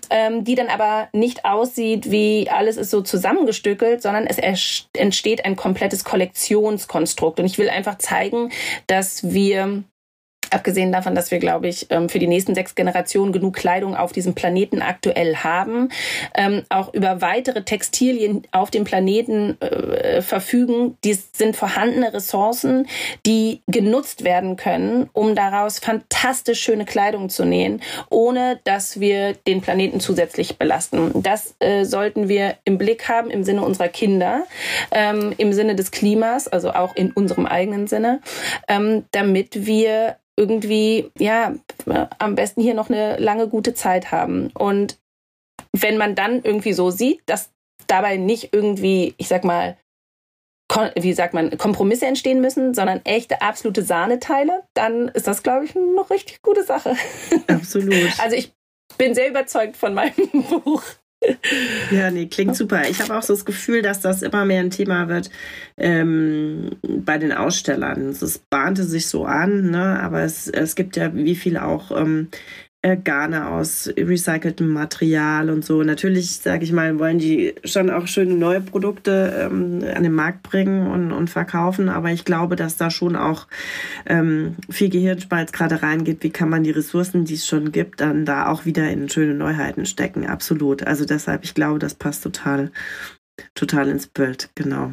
ähm, 0.09 0.43
die 0.43 0.55
dann 0.55 0.69
aber 0.69 1.07
nicht 1.13 1.45
aussieht 1.45 2.09
wie 2.09 2.49
alles 2.49 2.77
ist 2.77 2.89
so 2.89 3.01
zusammengestückelt, 3.01 4.01
sondern 4.01 4.25
es 4.25 4.37
entsteht 4.93 5.45
ein 5.45 5.55
komplettes 5.55 6.03
Kollektionskonstrukt. 6.03 7.39
Und 7.39 7.45
ich 7.45 7.57
will 7.57 7.69
einfach 7.69 7.97
zeigen, 7.99 8.49
dass 8.87 9.31
wir 9.31 9.83
Abgesehen 10.53 10.91
davon, 10.91 11.15
dass 11.15 11.31
wir, 11.31 11.39
glaube 11.39 11.67
ich, 11.67 11.87
ähm, 11.89 12.09
für 12.09 12.19
die 12.19 12.27
nächsten 12.27 12.53
sechs 12.53 12.75
Generationen 12.75 13.31
genug 13.31 13.55
Kleidung 13.55 13.95
auf 13.95 14.11
diesem 14.11 14.35
Planeten 14.35 14.81
aktuell 14.81 15.37
haben, 15.37 15.89
ähm, 16.35 16.63
auch 16.69 16.93
über 16.93 17.21
weitere 17.21 17.63
Textilien 17.63 18.43
auf 18.51 18.69
dem 18.69 18.83
Planeten 18.83 19.59
äh, 19.61 20.21
verfügen. 20.21 20.97
Dies 21.03 21.29
sind 21.35 21.55
vorhandene 21.55 22.13
Ressourcen, 22.13 22.87
die 23.25 23.61
genutzt 23.67 24.23
werden 24.23 24.55
können, 24.55 25.09
um 25.13 25.35
daraus 25.35 25.79
fantastisch 25.79 26.61
schöne 26.61 26.85
Kleidung 26.85 27.29
zu 27.29 27.45
nähen, 27.45 27.81
ohne 28.09 28.59
dass 28.63 28.99
wir 28.99 29.33
den 29.33 29.61
Planeten 29.61 29.99
zusätzlich 29.99 30.57
belasten. 30.57 31.23
Das 31.23 31.55
äh, 31.59 31.83
sollten 31.83 32.29
wir 32.29 32.55
im 32.63 32.77
Blick 32.77 33.09
haben 33.09 33.29
im 33.31 33.43
Sinne 33.43 33.63
unserer 33.63 33.87
Kinder, 33.87 34.43
ähm, 34.91 35.33
im 35.37 35.51
Sinne 35.53 35.75
des 35.75 35.91
Klimas, 35.91 36.47
also 36.47 36.71
auch 36.71 36.95
in 36.95 37.11
unserem 37.11 37.45
eigenen 37.45 37.87
Sinne, 37.87 38.21
damit 39.11 39.65
wir 39.65 40.17
irgendwie, 40.35 41.11
ja, 41.17 41.53
am 42.19 42.35
besten 42.35 42.61
hier 42.61 42.73
noch 42.73 42.89
eine 42.89 43.17
lange 43.17 43.47
gute 43.47 43.73
Zeit 43.73 44.11
haben. 44.11 44.49
Und 44.53 44.97
wenn 45.71 45.97
man 45.97 46.15
dann 46.15 46.43
irgendwie 46.43 46.73
so 46.73 46.91
sieht, 46.91 47.21
dass 47.25 47.51
dabei 47.87 48.17
nicht 48.17 48.53
irgendwie, 48.53 49.13
ich 49.17 49.27
sag 49.27 49.43
mal, 49.43 49.77
wie 50.95 51.13
sagt 51.13 51.33
man, 51.33 51.55
Kompromisse 51.57 52.07
entstehen 52.07 52.41
müssen, 52.41 52.73
sondern 52.73 53.01
echte 53.03 53.41
absolute 53.41 53.83
Sahneteile, 53.83 54.63
dann 54.73 55.07
ist 55.09 55.27
das, 55.27 55.43
glaube 55.43 55.65
ich, 55.65 55.75
eine 55.75 56.09
richtig 56.09 56.41
gute 56.41 56.63
Sache. 56.63 56.95
Absolut. 57.47 57.93
Also 58.19 58.35
ich 58.35 58.53
bin 58.97 59.13
sehr 59.13 59.29
überzeugt 59.29 59.77
von 59.77 59.93
meinem 59.93 60.13
Buch. 60.63 60.83
Ja, 61.91 62.11
nee, 62.11 62.27
klingt 62.27 62.55
super. 62.55 62.89
Ich 62.89 63.01
habe 63.01 63.15
auch 63.15 63.23
so 63.23 63.33
das 63.33 63.45
Gefühl, 63.45 63.81
dass 63.81 64.01
das 64.01 64.21
immer 64.21 64.45
mehr 64.45 64.61
ein 64.61 64.69
Thema 64.69 65.07
wird 65.07 65.29
ähm, 65.77 66.71
bei 66.81 67.17
den 67.17 67.31
Ausstellern. 67.31 68.09
Es 68.09 68.39
bahnte 68.49 68.83
sich 68.83 69.07
so 69.07 69.25
an, 69.25 69.71
ne? 69.71 69.99
aber 70.01 70.21
es, 70.21 70.47
es 70.47 70.75
gibt 70.75 70.95
ja 70.95 71.13
wie 71.13 71.35
viel 71.35 71.57
auch 71.57 71.91
ähm, 71.91 72.29
äh, 72.31 72.72
Garne 72.83 73.47
aus 73.47 73.89
recyceltem 73.97 74.67
Material 74.67 75.49
und 75.49 75.63
so. 75.63 75.83
Natürlich, 75.83 76.35
sage 76.35 76.65
ich 76.65 76.73
mal, 76.73 76.99
wollen 76.99 77.17
die 77.17 77.55
schon 77.63 77.89
auch 77.89 78.07
schöne 78.07 78.33
neue 78.33 78.59
Produkte 78.59 79.49
ähm, 79.49 79.83
an 79.95 80.03
den 80.03 80.11
Markt 80.11 80.43
bringen 80.43 80.87
und, 80.87 81.13
und 81.13 81.29
verkaufen. 81.29 81.87
Aber 81.87 82.11
ich 82.11 82.25
glaube, 82.25 82.57
dass 82.57 82.75
da 82.75 82.91
schon 82.91 83.15
auch 83.15 83.47
ähm, 84.05 84.57
viel 84.69 84.89
Gehirnspalz 84.89 85.53
gerade 85.53 85.81
reingeht. 85.81 86.23
Wie 86.23 86.29
kann 86.29 86.49
man 86.49 86.63
die 86.63 86.71
Ressourcen, 86.71 87.23
die 87.23 87.35
es 87.35 87.47
schon 87.47 87.71
gibt, 87.71 88.01
dann 88.01 88.25
da 88.25 88.47
auch 88.47 88.65
wieder 88.65 88.89
in 88.89 89.07
schöne 89.07 89.33
Neuheiten 89.33 89.85
stecken? 89.85 90.27
Absolut. 90.27 90.85
Also 90.85 91.05
deshalb, 91.05 91.45
ich 91.45 91.53
glaube, 91.53 91.79
das 91.79 91.95
passt 91.95 92.23
total 92.23 92.69
total 93.55 93.89
ins 93.89 94.07
Bild, 94.07 94.49
genau. 94.55 94.91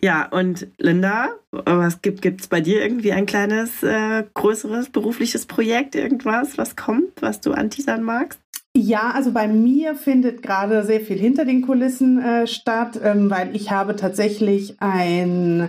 Ja, 0.00 0.26
und 0.28 0.68
Linda, 0.78 1.30
was 1.50 2.02
gibt 2.02 2.24
es 2.40 2.48
bei 2.48 2.60
dir 2.60 2.82
irgendwie 2.82 3.12
ein 3.12 3.26
kleines, 3.26 3.82
äh, 3.82 4.24
größeres 4.34 4.90
berufliches 4.90 5.46
Projekt, 5.46 5.94
irgendwas, 5.94 6.58
was 6.58 6.76
kommt, 6.76 7.20
was 7.20 7.40
du 7.40 7.52
anteasern 7.52 8.02
magst? 8.02 8.40
Ja, 8.80 9.10
also 9.10 9.32
bei 9.32 9.48
mir 9.48 9.96
findet 9.96 10.40
gerade 10.42 10.84
sehr 10.84 11.00
viel 11.00 11.18
hinter 11.18 11.44
den 11.44 11.62
Kulissen 11.62 12.22
äh, 12.22 12.46
statt, 12.46 13.00
ähm, 13.02 13.28
weil 13.28 13.56
ich 13.56 13.72
habe 13.72 13.96
tatsächlich 13.96 14.76
ein, 14.78 15.68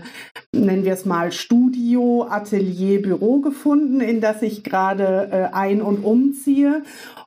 nennen 0.51 0.85
wir 0.85 0.93
es 0.93 1.05
mal, 1.05 1.31
Studio, 1.31 2.27
Atelier, 2.29 3.01
Büro 3.01 3.39
gefunden, 3.39 3.99
in 3.99 4.21
das 4.21 4.43
ich 4.43 4.63
gerade 4.63 5.29
äh, 5.31 5.55
ein- 5.55 5.81
und 5.81 6.03
umziehe. 6.03 6.83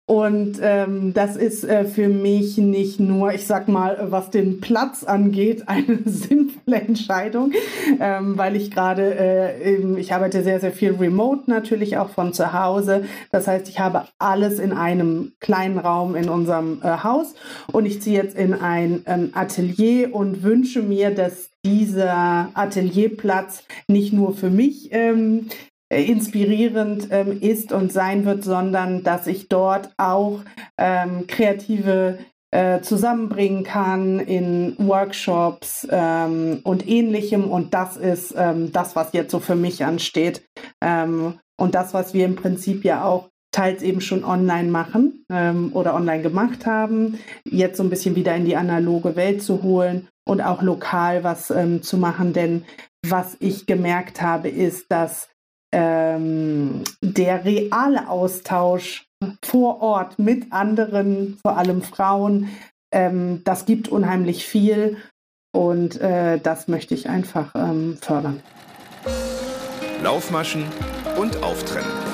Und 0.06 0.58
ähm, 0.60 1.14
das 1.14 1.36
ist 1.36 1.62
äh, 1.62 1.84
für 1.84 2.08
mich 2.08 2.58
nicht 2.58 2.98
nur, 2.98 3.32
ich 3.32 3.46
sag 3.46 3.68
mal, 3.68 4.08
was 4.10 4.30
den 4.30 4.60
Platz 4.60 5.04
angeht, 5.04 5.64
eine 5.68 6.00
sinnvolle 6.04 6.80
Entscheidung, 6.80 7.52
ähm, 8.00 8.36
weil 8.36 8.56
ich 8.56 8.72
gerade, 8.72 9.14
äh, 9.14 9.98
ich 9.98 10.12
arbeite 10.12 10.42
sehr, 10.42 10.58
sehr 10.58 10.72
viel 10.72 10.96
remote 10.96 11.48
natürlich 11.48 11.98
auch 11.98 12.10
von 12.10 12.32
zu 12.32 12.52
Hause. 12.52 13.04
Das 13.30 13.46
heißt, 13.46 13.68
ich 13.68 13.78
habe 13.78 14.06
alles 14.18 14.58
in 14.58 14.72
einem 14.72 15.32
kleinen 15.38 15.78
Raum 15.78 16.16
in 16.16 16.28
unserem 16.28 16.80
äh, 16.82 16.88
Haus 17.04 17.34
und 17.70 17.86
ich 17.86 18.02
ziehe 18.02 18.20
jetzt 18.20 18.36
in 18.36 18.54
ein 18.54 19.04
ähm, 19.06 19.30
Atelier 19.34 20.14
und 20.14 20.42
wünsche 20.42 20.82
mir, 20.82 21.14
dass 21.14 21.50
dieser 21.64 22.50
Atelierplatz 22.54 23.64
nicht 23.86 24.12
nur 24.12 24.34
für 24.34 24.50
mich 24.50 24.88
ähm, 24.90 25.46
äh, 25.48 25.71
inspirierend 26.00 27.08
ähm, 27.10 27.40
ist 27.40 27.72
und 27.72 27.92
sein 27.92 28.24
wird, 28.24 28.44
sondern 28.44 29.02
dass 29.02 29.26
ich 29.26 29.48
dort 29.48 29.90
auch 29.96 30.40
ähm, 30.78 31.26
kreative 31.26 32.18
äh, 32.52 32.80
zusammenbringen 32.82 33.64
kann 33.64 34.20
in 34.20 34.76
Workshops 34.78 35.86
ähm, 35.90 36.60
und 36.64 36.86
ähnlichem. 36.86 37.50
Und 37.50 37.74
das 37.74 37.96
ist 37.96 38.34
ähm, 38.36 38.72
das, 38.72 38.94
was 38.94 39.12
jetzt 39.12 39.30
so 39.30 39.40
für 39.40 39.56
mich 39.56 39.84
ansteht. 39.84 40.42
Ähm, 40.82 41.38
und 41.58 41.74
das, 41.74 41.94
was 41.94 42.12
wir 42.12 42.26
im 42.26 42.36
Prinzip 42.36 42.84
ja 42.84 43.04
auch 43.04 43.30
teils 43.52 43.82
eben 43.82 44.00
schon 44.00 44.24
online 44.24 44.70
machen 44.70 45.24
ähm, 45.30 45.70
oder 45.74 45.94
online 45.94 46.22
gemacht 46.22 46.66
haben, 46.66 47.18
jetzt 47.44 47.76
so 47.76 47.82
ein 47.82 47.90
bisschen 47.90 48.16
wieder 48.16 48.34
in 48.34 48.44
die 48.44 48.56
analoge 48.56 49.14
Welt 49.16 49.42
zu 49.42 49.62
holen 49.62 50.08
und 50.26 50.40
auch 50.40 50.62
lokal 50.62 51.24
was 51.24 51.50
ähm, 51.50 51.82
zu 51.82 51.96
machen. 51.98 52.32
Denn 52.32 52.64
was 53.06 53.36
ich 53.40 53.66
gemerkt 53.66 54.22
habe, 54.22 54.48
ist, 54.48 54.90
dass 54.90 55.28
ähm, 55.72 56.84
der 57.02 57.44
reale 57.44 58.08
Austausch 58.08 59.06
vor 59.44 59.80
Ort 59.80 60.18
mit 60.18 60.52
anderen, 60.52 61.38
vor 61.42 61.56
allem 61.56 61.82
Frauen, 61.82 62.48
ähm, 62.92 63.42
das 63.44 63.64
gibt 63.64 63.88
unheimlich 63.88 64.44
viel 64.44 64.98
und 65.54 66.00
äh, 66.00 66.38
das 66.38 66.68
möchte 66.68 66.94
ich 66.94 67.08
einfach 67.08 67.54
ähm, 67.54 67.98
fördern. 68.00 68.40
Laufmaschen 70.02 70.64
und 71.18 71.42
Auftrennen. 71.42 72.11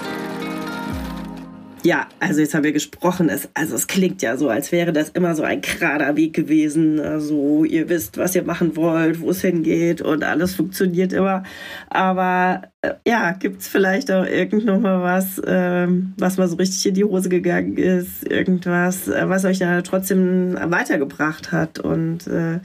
Ja, 1.85 2.09
also 2.19 2.41
jetzt 2.41 2.55
haben 2.55 2.65
wir 2.65 2.73
gesprochen. 2.73 3.29
Es, 3.29 3.49
also 3.55 3.77
es 3.77 3.87
klingt 3.87 4.21
ja 4.23 4.37
so, 4.37 4.49
als 4.49 4.73
wäre 4.73 4.93
das 4.93 5.11
immer 5.11 5.35
so 5.35 5.45
ein 5.45 5.61
gerader 5.61 6.17
Weg 6.17 6.35
gewesen. 6.35 6.99
Also 6.99 7.65
ihr 7.65 7.89
wisst, 7.89 8.19
was 8.19 8.35
ihr 8.35 8.43
machen 8.43 8.77
wollt, 8.77 9.21
wo 9.21 9.31
es 9.31 9.43
hingeht 9.43 10.03
und 10.03 10.25
alles 10.25 10.55
funktioniert 10.55 11.13
immer. 11.13 11.45
Aber 11.89 12.63
äh, 12.83 12.95
ja, 13.07 13.33
gibt 13.33 13.61
es 13.61 13.69
vielleicht 13.69 14.11
auch 14.11 14.25
irgend 14.25 14.65
noch 14.65 14.81
mal 14.81 15.03
was, 15.03 15.41
ähm, 15.47 16.15
was 16.19 16.37
mal 16.37 16.49
so 16.49 16.57
richtig 16.57 16.85
in 16.87 16.95
die 16.95 17.05
Hose 17.05 17.29
gegangen 17.29 17.77
ist? 17.77 18.29
Irgendwas, 18.29 19.07
äh, 19.07 19.29
was 19.29 19.45
euch 19.45 19.61
da 19.61 19.81
trotzdem 19.83 20.57
weitergebracht 20.61 21.53
hat 21.53 21.79
und 21.79 22.27
äh, 22.27 22.59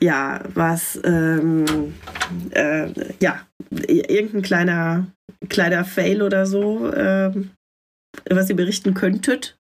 ja, 0.00 0.40
was 0.54 0.98
ähm, 1.04 1.64
äh, 2.50 2.86
ja, 3.20 3.40
irgendein 3.70 4.42
kleiner 4.42 5.06
kleiner 5.48 5.84
Fail 5.84 6.22
oder 6.22 6.46
so, 6.46 6.92
ähm, 6.92 7.50
was 8.28 8.50
ihr 8.50 8.56
berichten 8.56 8.94
könntet? 8.94 9.58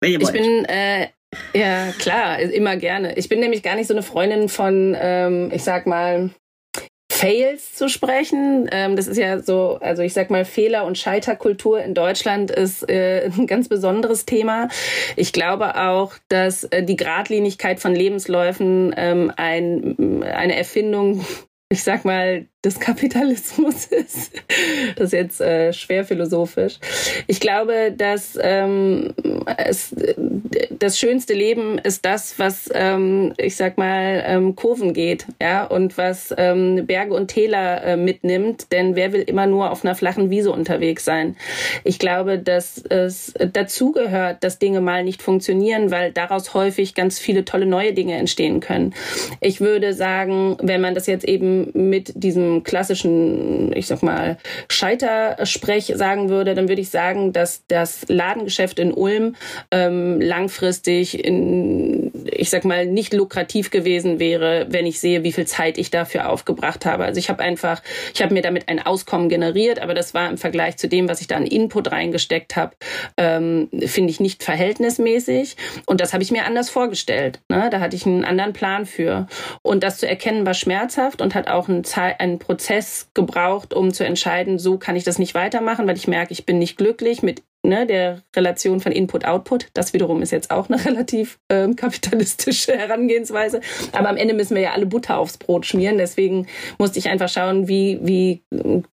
Wenn 0.00 0.12
ihr 0.12 0.20
wollt. 0.20 0.34
Ich 0.34 0.40
bin, 0.40 0.64
äh, 0.66 1.08
ja, 1.54 1.92
klar, 1.98 2.38
immer 2.40 2.76
gerne. 2.76 3.16
Ich 3.16 3.28
bin 3.28 3.40
nämlich 3.40 3.62
gar 3.62 3.76
nicht 3.76 3.86
so 3.86 3.94
eine 3.94 4.02
Freundin 4.02 4.48
von, 4.48 4.96
ähm, 4.98 5.50
ich 5.52 5.64
sag 5.64 5.86
mal, 5.86 6.30
Fails 7.10 7.74
zu 7.74 7.88
sprechen. 7.88 8.68
Ähm, 8.72 8.96
das 8.96 9.06
ist 9.06 9.16
ja 9.16 9.38
so, 9.40 9.78
also 9.80 10.02
ich 10.02 10.12
sag 10.12 10.30
mal, 10.30 10.44
Fehler- 10.44 10.84
und 10.84 10.98
Scheiterkultur 10.98 11.82
in 11.82 11.94
Deutschland 11.94 12.50
ist 12.50 12.88
äh, 12.88 13.30
ein 13.38 13.46
ganz 13.46 13.68
besonderes 13.68 14.26
Thema. 14.26 14.68
Ich 15.16 15.32
glaube 15.32 15.76
auch, 15.76 16.14
dass 16.28 16.64
äh, 16.64 16.82
die 16.82 16.96
Gradlinigkeit 16.96 17.80
von 17.80 17.94
Lebensläufen 17.94 18.94
ähm, 18.96 19.32
ein, 19.36 20.22
eine 20.22 20.56
Erfindung 20.56 21.24
ich 21.72 21.82
sag 21.82 22.04
mal, 22.04 22.46
des 22.64 22.78
Kapitalismus 22.78 23.86
ist. 23.90 24.32
Das 24.96 25.06
ist 25.06 25.12
jetzt 25.12 25.40
äh, 25.40 25.72
schwer 25.72 26.04
philosophisch. 26.04 26.78
Ich 27.26 27.40
glaube, 27.40 27.92
dass 27.96 28.38
ähm, 28.40 29.12
es, 29.56 29.94
das 30.70 30.98
schönste 30.98 31.34
Leben 31.34 31.78
ist 31.78 32.04
das, 32.04 32.38
was, 32.38 32.70
ähm, 32.72 33.32
ich 33.36 33.56
sag 33.56 33.78
mal, 33.78 34.22
ähm, 34.26 34.54
Kurven 34.54 34.92
geht, 34.92 35.26
ja, 35.40 35.64
und 35.64 35.98
was 35.98 36.32
ähm, 36.36 36.86
Berge 36.86 37.14
und 37.14 37.28
Täler 37.28 37.82
äh, 37.84 37.96
mitnimmt. 37.96 38.70
Denn 38.70 38.94
wer 38.94 39.12
will 39.12 39.22
immer 39.22 39.46
nur 39.46 39.70
auf 39.70 39.84
einer 39.84 39.94
flachen 39.94 40.30
Wiese 40.30 40.52
unterwegs 40.52 41.04
sein? 41.04 41.36
Ich 41.82 41.98
glaube, 41.98 42.38
dass 42.38 42.78
es 42.78 43.34
dazugehört, 43.52 44.44
dass 44.44 44.58
Dinge 44.58 44.80
mal 44.80 45.02
nicht 45.02 45.22
funktionieren, 45.22 45.90
weil 45.90 46.12
daraus 46.12 46.54
häufig 46.54 46.94
ganz 46.94 47.18
viele 47.18 47.44
tolle 47.44 47.66
neue 47.66 47.92
Dinge 47.92 48.14
entstehen 48.14 48.60
können. 48.60 48.94
Ich 49.40 49.60
würde 49.60 49.94
sagen, 49.94 50.56
wenn 50.60 50.80
man 50.80 50.94
das 50.94 51.06
jetzt 51.06 51.24
eben 51.24 51.70
mit 51.72 52.12
diesem 52.14 52.51
klassischen, 52.62 53.74
ich 53.74 53.86
sag 53.86 54.02
mal, 54.02 54.36
Scheitersprech 54.68 55.92
sagen 55.96 56.28
würde, 56.28 56.54
dann 56.54 56.68
würde 56.68 56.82
ich 56.82 56.90
sagen, 56.90 57.32
dass 57.32 57.64
das 57.68 58.06
Ladengeschäft 58.08 58.78
in 58.78 58.92
Ulm 58.92 59.34
ähm, 59.70 60.20
langfristig 60.20 61.24
in, 61.24 62.12
ich 62.30 62.50
sag 62.50 62.64
mal, 62.64 62.86
nicht 62.86 63.14
lukrativ 63.14 63.70
gewesen 63.70 64.18
wäre, 64.18 64.66
wenn 64.68 64.86
ich 64.86 65.00
sehe, 65.00 65.24
wie 65.24 65.32
viel 65.32 65.46
Zeit 65.46 65.78
ich 65.78 65.90
dafür 65.90 66.28
aufgebracht 66.28 66.84
habe. 66.86 67.04
Also 67.04 67.18
ich 67.18 67.30
habe 67.30 67.42
einfach, 67.42 67.82
ich 68.14 68.22
habe 68.22 68.34
mir 68.34 68.42
damit 68.42 68.68
ein 68.68 68.84
Auskommen 68.84 69.28
generiert, 69.28 69.80
aber 69.80 69.94
das 69.94 70.14
war 70.14 70.28
im 70.28 70.38
Vergleich 70.38 70.76
zu 70.76 70.88
dem, 70.88 71.08
was 71.08 71.20
ich 71.20 71.26
da 71.26 71.36
an 71.36 71.46
Input 71.46 71.90
reingesteckt 71.90 72.56
habe, 72.56 72.74
ähm, 73.16 73.68
finde 73.86 74.10
ich 74.10 74.20
nicht 74.20 74.42
verhältnismäßig. 74.42 75.56
Und 75.86 76.00
das 76.00 76.12
habe 76.12 76.22
ich 76.22 76.30
mir 76.30 76.44
anders 76.44 76.70
vorgestellt. 76.70 77.40
Ne? 77.48 77.68
Da 77.70 77.80
hatte 77.80 77.96
ich 77.96 78.06
einen 78.06 78.24
anderen 78.24 78.52
Plan 78.52 78.86
für. 78.86 79.26
Und 79.62 79.82
das 79.82 79.98
zu 79.98 80.08
erkennen 80.08 80.46
war 80.46 80.54
schmerzhaft 80.54 81.20
und 81.20 81.34
hat 81.34 81.48
auch 81.48 81.68
einen, 81.68 81.84
einen 82.18 82.38
Prozess 82.42 83.08
gebraucht, 83.14 83.74
um 83.74 83.92
zu 83.92 84.04
entscheiden, 84.04 84.58
so 84.58 84.78
kann 84.78 84.96
ich 84.96 85.04
das 85.04 85.18
nicht 85.18 85.34
weitermachen, 85.34 85.86
weil 85.86 85.96
ich 85.96 86.08
merke, 86.08 86.32
ich 86.32 86.46
bin 86.46 86.58
nicht 86.58 86.76
glücklich 86.76 87.22
mit 87.22 87.42
ne, 87.62 87.86
der 87.86 88.22
Relation 88.34 88.80
von 88.80 88.92
Input-Output. 88.92 89.68
Das 89.74 89.92
wiederum 89.92 90.20
ist 90.22 90.32
jetzt 90.32 90.50
auch 90.50 90.68
eine 90.68 90.84
relativ 90.84 91.38
äh, 91.48 91.72
kapitalistische 91.74 92.76
Herangehensweise. 92.76 93.60
Aber 93.92 94.08
am 94.08 94.16
Ende 94.16 94.34
müssen 94.34 94.54
wir 94.54 94.62
ja 94.62 94.72
alle 94.72 94.86
Butter 94.86 95.18
aufs 95.18 95.38
Brot 95.38 95.66
schmieren. 95.66 95.98
Deswegen 95.98 96.46
musste 96.78 96.98
ich 96.98 97.08
einfach 97.08 97.28
schauen, 97.28 97.68
wie, 97.68 98.00
wie 98.02 98.42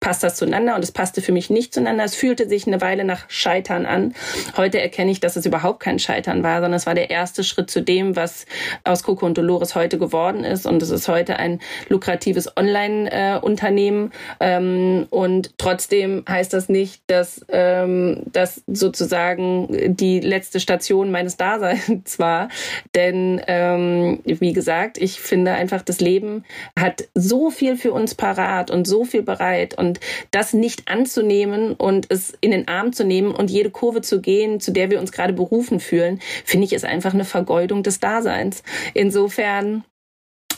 passt 0.00 0.22
das 0.22 0.36
zueinander. 0.36 0.74
Und 0.74 0.84
es 0.84 0.92
passte 0.92 1.22
für 1.22 1.32
mich 1.32 1.50
nicht 1.50 1.72
zueinander. 1.72 2.04
Es 2.04 2.14
fühlte 2.14 2.48
sich 2.48 2.66
eine 2.66 2.80
Weile 2.80 3.04
nach 3.04 3.28
Scheitern 3.28 3.86
an. 3.86 4.14
Heute 4.56 4.80
erkenne 4.80 5.10
ich, 5.10 5.20
dass 5.20 5.36
es 5.36 5.46
überhaupt 5.46 5.80
kein 5.80 5.98
Scheitern 5.98 6.42
war, 6.42 6.60
sondern 6.60 6.74
es 6.74 6.86
war 6.86 6.94
der 6.94 7.10
erste 7.10 7.44
Schritt 7.44 7.70
zu 7.70 7.82
dem, 7.82 8.16
was 8.16 8.44
aus 8.84 9.02
Coco 9.02 9.24
und 9.24 9.38
Dolores 9.38 9.74
heute 9.74 9.98
geworden 9.98 10.44
ist. 10.44 10.66
Und 10.66 10.82
es 10.82 10.90
ist 10.90 11.08
heute 11.08 11.38
ein 11.38 11.60
lukratives 11.88 12.56
Online-Unternehmen. 12.56 14.12
Äh, 14.40 14.56
ähm, 14.56 15.06
und 15.10 15.56
trotzdem 15.58 16.24
heißt 16.28 16.52
das 16.52 16.68
nicht, 16.68 17.02
dass, 17.06 17.44
ähm, 17.48 18.22
dass 18.26 18.57
sozusagen 18.66 19.96
die 19.96 20.20
letzte 20.20 20.60
Station 20.60 21.10
meines 21.10 21.36
Daseins 21.36 22.18
war. 22.18 22.48
Denn 22.94 23.40
ähm, 23.46 24.20
wie 24.24 24.52
gesagt, 24.52 24.98
ich 24.98 25.20
finde 25.20 25.52
einfach, 25.52 25.82
das 25.82 26.00
Leben 26.00 26.44
hat 26.78 27.08
so 27.14 27.50
viel 27.50 27.76
für 27.76 27.92
uns 27.92 28.14
parat 28.14 28.70
und 28.70 28.86
so 28.86 29.04
viel 29.04 29.22
bereit. 29.22 29.76
Und 29.76 30.00
das 30.30 30.52
nicht 30.52 30.90
anzunehmen 30.90 31.74
und 31.74 32.06
es 32.10 32.32
in 32.40 32.50
den 32.50 32.68
Arm 32.68 32.92
zu 32.92 33.04
nehmen 33.04 33.34
und 33.34 33.50
jede 33.50 33.70
Kurve 33.70 34.00
zu 34.00 34.20
gehen, 34.20 34.60
zu 34.60 34.72
der 34.72 34.90
wir 34.90 35.00
uns 35.00 35.12
gerade 35.12 35.32
berufen 35.32 35.80
fühlen, 35.80 36.20
finde 36.44 36.66
ich, 36.66 36.72
ist 36.72 36.84
einfach 36.84 37.14
eine 37.14 37.24
Vergeudung 37.24 37.82
des 37.82 38.00
Daseins. 38.00 38.62
Insofern 38.94 39.84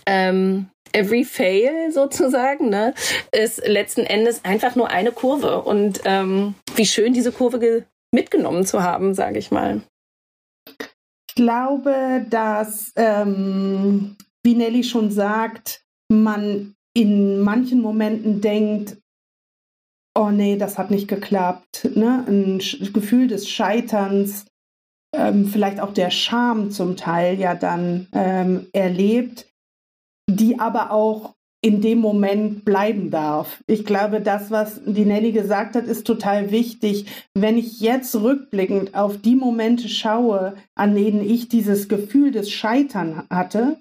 ähm, 0.07 0.68
every 0.92 1.24
fail 1.24 1.92
sozusagen, 1.92 2.68
ne, 2.68 2.94
ist 3.32 3.66
letzten 3.66 4.03
Endes 4.03 4.44
einfach 4.44 4.76
nur 4.76 4.88
eine 4.90 5.12
Kurve. 5.12 5.62
Und 5.62 6.01
ähm, 6.05 6.55
wie 6.74 6.86
schön 6.86 7.12
diese 7.12 7.32
Kurve 7.32 7.59
mitgenommen 8.12 8.64
zu 8.64 8.82
haben, 8.82 9.14
sage 9.14 9.38
ich 9.38 9.50
mal. 9.50 9.82
Ich 11.28 11.34
glaube, 11.34 12.26
dass, 12.28 12.92
ähm, 12.96 14.16
wie 14.42 14.54
Nelly 14.54 14.84
schon 14.84 15.11
sagt, 15.11 15.84
man 16.11 16.74
in 16.94 17.40
manchen 17.40 17.80
Momenten 17.80 18.40
denkt, 18.40 18.96
oh 20.18 20.30
nee, 20.30 20.56
das 20.56 20.76
hat 20.76 20.90
nicht 20.90 21.08
geklappt. 21.08 21.88
Ne? 21.94 22.24
Ein 22.26 22.58
Gefühl 22.92 23.28
des 23.28 23.48
Scheiterns, 23.48 24.46
ähm, 25.14 25.46
vielleicht 25.46 25.80
auch 25.80 25.92
der 25.92 26.11
Scham 26.11 26.70
zum 26.70 26.96
Teil 26.96 27.38
ja 27.38 27.54
dann 27.54 28.08
ähm, 28.12 28.66
erlebt 28.72 29.46
die 30.36 30.58
aber 30.58 30.90
auch 30.90 31.34
in 31.62 31.80
dem 31.80 31.98
Moment 31.98 32.64
bleiben 32.64 33.11
darf. 33.11 33.62
Ich 33.66 33.84
glaube, 33.84 34.20
das, 34.20 34.50
was 34.50 34.80
die 34.84 35.04
Nelly 35.04 35.32
gesagt 35.32 35.76
hat, 35.76 35.84
ist 35.84 36.06
total 36.06 36.50
wichtig. 36.50 37.06
Wenn 37.34 37.58
ich 37.58 37.80
jetzt 37.80 38.14
rückblickend 38.16 38.94
auf 38.94 39.18
die 39.18 39.36
Momente 39.36 39.88
schaue, 39.88 40.54
an 40.74 40.94
denen 40.94 41.28
ich 41.28 41.48
dieses 41.48 41.88
Gefühl 41.88 42.30
des 42.30 42.50
Scheitern 42.50 43.24
hatte, 43.30 43.76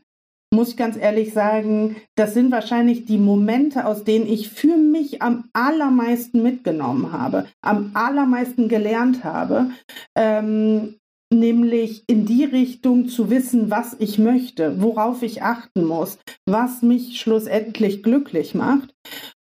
muss 0.51 0.69
ich 0.69 0.77
ganz 0.77 0.97
ehrlich 0.97 1.33
sagen, 1.33 1.95
das 2.15 2.33
sind 2.33 2.51
wahrscheinlich 2.51 3.05
die 3.05 3.19
Momente, 3.19 3.85
aus 3.85 4.03
denen 4.03 4.27
ich 4.27 4.49
für 4.49 4.75
mich 4.77 5.21
am 5.21 5.45
allermeisten 5.53 6.41
mitgenommen 6.41 7.11
habe, 7.11 7.45
am 7.61 7.91
allermeisten 7.93 8.67
gelernt 8.67 9.23
habe. 9.23 9.69
Ähm, 10.17 10.95
nämlich 11.31 12.03
in 12.07 12.25
die 12.25 12.43
Richtung 12.43 13.07
zu 13.07 13.29
wissen, 13.29 13.69
was 13.69 13.95
ich 13.99 14.17
möchte, 14.17 14.81
worauf 14.81 15.21
ich 15.21 15.43
achten 15.43 15.85
muss, 15.85 16.17
was 16.45 16.81
mich 16.81 17.19
schlussendlich 17.19 18.03
glücklich 18.03 18.55
macht. 18.55 18.93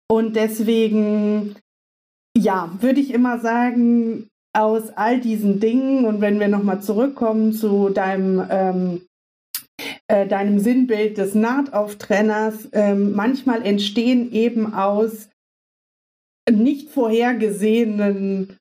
Und 0.09 0.36
deswegen, 0.36 1.55
ja, 2.38 2.71
würde 2.79 2.99
ich 2.99 3.13
immer 3.13 3.39
sagen, 3.39 4.29
aus 4.55 4.89
all 4.95 5.19
diesen 5.19 5.59
Dingen 5.59 6.05
und 6.05 6.21
wenn 6.21 6.39
wir 6.39 6.47
nochmal 6.47 6.81
zurückkommen 6.81 7.53
zu 7.53 7.89
deinem, 7.89 8.45
ähm, 8.49 9.01
äh, 10.07 10.27
deinem 10.27 10.59
Sinnbild 10.59 11.17
des 11.17 11.34
Nahtauftränners, 11.34 12.69
ähm, 12.71 13.13
manchmal 13.13 13.65
entstehen 13.65 14.31
eben 14.31 14.73
aus 14.73 15.29
nicht 16.49 16.89
vorhergesehenen 16.89 18.57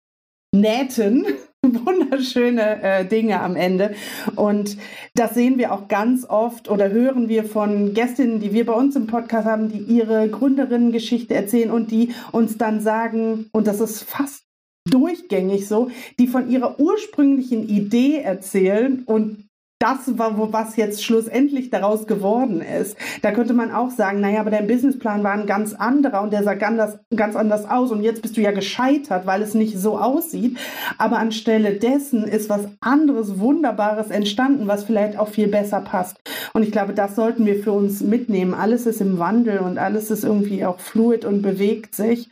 Nähten 0.55 1.27
wunderschöne 1.63 2.83
äh, 2.83 3.05
Dinge 3.07 3.41
am 3.41 3.57
Ende. 3.57 3.95
Und 4.37 4.77
das 5.15 5.35
sehen 5.35 5.59
wir 5.59 5.73
auch 5.73 5.89
ganz 5.89 6.29
oft 6.29 6.69
oder 6.69 6.91
hören 6.91 7.29
wir 7.29 7.45
von 7.45 7.95
Gästinnen, 7.95 8.41
die 8.41 8.53
wir 8.53 8.67
bei 8.67 8.73
uns 8.73 8.97
im 8.97 9.07
Podcast 9.07 9.47
haben, 9.47 9.71
die 9.71 9.79
ihre 9.79 10.29
Gründerinnengeschichte 10.29 11.35
erzählen 11.35 11.71
und 11.71 11.91
die 11.91 12.15
uns 12.33 12.59
dann 12.59 12.81
sagen, 12.81 13.47
und 13.53 13.67
das 13.67 13.81
ist 13.81 14.03
fast 14.03 14.45
durchgängig 14.91 15.69
so, 15.69 15.91
die 16.19 16.27
von 16.27 16.51
ihrer 16.51 16.81
ursprünglichen 16.81 17.69
Idee 17.69 18.19
erzählen 18.19 19.05
und 19.07 19.49
das 19.83 20.17
war, 20.17 20.53
was 20.53 20.77
jetzt 20.77 21.05
schlussendlich 21.05 21.71
daraus 21.71 22.07
geworden 22.07 22.61
ist. 22.61 22.97
Da 23.21 23.33
könnte 23.33 23.53
man 23.53 23.73
auch 23.73 23.91
sagen, 23.91 24.21
naja, 24.21 24.39
aber 24.39 24.51
dein 24.51 24.69
Businessplan 24.69 25.25
war 25.25 25.33
ein 25.33 25.47
ganz 25.47 25.75
anderer 25.75 26.23
und 26.23 26.33
der 26.33 26.45
sah 26.45 26.55
ganz, 26.55 26.99
ganz 27.17 27.35
anders 27.35 27.69
aus 27.69 27.91
und 27.91 28.03
jetzt 28.05 28.23
bist 28.23 28.37
du 28.37 28.41
ja 28.41 28.53
gescheitert, 28.53 29.27
weil 29.27 29.43
es 29.43 29.55
nicht 29.55 29.77
so 29.77 29.99
aussieht. 29.99 30.57
Aber 30.99 31.19
anstelle 31.19 31.75
dessen 31.75 32.23
ist 32.23 32.49
was 32.49 32.69
anderes, 32.81 33.41
Wunderbares 33.41 34.11
entstanden, 34.11 34.69
was 34.69 34.85
vielleicht 34.85 35.19
auch 35.19 35.29
viel 35.29 35.49
besser 35.49 35.81
passt. 35.81 36.17
Und 36.53 36.63
ich 36.63 36.71
glaube, 36.71 36.93
das 36.93 37.17
sollten 37.17 37.45
wir 37.45 37.61
für 37.61 37.73
uns 37.73 38.03
mitnehmen. 38.03 38.55
Alles 38.55 38.87
ist 38.87 39.01
im 39.01 39.19
Wandel 39.19 39.59
und 39.59 39.79
alles 39.79 40.13
ist 40.13 40.23
irgendwie 40.23 40.65
auch 40.65 40.79
fluid 40.79 41.25
und 41.25 41.43
bewegt 41.43 41.97
sich. 41.97 42.31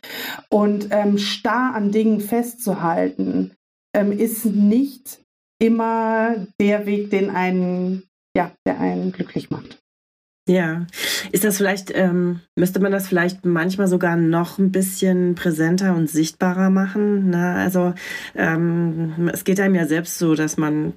Und 0.50 0.88
ähm, 0.92 1.18
starr 1.18 1.74
an 1.74 1.90
Dingen 1.90 2.20
festzuhalten, 2.20 3.52
ähm, 3.92 4.12
ist 4.12 4.44
nicht 4.44 5.19
immer 5.60 6.46
der 6.60 6.86
Weg, 6.86 7.10
den 7.10 7.30
einen, 7.30 8.08
ja, 8.36 8.50
der 8.66 8.80
einen 8.80 9.12
glücklich 9.12 9.50
macht. 9.50 9.78
Ja, 10.50 10.84
ist 11.30 11.44
das 11.44 11.58
vielleicht, 11.58 11.92
ähm, 11.94 12.40
müsste 12.56 12.80
man 12.80 12.90
das 12.90 13.06
vielleicht 13.06 13.44
manchmal 13.44 13.86
sogar 13.86 14.16
noch 14.16 14.58
ein 14.58 14.72
bisschen 14.72 15.36
präsenter 15.36 15.94
und 15.94 16.10
sichtbarer 16.10 16.70
machen? 16.70 17.30
Ne? 17.30 17.54
Also 17.54 17.94
ähm, 18.34 19.30
es 19.32 19.44
geht 19.44 19.60
einem 19.60 19.76
ja 19.76 19.86
selbst 19.86 20.18
so, 20.18 20.34
dass 20.34 20.56
man, 20.56 20.94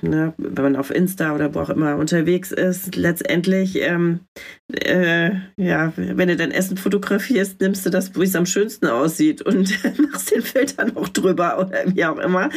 ne, 0.00 0.32
wenn 0.38 0.64
man 0.64 0.76
auf 0.76 0.90
Insta 0.90 1.34
oder 1.34 1.54
wo 1.54 1.60
auch 1.60 1.68
immer 1.68 1.96
unterwegs 1.96 2.52
ist, 2.52 2.96
letztendlich, 2.96 3.82
ähm, 3.82 4.20
äh, 4.72 5.32
ja, 5.58 5.92
wenn 5.96 6.28
du 6.28 6.36
dein 6.36 6.50
Essen 6.50 6.78
fotografierst, 6.78 7.60
nimmst 7.60 7.84
du 7.84 7.90
das, 7.90 8.16
wo 8.16 8.22
es 8.22 8.34
am 8.34 8.46
schönsten 8.46 8.86
aussieht 8.86 9.42
und 9.42 9.78
machst 10.10 10.34
den 10.34 10.40
Filter 10.40 10.86
noch 10.86 11.10
drüber 11.10 11.58
oder 11.58 11.84
wie 11.94 12.06
auch 12.06 12.18
immer. 12.18 12.48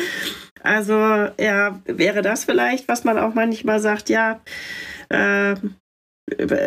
Also 0.63 0.93
ja, 0.93 1.81
wäre 1.85 2.21
das 2.21 2.45
vielleicht, 2.45 2.87
was 2.87 3.03
man 3.03 3.17
auch 3.17 3.33
manchmal 3.33 3.81
sagt, 3.81 4.09
ja, 4.09 4.39
äh, 5.09 5.55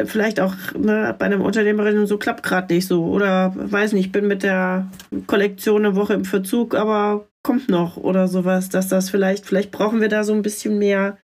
vielleicht 0.06 0.40
auch 0.40 0.54
ne, 0.76 1.14
bei 1.18 1.26
einem 1.26 1.40
Unternehmerin 1.40 2.06
so 2.06 2.18
klappt 2.18 2.42
gerade 2.42 2.72
nicht 2.74 2.86
so 2.86 3.04
oder 3.04 3.52
weiß 3.54 3.92
nicht, 3.92 4.12
bin 4.12 4.26
mit 4.26 4.42
der 4.42 4.90
Kollektion 5.26 5.84
eine 5.84 5.96
Woche 5.96 6.14
im 6.14 6.24
Verzug, 6.24 6.74
aber 6.74 7.28
kommt 7.42 7.68
noch 7.68 7.96
oder 7.96 8.28
sowas, 8.28 8.68
dass 8.68 8.88
das 8.88 9.10
vielleicht, 9.10 9.46
vielleicht 9.46 9.70
brauchen 9.70 10.00
wir 10.00 10.08
da 10.08 10.24
so 10.24 10.32
ein 10.32 10.42
bisschen 10.42 10.78
mehr, 10.78 11.18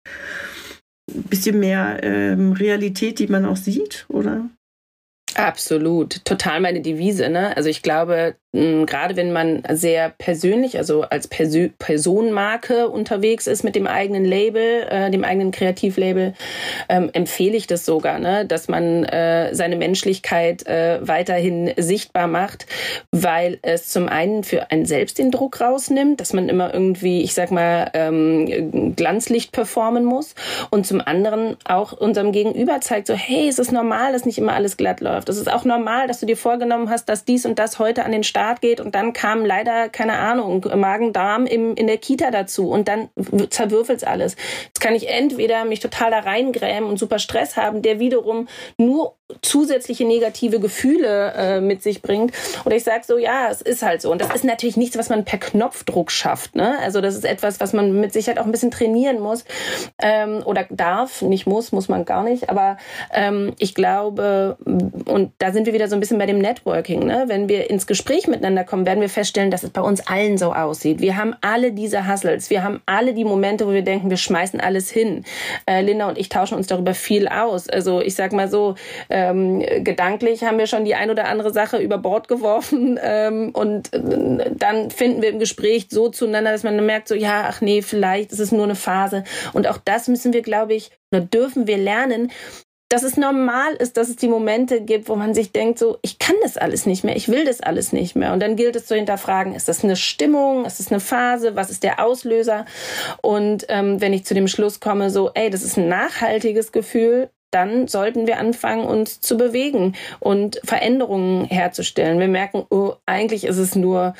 bisschen 1.06 1.60
mehr 1.60 2.02
ähm, 2.02 2.52
Realität, 2.52 3.18
die 3.18 3.26
man 3.26 3.44
auch 3.44 3.56
sieht, 3.56 4.06
oder? 4.08 4.48
Absolut, 5.36 6.24
total 6.24 6.60
meine 6.60 6.80
Devise. 6.80 7.28
Ne? 7.28 7.54
Also 7.54 7.68
ich 7.68 7.82
glaube, 7.82 8.36
gerade 8.52 9.16
wenn 9.16 9.32
man 9.32 9.62
sehr 9.72 10.10
persönlich, 10.16 10.78
also 10.78 11.02
als 11.02 11.28
Persö 11.28 11.68
Personenmarke 11.78 12.88
unterwegs 12.88 13.46
ist 13.46 13.62
mit 13.62 13.76
dem 13.76 13.86
eigenen 13.86 14.24
Label, 14.24 14.86
äh, 14.88 15.10
dem 15.10 15.24
eigenen 15.24 15.50
Kreativlabel, 15.50 16.34
ähm, 16.88 17.10
empfehle 17.12 17.56
ich 17.56 17.66
das 17.66 17.84
sogar, 17.84 18.18
ne? 18.18 18.46
dass 18.46 18.68
man 18.68 19.04
äh, 19.04 19.54
seine 19.54 19.76
Menschlichkeit 19.76 20.66
äh, 20.66 21.00
weiterhin 21.06 21.72
sichtbar 21.76 22.28
macht, 22.28 22.66
weil 23.10 23.58
es 23.62 23.88
zum 23.88 24.08
einen 24.08 24.42
für 24.42 24.70
einen 24.70 24.86
selbst 24.86 25.18
den 25.18 25.30
Druck 25.30 25.60
rausnimmt, 25.60 26.20
dass 26.20 26.32
man 26.32 26.48
immer 26.48 26.72
irgendwie, 26.72 27.22
ich 27.22 27.34
sag 27.34 27.50
mal, 27.50 27.90
ähm, 27.92 28.94
Glanzlicht 28.96 29.52
performen 29.52 30.04
muss 30.04 30.34
und 30.70 30.86
zum 30.86 31.00
anderen 31.00 31.56
auch 31.64 31.92
unserem 31.92 32.32
Gegenüber 32.32 32.80
zeigt, 32.80 33.06
so 33.06 33.14
hey, 33.14 33.48
es 33.48 33.58
ist 33.58 33.72
normal, 33.72 34.12
dass 34.12 34.24
nicht 34.24 34.38
immer 34.38 34.54
alles 34.54 34.76
glatt 34.76 35.00
läuft. 35.00 35.25
Es 35.28 35.36
ist 35.36 35.50
auch 35.50 35.64
normal, 35.64 36.06
dass 36.06 36.20
du 36.20 36.26
dir 36.26 36.36
vorgenommen 36.36 36.90
hast, 36.90 37.08
dass 37.08 37.24
dies 37.24 37.46
und 37.46 37.58
das 37.58 37.78
heute 37.78 38.04
an 38.04 38.12
den 38.12 38.24
Start 38.24 38.60
geht 38.60 38.80
und 38.80 38.94
dann 38.94 39.12
kam 39.12 39.44
leider, 39.44 39.88
keine 39.88 40.14
Ahnung, 40.18 40.66
Magen-Darm 40.74 41.46
in 41.46 41.86
der 41.86 41.98
Kita 41.98 42.30
dazu 42.30 42.68
und 42.68 42.88
dann 42.88 43.08
zerwürfelt's 43.50 44.04
alles. 44.04 44.36
Jetzt 44.66 44.80
kann 44.80 44.94
ich 44.94 45.08
entweder 45.08 45.64
mich 45.64 45.80
total 45.80 46.10
da 46.10 46.20
reingrämen 46.20 46.88
und 46.88 46.98
super 46.98 47.18
Stress 47.18 47.56
haben, 47.56 47.82
der 47.82 47.98
wiederum 47.98 48.48
nur 48.78 49.16
zusätzliche 49.42 50.04
negative 50.04 50.60
Gefühle 50.60 51.32
äh, 51.36 51.60
mit 51.60 51.82
sich 51.82 52.00
bringt. 52.00 52.32
Oder 52.64 52.76
ich 52.76 52.84
sage 52.84 53.02
so, 53.04 53.18
ja, 53.18 53.48
es 53.50 53.60
ist 53.60 53.82
halt 53.82 54.00
so. 54.00 54.12
Und 54.12 54.20
das 54.20 54.32
ist 54.32 54.44
natürlich 54.44 54.76
nichts, 54.76 54.96
was 54.96 55.08
man 55.08 55.24
per 55.24 55.38
Knopfdruck 55.38 56.12
schafft. 56.12 56.54
Ne? 56.54 56.78
Also 56.80 57.00
das 57.00 57.16
ist 57.16 57.24
etwas, 57.24 57.58
was 57.58 57.72
man 57.72 58.00
mit 58.00 58.12
Sicherheit 58.12 58.38
auch 58.38 58.44
ein 58.44 58.52
bisschen 58.52 58.70
trainieren 58.70 59.18
muss 59.18 59.44
ähm, 60.00 60.42
oder 60.44 60.66
darf. 60.70 61.22
Nicht 61.22 61.46
muss, 61.46 61.72
muss 61.72 61.88
man 61.88 62.04
gar 62.04 62.22
nicht. 62.22 62.48
Aber 62.50 62.76
ähm, 63.12 63.52
ich 63.58 63.74
glaube, 63.74 64.58
und 65.16 65.32
da 65.38 65.50
sind 65.50 65.64
wir 65.64 65.72
wieder 65.72 65.88
so 65.88 65.96
ein 65.96 66.00
bisschen 66.00 66.18
bei 66.18 66.26
dem 66.26 66.36
Networking. 66.36 67.06
Ne? 67.06 67.24
Wenn 67.26 67.48
wir 67.48 67.70
ins 67.70 67.86
Gespräch 67.86 68.26
miteinander 68.26 68.64
kommen, 68.64 68.84
werden 68.84 69.00
wir 69.00 69.08
feststellen, 69.08 69.50
dass 69.50 69.62
es 69.62 69.70
bei 69.70 69.80
uns 69.80 70.06
allen 70.06 70.36
so 70.36 70.52
aussieht. 70.52 71.00
Wir 71.00 71.16
haben 71.16 71.34
alle 71.40 71.72
diese 71.72 72.06
Hustles. 72.06 72.50
Wir 72.50 72.62
haben 72.62 72.82
alle 72.84 73.14
die 73.14 73.24
Momente, 73.24 73.66
wo 73.66 73.72
wir 73.72 73.80
denken, 73.80 74.10
wir 74.10 74.18
schmeißen 74.18 74.60
alles 74.60 74.90
hin. 74.90 75.24
Äh, 75.64 75.80
Linda 75.80 76.06
und 76.06 76.18
ich 76.18 76.28
tauschen 76.28 76.58
uns 76.58 76.66
darüber 76.66 76.92
viel 76.92 77.28
aus. 77.28 77.66
Also 77.66 78.02
ich 78.02 78.14
sag 78.14 78.34
mal 78.34 78.50
so, 78.50 78.74
ähm, 79.08 79.60
gedanklich 79.60 80.44
haben 80.44 80.58
wir 80.58 80.66
schon 80.66 80.84
die 80.84 80.94
ein 80.94 81.08
oder 81.08 81.28
andere 81.28 81.50
Sache 81.50 81.78
über 81.78 81.96
Bord 81.96 82.28
geworfen 82.28 83.00
ähm, 83.02 83.52
und 83.54 83.94
äh, 83.94 84.50
dann 84.54 84.90
finden 84.90 85.22
wir 85.22 85.30
im 85.30 85.38
Gespräch 85.38 85.86
so 85.88 86.10
zueinander, 86.10 86.52
dass 86.52 86.62
man 86.62 86.84
merkt, 86.84 87.08
so 87.08 87.14
ja, 87.14 87.46
ach 87.48 87.62
nee, 87.62 87.80
vielleicht 87.80 88.32
ist 88.32 88.40
es 88.40 88.52
nur 88.52 88.64
eine 88.64 88.74
Phase. 88.74 89.24
Und 89.54 89.66
auch 89.66 89.78
das 89.82 90.08
müssen 90.08 90.34
wir, 90.34 90.42
glaube 90.42 90.74
ich, 90.74 90.90
oder 91.10 91.22
dürfen 91.22 91.66
wir 91.66 91.78
lernen, 91.78 92.30
dass 92.88 93.02
es 93.02 93.16
normal 93.16 93.74
ist, 93.74 93.96
dass 93.96 94.08
es 94.08 94.16
die 94.16 94.28
Momente 94.28 94.80
gibt, 94.80 95.08
wo 95.08 95.16
man 95.16 95.34
sich 95.34 95.52
denkt, 95.52 95.78
so, 95.78 95.98
ich 96.02 96.18
kann 96.18 96.36
das 96.42 96.56
alles 96.56 96.86
nicht 96.86 97.02
mehr, 97.02 97.16
ich 97.16 97.28
will 97.28 97.44
das 97.44 97.60
alles 97.60 97.92
nicht 97.92 98.14
mehr. 98.14 98.32
Und 98.32 98.40
dann 98.40 98.56
gilt 98.56 98.76
es 98.76 98.86
zu 98.86 98.94
hinterfragen, 98.94 99.54
ist 99.54 99.68
das 99.68 99.82
eine 99.82 99.96
Stimmung, 99.96 100.64
ist 100.64 100.78
das 100.78 100.90
eine 100.92 101.00
Phase, 101.00 101.56
was 101.56 101.70
ist 101.70 101.82
der 101.82 102.04
Auslöser? 102.04 102.64
Und 103.22 103.66
ähm, 103.68 104.00
wenn 104.00 104.12
ich 104.12 104.24
zu 104.24 104.34
dem 104.34 104.48
Schluss 104.48 104.78
komme, 104.78 105.10
so, 105.10 105.30
ey, 105.34 105.50
das 105.50 105.62
ist 105.62 105.76
ein 105.76 105.88
nachhaltiges 105.88 106.70
Gefühl, 106.70 107.30
dann 107.50 107.88
sollten 107.88 108.26
wir 108.26 108.38
anfangen, 108.38 108.84
uns 108.84 109.20
zu 109.20 109.36
bewegen 109.36 109.94
und 110.20 110.60
Veränderungen 110.64 111.46
herzustellen. 111.46 112.18
Wir 112.18 112.28
merken, 112.28 112.66
oh, 112.70 112.94
eigentlich 113.06 113.44
ist 113.44 113.58
es 113.58 113.74
nur, 113.74 114.14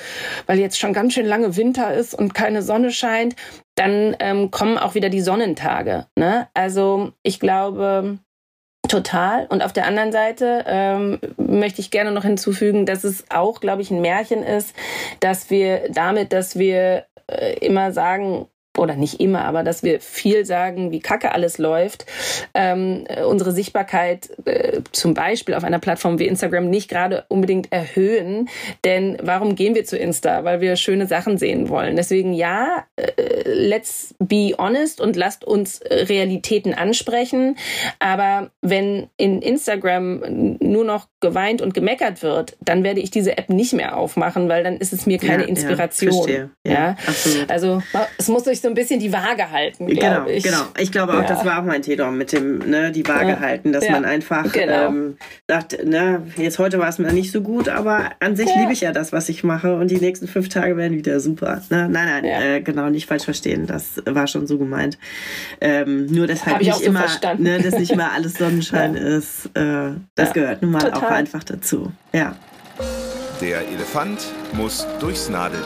weil 0.47 0.59
jetzt 0.59 0.79
schon 0.79 0.93
ganz 0.93 1.13
schön 1.13 1.27
lange 1.27 1.57
Winter 1.57 1.93
ist 1.93 2.15
und 2.15 2.35
keine 2.35 2.63
Sonne 2.63 2.93
scheint, 2.93 3.37
dann 3.75 4.17
ähm, 4.21 4.51
kommen 4.51 4.79
auch 4.79 4.95
wieder 4.95 5.11
die 5.11 5.21
Sonnentage. 5.21 6.07
Ne? 6.17 6.49
Also 6.55 7.13
ich 7.23 7.41
glaube, 7.41 8.19
Total. 8.89 9.47
Und 9.47 9.63
auf 9.63 9.73
der 9.73 9.87
anderen 9.87 10.13
Seite 10.13 10.65
ähm, 10.67 11.19
möchte 11.37 11.81
ich 11.81 11.91
gerne 11.91 12.13
noch 12.13 12.25
hinzufügen, 12.25 12.87
dass 12.87 13.05
es 13.05 13.25
auch, 13.31 13.61
glaube 13.61 13.83
ich, 13.83 13.91
ein 13.91 14.01
Märchen 14.01 14.43
ist, 14.43 14.75
dass 15.21 15.51
wir 15.51 15.89
damit, 15.91 16.33
dass 16.33 16.59
wir 16.59 17.05
äh, 17.27 17.59
immer 17.59 17.93
sagen, 17.93 18.47
oder 18.79 18.97
nicht 18.97 19.21
immer, 19.21 19.45
aber 19.45 19.63
dass 19.63 19.83
wir 19.83 20.01
viel 20.01 20.45
sagen, 20.45 20.91
wie 20.91 21.01
kacke 21.01 21.33
alles 21.33 21.59
läuft, 21.59 22.07
ähm, 22.55 23.05
unsere 23.27 23.53
Sichtbarkeit 23.53 24.31
äh, 24.45 24.81
zum 24.93 25.15
Beispiel 25.15 25.55
auf 25.55 25.65
einer 25.65 25.79
Plattform 25.79 26.19
wie 26.19 26.27
Instagram 26.27 26.69
nicht 26.69 26.89
gerade 26.89 27.25
unbedingt 27.29 27.73
erhöhen. 27.73 28.49
Denn 28.85 29.19
warum 29.23 29.55
gehen 29.55 29.75
wir 29.75 29.85
zu 29.85 29.97
Insta? 29.97 30.45
Weil 30.45 30.61
wir 30.61 30.77
schöne 30.77 31.07
Sachen 31.07 31.39
sehen 31.39 31.69
wollen. 31.69 31.97
Deswegen 31.97 32.33
ja, 32.33 32.85
äh, 32.97 33.13
let's 33.45 34.15
be 34.19 34.55
honest 34.59 35.01
und 35.01 35.17
lasst 35.17 35.45
uns 35.45 35.81
Realitäten 35.89 36.75
ansprechen. 36.75 37.57
Aber 37.99 38.51
wenn 38.63 39.09
in 39.17 39.43
Instagram 39.43 40.57
nur 40.61 40.85
noch 40.85 41.09
geweint 41.27 41.63
und 41.63 41.75
gemeckert 41.75 42.23
wird, 42.23 42.57
dann 42.61 42.85
werde 42.85 43.01
ich 43.01 43.11
diese 43.11 43.37
App 43.37 43.49
nicht 43.49 43.73
mehr 43.73 43.97
aufmachen, 43.97 44.49
weil 44.49 44.63
dann 44.63 44.77
ist 44.77 44.93
es 44.93 45.07
mir 45.07 45.19
keine 45.19 45.43
ja, 45.43 45.49
Inspiration. 45.49 46.29
Ja, 46.29 46.49
ja, 46.65 46.73
ja, 46.73 46.97
absolut. 47.07 47.51
Also 47.51 47.83
es 48.19 48.29
muss 48.29 48.45
sich 48.45 48.61
so 48.61 48.69
ein 48.69 48.75
bisschen 48.75 49.01
die 49.01 49.13
Waage 49.13 49.51
halten. 49.51 49.87
Genau, 49.87 50.27
ich. 50.27 50.45
genau. 50.45 50.63
Ich 50.79 50.93
glaube 50.93 51.15
auch, 51.19 51.27
das 51.27 51.45
war 51.45 51.61
auch 51.61 51.65
mein 51.65 51.83
Thema 51.83 52.11
mit 52.11 52.33
dem, 52.33 52.59
ne, 52.59 52.93
die 52.93 53.07
Waage 53.07 53.41
halten, 53.41 53.73
dass 53.73 53.89
man 53.89 54.05
einfach 54.05 54.53
genau. 54.53 54.89
ähm, 54.89 55.17
sagt, 55.49 55.85
ne, 55.85 56.23
jetzt 56.37 56.59
heute 56.59 56.79
war 56.79 56.89
es 56.89 56.99
mir 56.99 57.13
nicht 57.13 57.33
so 57.33 57.41
gut, 57.41 57.69
aber 57.69 58.11
an 58.21 58.37
sich 58.37 58.55
liebe 58.57 58.73
ich 58.73 58.81
ja 58.83 58.93
das, 58.93 59.13
was 59.13 59.29
ich 59.29 59.43
mache 59.43 59.75
und 59.75 59.91
die 59.91 59.99
nächsten 59.99 60.29
fünf 60.29 60.49
Tage 60.49 60.77
werden 60.77 60.97
wieder 60.97 61.21
super. 61.21 61.63
Ne? 61.71 61.89
Nein, 61.89 62.23
nein, 62.23 62.25
äh, 62.25 62.61
genau, 62.61 62.89
nicht 62.91 63.07
falsch 63.07 63.25
verstehen. 63.25 63.67
Das 63.67 64.03
war 64.05 64.27
schon 64.27 64.47
so 64.47 64.59
gemeint. 64.59 64.99
Ähm, 65.61 66.07
nur 66.07 66.27
deshalb 66.27 66.61
nicht 66.61 66.75
so 66.75 66.85
immer, 66.85 67.07
ne, 67.39 67.61
dass 67.61 67.79
nicht 67.79 67.91
immer 67.91 68.13
alles 68.13 68.35
Sonnenschein 68.39 68.95
ist. 68.95 69.47
Äh, 69.55 69.93
das 70.15 70.33
gehört 70.33 70.63
nun 70.63 70.73
mal 70.73 70.81
Total. 70.81 71.03
auch 71.03 71.11
einfach 71.17 71.43
dazu. 71.43 71.93
Ja. 72.13 72.37
Der 73.41 73.67
Elefant 73.69 74.33
muss 74.53 74.87
durchs 75.01 75.29
Nadelöhr. 75.29 75.65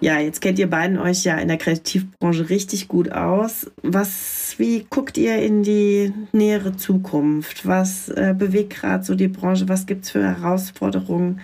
Ja, 0.00 0.20
jetzt 0.20 0.40
kennt 0.40 0.60
ihr 0.60 0.70
beiden 0.70 0.96
euch 0.96 1.24
ja 1.24 1.36
in 1.38 1.48
der 1.48 1.56
Kreativbranche 1.56 2.50
richtig 2.50 2.86
gut 2.86 3.10
aus. 3.10 3.68
Was, 3.82 4.54
wie 4.58 4.86
guckt 4.88 5.18
ihr 5.18 5.38
in 5.42 5.64
die 5.64 6.12
nähere 6.32 6.76
Zukunft? 6.76 7.66
Was 7.66 8.08
äh, 8.08 8.34
bewegt 8.38 8.74
gerade 8.74 9.02
so 9.02 9.16
die 9.16 9.26
Branche? 9.26 9.68
Was 9.68 9.86
gibt 9.86 10.04
es 10.04 10.10
für 10.10 10.22
Herausforderungen? 10.22 11.40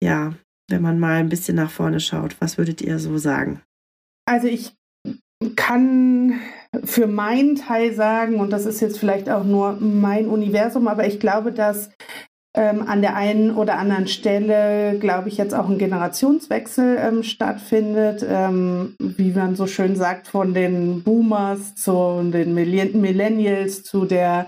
Ja, 0.00 0.34
wenn 0.70 0.82
man 0.82 1.00
mal 1.00 1.16
ein 1.16 1.28
bisschen 1.28 1.56
nach 1.56 1.70
vorne 1.70 1.98
schaut, 1.98 2.36
was 2.40 2.58
würdet 2.58 2.80
ihr 2.80 3.00
so 3.00 3.18
sagen? 3.18 3.60
Also 4.24 4.46
ich 4.46 4.72
kann 5.56 6.40
für 6.84 7.06
meinen 7.06 7.56
Teil 7.56 7.94
sagen, 7.94 8.40
und 8.40 8.50
das 8.50 8.66
ist 8.66 8.80
jetzt 8.80 8.98
vielleicht 8.98 9.30
auch 9.30 9.44
nur 9.44 9.78
mein 9.80 10.26
Universum, 10.26 10.88
aber 10.88 11.06
ich 11.06 11.20
glaube, 11.20 11.52
dass 11.52 11.90
ähm, 12.56 12.82
an 12.86 13.02
der 13.02 13.16
einen 13.16 13.54
oder 13.56 13.78
anderen 13.78 14.06
Stelle, 14.06 14.98
glaube 14.98 15.28
ich, 15.28 15.36
jetzt 15.36 15.54
auch 15.54 15.68
ein 15.68 15.78
Generationswechsel 15.78 16.98
ähm, 17.00 17.22
stattfindet, 17.22 18.24
ähm, 18.28 18.94
wie 18.98 19.32
man 19.32 19.56
so 19.56 19.66
schön 19.66 19.96
sagt, 19.96 20.28
von 20.28 20.54
den 20.54 21.02
Boomers 21.02 21.74
zu 21.74 22.22
den 22.32 22.54
Millennials 22.54 23.82
zu 23.82 24.04
der 24.04 24.46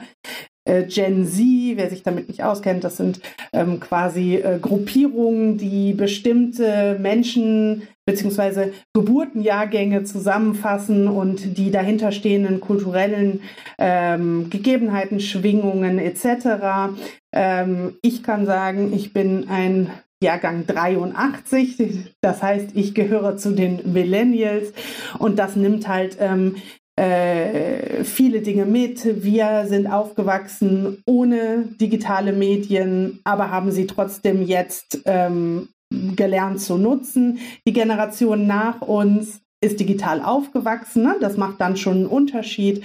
äh, 0.67 0.85
Gen 0.85 1.27
Z, 1.27 1.77
wer 1.77 1.91
sich 1.91 2.05
damit 2.05 2.29
nicht 2.29 2.45
auskennt, 2.45 2.85
das 2.85 2.97
sind 2.97 3.21
ähm, 3.53 3.81
quasi 3.81 4.37
äh, 4.37 4.59
Gruppierungen, 4.61 5.59
die 5.59 5.93
bestimmte 5.93 6.97
Menschen 7.01 7.83
beziehungsweise 8.07 8.73
Geburtenjahrgänge 8.95 10.05
zusammenfassen 10.05 11.09
und 11.09 11.59
die 11.59 11.71
dahinterstehenden 11.71 12.61
kulturellen 12.61 13.41
ähm, 13.79 14.49
Gegebenheiten, 14.49 15.21
Schwingungen 15.21 15.99
etc. 15.99 16.97
Ähm, 17.35 17.97
ich 18.03 18.23
kann 18.23 18.47
sagen, 18.47 18.93
ich 18.95 19.13
bin 19.13 19.49
ein 19.49 19.91
Jahrgang 20.23 20.67
83, 20.67 22.15
das 22.23 22.43
heißt, 22.43 22.71
ich 22.75 22.95
gehöre 22.95 23.37
zu 23.37 23.51
den 23.51 23.93
Millennials 23.93 24.73
und 25.19 25.39
das 25.39 25.57
nimmt 25.57 25.89
halt 25.89 26.17
ähm, 26.21 26.57
äh, 26.99 28.03
viele 28.05 28.41
Dinge 28.41 28.65
mit. 28.65 29.23
Wir 29.23 29.67
sind 29.69 29.87
aufgewachsen 29.87 31.03
ohne 31.05 31.69
digitale 31.79 32.33
Medien, 32.33 33.21
aber 33.25 33.51
haben 33.51 33.71
sie 33.71 33.87
trotzdem 33.87 34.43
jetzt 34.43 35.03
ähm, 35.05 35.69
gelernt 35.91 36.61
zu 36.61 36.79
nutzen. 36.79 37.39
Die 37.67 37.73
Generation 37.73 38.47
nach 38.47 38.81
uns 38.81 39.41
ist 39.61 39.81
digital 39.81 40.23
aufgewachsen. 40.23 41.03
Ne? 41.03 41.17
Das 41.21 41.37
macht 41.37 41.61
dann 41.61 41.77
schon 41.77 41.97
einen 41.97 42.07
Unterschied. 42.07 42.85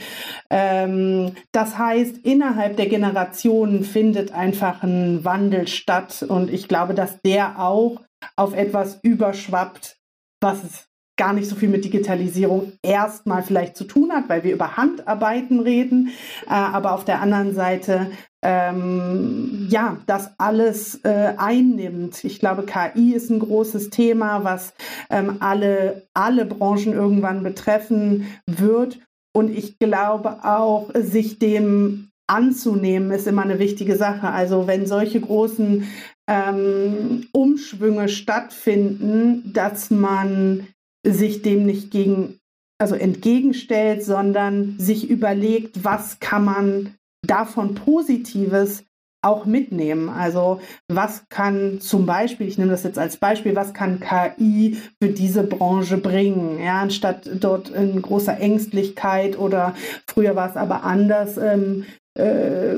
Ähm, 0.50 1.34
das 1.52 1.78
heißt, 1.78 2.20
innerhalb 2.20 2.78
der 2.78 2.88
Generationen 2.88 3.84
findet 3.84 4.32
einfach 4.34 4.84
ein 4.84 5.24
Wandel 5.26 5.68
statt. 5.68 6.24
Und 6.28 6.52
ich 6.52 6.68
glaube, 6.68 6.94
dass 6.94 7.22
der 7.22 7.60
auch 7.60 8.02
auf 8.36 8.54
etwas 8.54 9.00
überschwappt, 9.04 9.98
was 10.42 10.64
es 10.64 10.91
gar 11.22 11.34
nicht 11.34 11.48
so 11.48 11.56
viel 11.56 11.70
mit 11.70 11.86
Digitalisierung 11.86 12.72
erstmal 12.82 13.44
vielleicht 13.44 13.78
zu 13.78 13.84
tun 13.84 14.12
hat, 14.12 14.28
weil 14.28 14.44
wir 14.44 14.54
über 14.54 14.76
Handarbeiten 14.76 15.60
reden, 15.60 16.10
äh, 16.48 16.50
aber 16.50 16.94
auf 16.94 17.06
der 17.06 17.22
anderen 17.22 17.54
Seite 17.54 18.08
ähm, 18.44 19.68
ja, 19.70 19.98
das 20.08 20.32
alles 20.40 20.96
äh, 21.04 21.34
einnimmt. 21.38 22.24
Ich 22.24 22.40
glaube, 22.40 22.66
KI 22.66 23.14
ist 23.14 23.30
ein 23.30 23.38
großes 23.38 23.92
Thema, 23.92 24.44
was 24.44 24.74
ähm, 25.12 25.38
alle, 25.42 26.08
alle 26.16 26.46
Branchen 26.46 26.94
irgendwann 26.94 27.44
betreffen 27.44 28.26
wird. 28.48 28.98
Und 29.32 29.56
ich 29.56 29.78
glaube 29.78 30.44
auch, 30.44 30.90
sich 30.96 31.38
dem 31.38 32.10
anzunehmen, 32.26 33.12
ist 33.12 33.28
immer 33.28 33.44
eine 33.44 33.60
wichtige 33.60 33.96
Sache. 33.96 34.32
Also 34.32 34.66
wenn 34.66 34.88
solche 34.88 35.22
großen 35.22 35.88
ähm, 36.28 37.28
Umschwünge 37.32 38.10
stattfinden, 38.10 39.54
dass 39.54 39.92
man 39.92 40.66
sich 41.06 41.42
dem 41.42 41.66
nicht 41.66 41.92
gegen, 41.92 42.40
also 42.80 42.96
entgegenstellt, 42.96 44.04
sondern 44.04 44.76
sich 44.78 45.10
überlegt, 45.10 45.84
was 45.84 46.20
kann 46.20 46.46
man 46.46 46.96
davon 47.26 47.76
Positives 47.76 48.84
auch 49.24 49.46
mitnehmen. 49.46 50.10
Also 50.10 50.62
was 50.88 51.24
kann 51.30 51.80
zum 51.80 52.06
Beispiel, 52.06 52.48
ich 52.48 52.58
nehme 52.58 52.72
das 52.72 52.84
jetzt 52.84 52.98
als 52.98 53.18
Beispiel, 53.18 53.56
was 53.56 53.74
kann 53.74 54.00
KI 54.00 54.78
für 55.02 55.10
diese 55.10 55.44
Branche 55.44 55.98
bringen? 55.98 56.60
Ja, 56.60 56.82
anstatt 56.82 57.30
dort 57.40 57.70
in 57.70 58.02
großer 58.02 58.40
Ängstlichkeit 58.40 59.38
oder 59.38 59.76
früher 60.08 60.36
war 60.36 60.50
es 60.50 60.58
aber 60.58 60.84
anders, 60.84 61.38
ähm, 61.38 61.86
äh, 62.18 62.76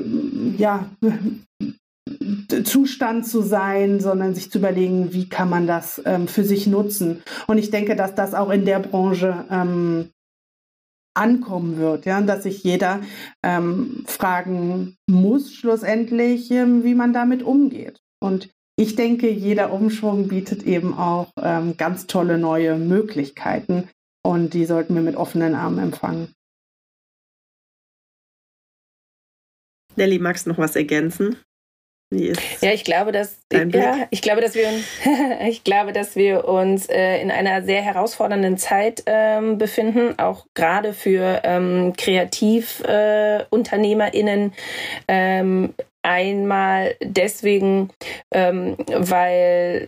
ja, 0.58 0.90
Zustand 2.64 3.28
zu 3.28 3.41
sein, 3.41 3.99
sondern 3.99 4.36
sich 4.36 4.51
zu 4.51 4.59
überlegen, 4.59 5.14
wie 5.14 5.30
kann 5.30 5.49
man 5.49 5.68
das 5.68 6.01
ähm, 6.05 6.28
für 6.28 6.43
sich 6.43 6.68
nutzen. 6.68 7.24
Und 7.47 7.57
ich 7.57 7.72
denke, 7.72 7.95
dass 7.95 8.16
das 8.16 8.34
auch 8.34 8.49
in 8.49 8.66
der 8.66 8.80
Branche 8.80 9.45
ähm, 9.49 10.09
ankommen 11.16 11.78
wird, 11.78 12.05
ja, 12.05 12.20
dass 12.22 12.43
sich 12.43 12.64
jeder 12.64 13.01
ähm, 13.43 14.03
fragen 14.07 14.97
muss 15.07 15.53
schlussendlich, 15.53 16.49
ähm, 16.51 16.84
wie 16.84 16.95
man 16.95 17.14
damit 17.14 17.43
umgeht. 17.43 17.99
Und 18.20 18.49
ich 18.76 18.95
denke, 18.95 19.30
jeder 19.30 19.72
Umschwung 19.72 20.28
bietet 20.28 20.64
eben 20.64 20.97
auch 20.97 21.32
ähm, 21.38 21.78
ganz 21.78 22.07
tolle 22.07 22.39
neue 22.39 22.78
Möglichkeiten 22.78 23.89
und 24.26 24.53
die 24.53 24.66
sollten 24.66 24.95
wir 24.95 25.03
mit 25.03 25.16
offenen 25.16 25.53
Armen 25.53 25.80
empfangen. 25.80 26.34
Nelly, 29.95 30.18
magst 30.18 30.45
du 30.45 30.49
noch 30.49 30.57
was 30.57 30.76
ergänzen? 30.76 31.38
Ja, 32.61 32.72
ich 32.72 32.84
glaube, 32.84 33.11
dass 33.11 33.38
ja, 33.51 34.07
ich 34.09 34.22
glaube, 34.22 34.41
dass 34.41 34.53
wir 34.55 34.68
ich 35.47 35.64
glaube, 35.64 35.93
dass 35.93 36.16
wir 36.16 36.47
uns 36.47 36.88
äh, 36.89 37.22
in 37.22 37.32
einer 37.32 37.64
sehr 37.64 37.82
herausfordernden 37.82 38.57
Zeit 38.57 39.03
ähm, 39.05 39.57
befinden, 39.57 40.20
auch 40.20 40.45
gerade 40.53 40.93
für 40.93 41.41
ähm, 41.43 41.93
Kreativunternehmerinnen. 41.97 44.53
Äh, 45.07 45.39
ähm, 45.39 45.74
Einmal 46.05 46.97
deswegen, 47.01 47.89
ähm, 48.32 48.76
weil 48.93 49.88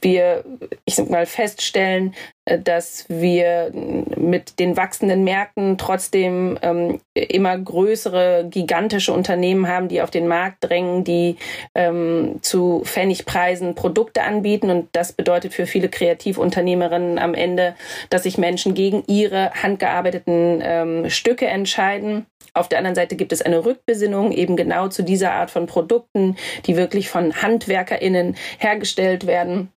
wir, 0.00 0.42
ich 0.86 0.94
sag 0.94 1.10
mal, 1.10 1.26
feststellen, 1.26 2.12
äh, 2.12 2.35
dass 2.46 3.06
wir 3.08 3.72
mit 3.72 4.60
den 4.60 4.76
wachsenden 4.76 5.24
Märkten 5.24 5.78
trotzdem 5.78 6.56
ähm, 6.62 7.00
immer 7.14 7.58
größere, 7.58 8.46
gigantische 8.48 9.12
Unternehmen 9.12 9.66
haben, 9.66 9.88
die 9.88 10.00
auf 10.00 10.12
den 10.12 10.28
Markt 10.28 10.58
drängen, 10.60 11.02
die 11.02 11.36
ähm, 11.74 12.38
zu 12.42 12.82
Pfennigpreisen 12.84 13.74
Produkte 13.74 14.22
anbieten. 14.22 14.70
Und 14.70 14.88
das 14.92 15.12
bedeutet 15.12 15.54
für 15.54 15.66
viele 15.66 15.88
Kreativunternehmerinnen 15.88 17.18
am 17.18 17.34
Ende, 17.34 17.74
dass 18.10 18.22
sich 18.22 18.38
Menschen 18.38 18.74
gegen 18.74 19.02
ihre 19.08 19.50
handgearbeiteten 19.50 20.60
ähm, 20.62 21.10
Stücke 21.10 21.46
entscheiden. 21.46 22.26
Auf 22.54 22.68
der 22.68 22.78
anderen 22.78 22.94
Seite 22.94 23.16
gibt 23.16 23.32
es 23.32 23.42
eine 23.42 23.64
Rückbesinnung 23.64 24.30
eben 24.30 24.56
genau 24.56 24.86
zu 24.88 25.02
dieser 25.02 25.32
Art 25.32 25.50
von 25.50 25.66
Produkten, 25.66 26.36
die 26.66 26.76
wirklich 26.76 27.08
von 27.08 27.42
HandwerkerInnen 27.42 28.36
hergestellt 28.58 29.26
werden. 29.26 29.72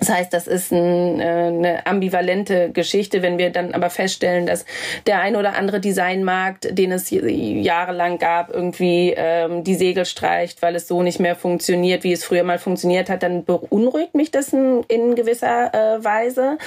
Das 0.00 0.08
heißt, 0.08 0.32
das 0.32 0.46
ist 0.46 0.72
ein, 0.72 1.20
äh, 1.20 1.24
eine 1.24 1.86
ambivalente 1.86 2.70
Geschichte, 2.70 3.22
wenn 3.22 3.38
wir 3.38 3.50
dann 3.50 3.72
aber 3.72 3.90
feststellen, 3.90 4.46
dass 4.46 4.64
der 5.06 5.20
ein 5.20 5.36
oder 5.36 5.56
andere 5.56 5.80
Designmarkt, 5.80 6.76
den 6.76 6.92
es 6.92 7.10
jahrelang 7.10 8.18
gab, 8.18 8.52
irgendwie 8.52 9.14
ähm, 9.16 9.64
die 9.64 9.74
Segel 9.74 10.04
streicht, 10.04 10.62
weil 10.62 10.74
es 10.74 10.88
so 10.88 11.02
nicht 11.02 11.20
mehr 11.20 11.36
funktioniert, 11.36 12.04
wie 12.04 12.12
es 12.12 12.24
früher 12.24 12.44
mal 12.44 12.58
funktioniert 12.58 13.08
hat, 13.08 13.22
dann 13.22 13.44
beunruhigt 13.44 14.14
mich 14.14 14.30
das 14.30 14.52
in, 14.52 14.82
in 14.88 15.14
gewisser 15.14 15.72
äh, 15.72 16.04
Weise. 16.04 16.58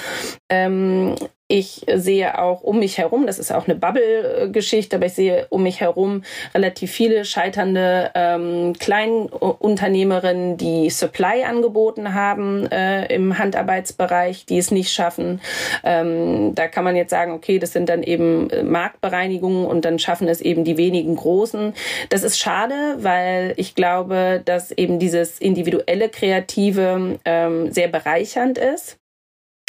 Ähm, 0.48 1.14
ich 1.50 1.86
sehe 1.94 2.38
auch 2.38 2.62
um 2.62 2.78
mich 2.78 2.98
herum, 2.98 3.26
das 3.26 3.38
ist 3.38 3.52
auch 3.52 3.66
eine 3.66 3.74
Bubble-Geschichte, 3.74 4.96
aber 4.96 5.06
ich 5.06 5.14
sehe 5.14 5.46
um 5.48 5.62
mich 5.62 5.80
herum 5.80 6.22
relativ 6.54 6.92
viele 6.92 7.24
scheiternde 7.24 8.10
ähm, 8.14 8.74
Kleinunternehmerinnen, 8.78 10.58
die 10.58 10.90
Supply 10.90 11.44
angeboten 11.44 12.12
haben 12.12 12.66
äh, 12.66 13.06
im 13.06 13.38
Handarbeitsbereich, 13.38 14.44
die 14.44 14.58
es 14.58 14.70
nicht 14.70 14.92
schaffen. 14.92 15.40
Ähm, 15.84 16.54
da 16.54 16.68
kann 16.68 16.84
man 16.84 16.96
jetzt 16.96 17.10
sagen, 17.10 17.32
okay, 17.32 17.58
das 17.58 17.72
sind 17.72 17.88
dann 17.88 18.02
eben 18.02 18.50
äh, 18.50 18.62
Marktbereinigungen 18.62 19.64
und 19.64 19.86
dann 19.86 19.98
schaffen 19.98 20.28
es 20.28 20.42
eben 20.42 20.64
die 20.64 20.76
wenigen 20.76 21.16
Großen. 21.16 21.72
Das 22.10 22.24
ist 22.24 22.38
schade, 22.38 22.98
weil 22.98 23.54
ich 23.56 23.74
glaube, 23.74 24.42
dass 24.44 24.70
eben 24.70 24.98
dieses 24.98 25.38
individuelle 25.38 26.10
Kreative 26.10 27.18
ähm, 27.24 27.72
sehr 27.72 27.88
bereichernd 27.88 28.58
ist. 28.58 28.98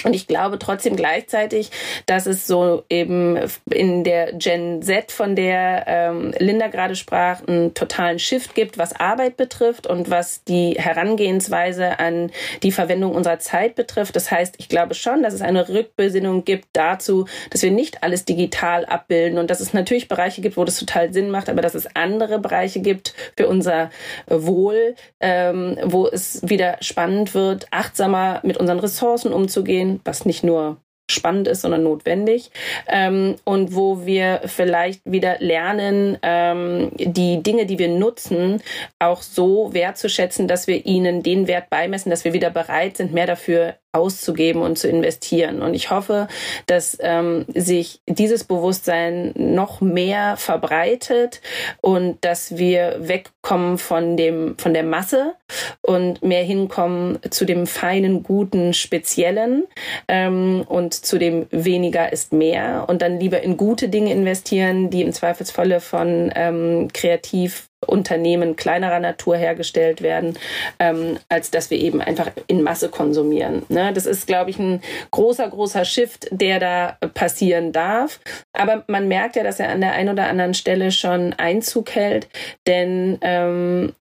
Und 0.04 0.16
ich 0.16 0.28
glaube 0.28 0.60
trotzdem 0.60 0.96
gleichzeitig, 0.96 1.72
dass 2.06 2.26
es 2.26 2.48
so 2.48 2.84
eben 2.90 3.38
in 3.70 4.04
der 4.04 4.34
Gen 4.34 4.82
Z, 4.82 5.12
von 5.12 5.36
der 5.36 5.86
ähm, 5.88 6.34
Linda 6.40 6.68
gerade 6.68 6.96
sprach, 6.96 7.46
einen 7.48 7.74
totalen 7.74 8.20
Shift 8.20 8.56
gibt, 8.56 8.78
was 8.78 9.00
Arbeit 9.00 9.38
betrifft 9.38 9.88
und 9.88 10.10
was 10.10 10.44
die 10.44 10.74
Herangehensweise 10.74 12.00
an 12.00 12.32
die 12.64 12.72
Verwendung 12.72 13.14
unserer 13.14 13.40
Zeit 13.40 13.76
betrifft. 13.76 14.16
Das 14.16 14.32
heißt, 14.32 14.56
ich 14.58 14.70
glaube 14.70 14.94
schon, 14.94 15.24
dass 15.24 15.34
es 15.34 15.42
eine 15.42 15.70
Rückbesinnung 15.70 16.46
gibt 16.46 16.68
dazu, 16.74 17.26
dass 17.50 17.62
wir 17.62 17.72
nicht 17.72 18.04
alles 18.04 18.26
digital 18.26 18.86
abbilden 18.86 19.38
und 19.38 19.50
dass 19.50 19.60
es 19.60 19.74
natürlich 19.74 20.08
Bereiche 20.08 20.42
gibt, 20.42 20.58
wo 20.58 20.66
das 20.66 20.80
total 20.80 21.14
Sinn 21.14 21.32
macht, 21.32 21.50
aber 21.50 21.62
dass 21.62 21.76
es 21.76 21.96
andere 21.96 22.40
Bereiche 22.40 22.80
gibt 22.80 23.14
für 23.36 23.48
unser 23.48 23.90
Wohl, 24.28 24.96
ähm, 25.20 25.78
wo 25.84 26.08
es 26.08 26.48
wieder 26.48 26.78
spannend 26.82 27.34
wird, 27.34 27.68
achtsamer 27.72 28.40
mit 28.44 28.58
unseren 28.58 28.80
Ressourcen 28.80 29.34
umzugehen 29.34 29.89
was 30.04 30.26
nicht 30.26 30.44
nur 30.44 30.78
spannend 31.12 31.48
ist, 31.48 31.62
sondern 31.62 31.84
notwendig. 31.84 32.52
Ähm, 32.88 33.36
und 33.44 33.76
wo 33.76 34.06
wir 34.06 34.42
vielleicht 34.46 35.02
wieder 35.06 35.38
lernen, 35.40 36.18
ähm, 36.22 36.92
die 36.98 37.42
Dinge, 37.42 37.66
die 37.66 37.80
wir 37.80 37.90
nutzen, 37.90 38.62
auch 39.00 39.22
so 39.22 39.74
wertzuschätzen, 39.74 40.48
dass 40.48 40.68
wir 40.68 40.86
ihnen 40.86 41.24
den 41.24 41.48
Wert 41.48 41.70
beimessen, 41.70 42.10
dass 42.10 42.26
wir 42.26 42.34
wieder 42.34 42.50
bereit 42.50 42.98
sind, 42.98 43.14
mehr 43.14 43.28
dafür 43.28 43.76
auszugeben 43.92 44.62
und 44.62 44.78
zu 44.78 44.88
investieren. 44.88 45.62
Und 45.62 45.74
ich 45.74 45.90
hoffe, 45.90 46.28
dass 46.68 46.98
ähm, 47.02 47.46
sich 47.54 48.02
dieses 48.08 48.44
Bewusstsein 48.44 49.34
noch 49.36 49.82
mehr 49.82 50.38
verbreitet 50.38 51.42
und 51.82 52.24
dass 52.24 52.58
wir 52.58 52.98
wegkommen 53.00 53.80
von 53.80 54.16
dem 54.16 54.56
von 54.60 54.74
der 54.74 54.84
Masse 54.84 55.34
und 55.82 56.22
mehr 56.22 56.44
hinkommen 56.44 57.20
zu 57.32 57.46
dem 57.46 57.66
feinen, 57.66 58.22
guten, 58.22 58.74
speziellen 58.74 59.66
ähm, 60.08 60.64
und 60.68 60.94
zu 60.94 61.18
dem 61.18 61.48
weniger 61.50 62.14
ist 62.14 62.32
mehr 62.32 62.86
und 62.88 63.02
dann 63.02 63.20
lieber 63.20 63.42
in 63.42 63.58
gute 63.58 63.90
Dinge 63.90 64.12
investieren, 64.12 64.92
die 64.92 65.02
im 65.02 65.14
Zweifelsfalle 65.14 65.80
von 65.80 66.32
ähm, 66.36 66.90
kreativ 66.94 67.69
Unternehmen 67.86 68.56
kleinerer 68.56 69.00
Natur 69.00 69.38
hergestellt 69.38 70.02
werden, 70.02 70.38
ähm, 70.80 71.18
als 71.30 71.52
dass 71.52 71.72
wir 71.72 71.80
eben 71.80 72.02
einfach 72.02 72.32
in 72.48 72.62
Masse 72.62 72.90
konsumieren. 72.90 73.64
Ne? 73.70 73.94
Das 73.94 74.06
ist, 74.06 74.28
glaube 74.28 74.50
ich, 74.50 74.60
ein 74.60 74.82
großer, 75.12 75.50
großer 75.50 75.86
Shift, 75.86 76.28
der 76.32 76.60
da 76.60 76.98
passieren 77.14 77.72
darf. 77.72 78.20
Aber 78.54 78.84
man 78.88 79.08
merkt 79.08 79.36
ja, 79.36 79.44
dass 79.44 79.60
er 79.60 79.70
an 79.70 79.82
der 79.82 79.94
einen 79.94 80.10
oder 80.10 80.28
anderen 80.28 80.54
Stelle 80.54 80.92
schon 80.92 81.34
Einzug 81.34 81.92
hält, 81.96 82.28
denn 82.68 83.18
ähm, 83.22 83.94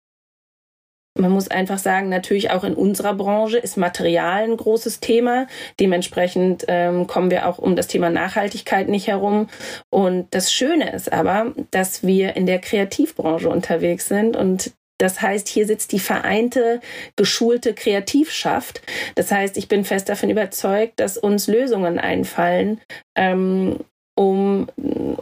man 1.17 1.31
muss 1.31 1.47
einfach 1.47 1.77
sagen, 1.77 2.09
natürlich 2.09 2.51
auch 2.51 2.63
in 2.63 2.73
unserer 2.73 3.13
Branche 3.13 3.57
ist 3.57 3.77
Material 3.77 4.43
ein 4.43 4.57
großes 4.57 4.99
Thema. 4.99 5.47
Dementsprechend 5.79 6.65
ähm, 6.67 7.07
kommen 7.07 7.31
wir 7.31 7.47
auch 7.47 7.57
um 7.57 7.75
das 7.75 7.87
Thema 7.87 8.09
Nachhaltigkeit 8.09 8.89
nicht 8.89 9.07
herum. 9.07 9.49
Und 9.89 10.27
das 10.31 10.51
Schöne 10.51 10.91
ist 10.93 11.11
aber, 11.11 11.53
dass 11.71 12.03
wir 12.05 12.35
in 12.35 12.45
der 12.45 12.59
Kreativbranche 12.59 13.49
unterwegs 13.49 14.07
sind 14.07 14.35
und 14.35 14.71
das 14.99 15.21
heißt, 15.21 15.47
hier 15.47 15.67
sitzt 15.67 15.91
die 15.91 15.99
vereinte, 15.99 16.81
geschulte 17.15 17.73
Kreativschaft. 17.73 18.81
Das 19.15 19.31
heißt, 19.31 19.57
ich 19.57 19.67
bin 19.67 19.85
fest 19.85 20.09
davon 20.09 20.29
überzeugt, 20.29 20.99
dass 20.99 21.17
uns 21.17 21.47
Lösungen 21.47 21.99
einfallen, 21.99 22.81
ähm, 23.15 23.77
um 24.17 24.67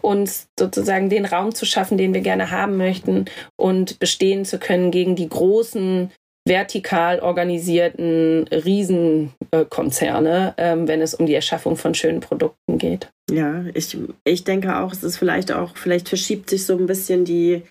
uns 0.01 0.47
sozusagen 0.57 1.09
den 1.09 1.25
Raum 1.25 1.53
zu 1.53 1.65
schaffen, 1.65 1.97
den 1.97 2.13
wir 2.13 2.21
gerne 2.21 2.51
haben 2.51 2.77
möchten 2.77 3.25
und 3.57 3.99
bestehen 3.99 4.45
zu 4.45 4.57
können 4.57 4.91
gegen 4.91 5.15
die 5.15 5.27
großen 5.27 6.11
vertikal 6.47 7.19
organisierten 7.19 8.47
Riesenkonzerne, 8.47 10.53
ähm, 10.57 10.87
wenn 10.87 11.01
es 11.01 11.15
um 11.15 11.25
die 11.25 11.33
Erschaffung 11.33 11.75
von 11.75 11.95
schönen 11.95 12.19
Produkten 12.19 12.77
geht. 12.77 13.09
Ja, 13.31 13.65
ich, 13.73 13.97
ich 14.23 14.43
denke 14.43 14.77
auch, 14.77 14.93
es 14.93 15.03
ist 15.03 15.17
vielleicht 15.17 15.51
auch, 15.51 15.75
vielleicht 15.75 16.07
verschiebt 16.07 16.49
sich 16.49 16.65
so 16.65 16.77
ein 16.77 16.85
bisschen 16.85 17.25
die, 17.25 17.63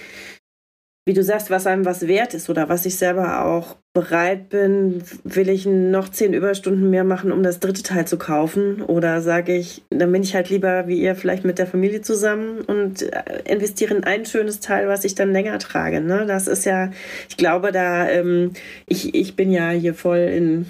wie 1.06 1.12
du 1.12 1.22
sagst, 1.22 1.50
was 1.50 1.66
einem 1.66 1.84
was 1.84 2.06
wert 2.06 2.32
ist 2.32 2.48
oder 2.48 2.68
was 2.68 2.86
ich 2.86 2.96
selber 2.96 3.44
auch 3.44 3.76
bereit 3.92 4.48
bin, 4.48 5.02
will 5.22 5.50
ich 5.50 5.66
noch 5.66 6.08
zehn 6.08 6.32
Überstunden 6.32 6.88
mehr 6.88 7.04
machen, 7.04 7.30
um 7.30 7.42
das 7.42 7.60
dritte 7.60 7.82
Teil 7.82 8.06
zu 8.06 8.16
kaufen? 8.16 8.80
Oder 8.82 9.20
sage 9.20 9.54
ich, 9.54 9.84
dann 9.90 10.10
bin 10.12 10.22
ich 10.22 10.34
halt 10.34 10.48
lieber 10.48 10.88
wie 10.88 11.00
ihr 11.00 11.14
vielleicht 11.14 11.44
mit 11.44 11.58
der 11.58 11.66
Familie 11.66 12.00
zusammen 12.00 12.62
und 12.62 13.02
äh, 13.02 13.42
investiere 13.44 13.94
in 13.94 14.04
ein 14.04 14.24
schönes 14.24 14.60
Teil, 14.60 14.88
was 14.88 15.04
ich 15.04 15.14
dann 15.14 15.32
länger 15.32 15.58
trage. 15.58 16.00
Ne? 16.00 16.24
Das 16.26 16.48
ist 16.48 16.64
ja, 16.64 16.90
ich 17.28 17.36
glaube, 17.36 17.70
da, 17.70 18.08
ähm, 18.08 18.52
ich, 18.86 19.14
ich 19.14 19.36
bin 19.36 19.52
ja 19.52 19.70
hier 19.70 19.94
voll 19.94 20.18
in 20.18 20.66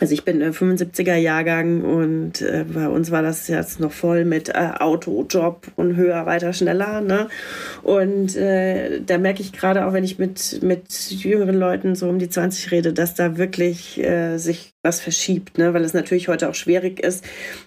also 0.00 0.14
ich 0.14 0.24
bin 0.24 0.42
75er 0.42 1.16
Jahrgang 1.16 1.82
und 1.82 2.40
äh, 2.40 2.64
bei 2.72 2.88
uns 2.88 3.10
war 3.10 3.22
das 3.22 3.48
jetzt 3.48 3.80
noch 3.80 3.90
voll 3.90 4.24
mit 4.24 4.48
äh, 4.50 4.70
Auto, 4.78 5.26
Job 5.28 5.66
und 5.76 5.96
höher, 5.96 6.24
weiter, 6.24 6.52
schneller. 6.52 7.00
Ne? 7.00 7.28
Und 7.82 8.36
äh, 8.36 9.00
da 9.00 9.18
merke 9.18 9.42
ich 9.42 9.52
gerade 9.52 9.86
auch, 9.86 9.92
wenn 9.92 10.04
ich 10.04 10.18
mit, 10.18 10.62
mit 10.62 11.10
jüngeren 11.10 11.56
Leuten 11.56 11.96
so 11.96 12.08
um 12.08 12.18
die 12.18 12.28
20 12.28 12.70
rede, 12.70 12.92
dass 12.92 13.14
da 13.14 13.38
wirklich 13.38 13.98
äh, 13.98 14.38
sich 14.38 14.72
was 14.82 15.00
verschiebt, 15.00 15.58
ne? 15.58 15.74
weil 15.74 15.84
es 15.84 15.94
natürlich 15.94 16.28
heute 16.28 16.48
auch 16.48 16.54
schwierig 16.54 17.00
ist, 17.00 17.24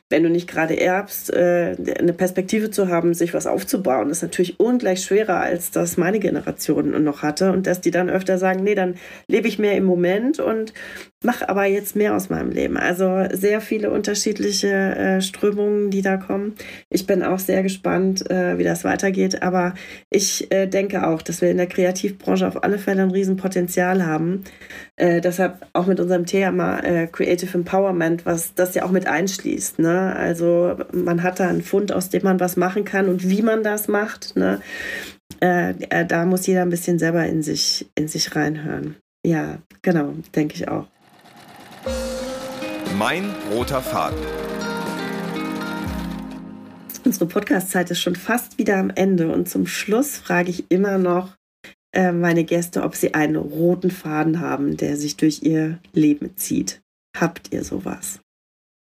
wenn 0.10 0.24
du 0.24 0.30
nicht 0.30 0.48
gerade 0.48 0.80
erbst, 0.80 1.34
äh, 1.34 1.76
eine 2.00 2.14
Perspektive 2.14 2.72
zu 2.72 2.88
haben, 2.88 3.14
sich 3.14 3.34
was 3.34 3.48
aufzubauen, 3.48 4.10
ist 4.10 4.22
natürlich 4.22 4.60
ungleich 4.60 5.04
schwerer, 5.04 5.40
als 5.42 5.72
das 5.72 5.98
meine 5.98 6.20
Generation 6.20 7.04
noch 7.04 7.22
hatte. 7.22 7.52
Und 7.52 7.68
dass 7.68 7.82
die 7.82 7.92
dann 7.92 8.10
öfter 8.10 8.38
sagen, 8.38 8.64
nee, 8.64 8.76
dann 8.76 8.96
lebe 9.28 9.48
ich 9.48 9.60
mehr 9.60 9.76
im 9.76 9.84
Moment 9.84 10.40
und 10.40 10.74
mache 11.24 11.48
aber 11.50 11.66
jetzt 11.66 11.96
mehr 11.96 12.16
aus 12.16 12.21
meinem 12.30 12.52
Leben. 12.52 12.78
Also 12.78 13.26
sehr 13.32 13.62
viele 13.62 13.92
unterschiedliche 13.92 14.68
äh, 14.68 15.22
Strömungen, 15.22 15.90
die 15.90 16.02
da 16.02 16.18
kommen. 16.18 16.56
Ich 16.90 17.08
bin 17.08 17.24
auch 17.24 17.40
sehr 17.40 17.64
gespannt, 17.64 18.30
äh, 18.30 18.58
wie 18.58 18.64
das 18.64 18.84
weitergeht. 18.84 19.42
Aber 19.42 19.74
ich 20.10 20.52
äh, 20.52 20.68
denke 20.68 21.08
auch, 21.08 21.22
dass 21.22 21.42
wir 21.42 21.52
in 21.52 21.58
der 21.58 21.68
Kreativbranche 21.68 22.48
auf 22.48 22.64
alle 22.64 22.78
Fälle 22.78 23.02
ein 23.02 23.12
Riesenpotenzial 23.12 24.06
haben. 24.06 24.44
Äh, 24.96 25.22
deshalb 25.22 25.66
auch 25.74 25.88
mit 25.88 26.00
unserem 26.00 26.26
Thema 26.26 26.80
äh, 26.80 27.08
Creative 27.08 27.58
Empowerment, 27.58 28.26
was 28.26 28.54
das 28.54 28.76
ja 28.76 28.84
auch 28.84 28.92
mit 28.92 29.08
einschließt. 29.08 29.80
Ne? 29.80 30.16
Also 30.16 30.76
man 30.94 31.24
hat 31.24 31.40
da 31.40 31.48
einen 31.48 31.64
Fund, 31.64 31.92
aus 31.92 32.10
dem 32.10 32.24
man 32.24 32.40
was 32.40 32.58
machen 32.58 32.86
kann 32.86 33.08
und 33.08 33.30
wie 33.30 33.42
man 33.42 33.64
das 33.64 33.88
macht. 33.88 34.36
Ne? 34.36 34.62
Äh 35.40 35.74
da 36.08 36.26
muss 36.26 36.48
jeder 36.48 36.62
ein 36.62 36.70
bisschen 36.70 37.00
selber 37.00 37.26
in 37.26 37.42
sich, 37.42 37.90
in 37.96 38.08
sich 38.08 38.36
reinhören. 38.36 38.96
Ja, 39.26 39.60
genau, 39.82 40.14
denke 40.36 40.56
ich 40.56 40.68
auch. 40.68 40.88
Mein 43.04 43.34
roter 43.52 43.82
Faden. 43.82 44.20
Unsere 47.04 47.26
Podcast-Zeit 47.26 47.90
ist 47.90 48.00
schon 48.00 48.16
fast 48.16 48.60
wieder 48.60 48.78
am 48.78 48.92
Ende 48.92 49.34
und 49.34 49.50
zum 49.50 49.66
Schluss 49.66 50.18
frage 50.18 50.52
ich 50.52 50.70
immer 50.70 51.00
noch 51.00 51.36
äh, 51.96 52.12
meine 52.12 52.44
Gäste, 52.44 52.84
ob 52.84 52.96
sie 52.96 53.16
einen 53.16 53.38
roten 53.38 53.90
Faden 53.90 54.40
haben, 54.40 54.78
der 54.78 54.98
sich 54.98 55.18
durch 55.18 55.42
ihr 55.42 55.80
Leben 55.94 56.38
zieht. 56.38 56.84
Habt 57.18 57.52
ihr 57.52 57.64
sowas? 57.64 58.20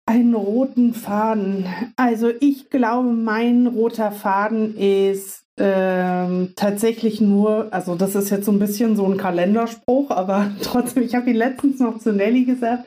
Einen 0.04 0.34
roten 0.34 0.94
Faden. 0.94 1.66
Also 1.94 2.32
ich 2.40 2.70
glaube, 2.70 3.12
mein 3.12 3.68
roter 3.68 4.10
Faden 4.10 4.76
ist 4.76 5.37
ähm, 5.58 6.52
tatsächlich 6.56 7.20
nur, 7.20 7.72
also 7.72 7.94
das 7.94 8.14
ist 8.14 8.30
jetzt 8.30 8.46
so 8.46 8.52
ein 8.52 8.58
bisschen 8.58 8.96
so 8.96 9.04
ein 9.04 9.16
Kalenderspruch, 9.16 10.10
aber 10.10 10.50
trotzdem, 10.62 11.02
ich 11.02 11.14
habe 11.14 11.30
ihn 11.30 11.36
letztens 11.36 11.80
noch 11.80 11.98
zu 11.98 12.12
Nelly 12.12 12.44
gesagt, 12.44 12.84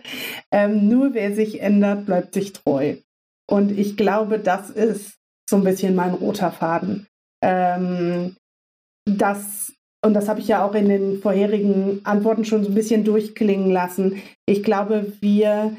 ähm, 0.51 0.87
nur 0.87 1.13
wer 1.13 1.33
sich 1.33 1.61
ändert, 1.61 2.05
bleibt 2.05 2.33
sich 2.33 2.53
treu. 2.53 2.95
Und 3.49 3.77
ich 3.77 3.97
glaube, 3.97 4.39
das 4.39 4.69
ist 4.69 5.15
so 5.49 5.57
ein 5.57 5.63
bisschen 5.63 5.95
mein 5.95 6.13
roter 6.13 6.51
Faden. 6.51 7.07
Ähm, 7.43 8.35
das, 9.05 9.73
und 10.03 10.13
das 10.13 10.29
habe 10.29 10.39
ich 10.39 10.47
ja 10.47 10.65
auch 10.65 10.73
in 10.73 10.87
den 10.87 11.21
vorherigen 11.21 12.01
Antworten 12.05 12.45
schon 12.45 12.63
so 12.63 12.69
ein 12.69 12.75
bisschen 12.75 13.03
durchklingen 13.03 13.69
lassen. 13.69 14.21
Ich 14.45 14.63
glaube, 14.63 15.13
wir 15.19 15.75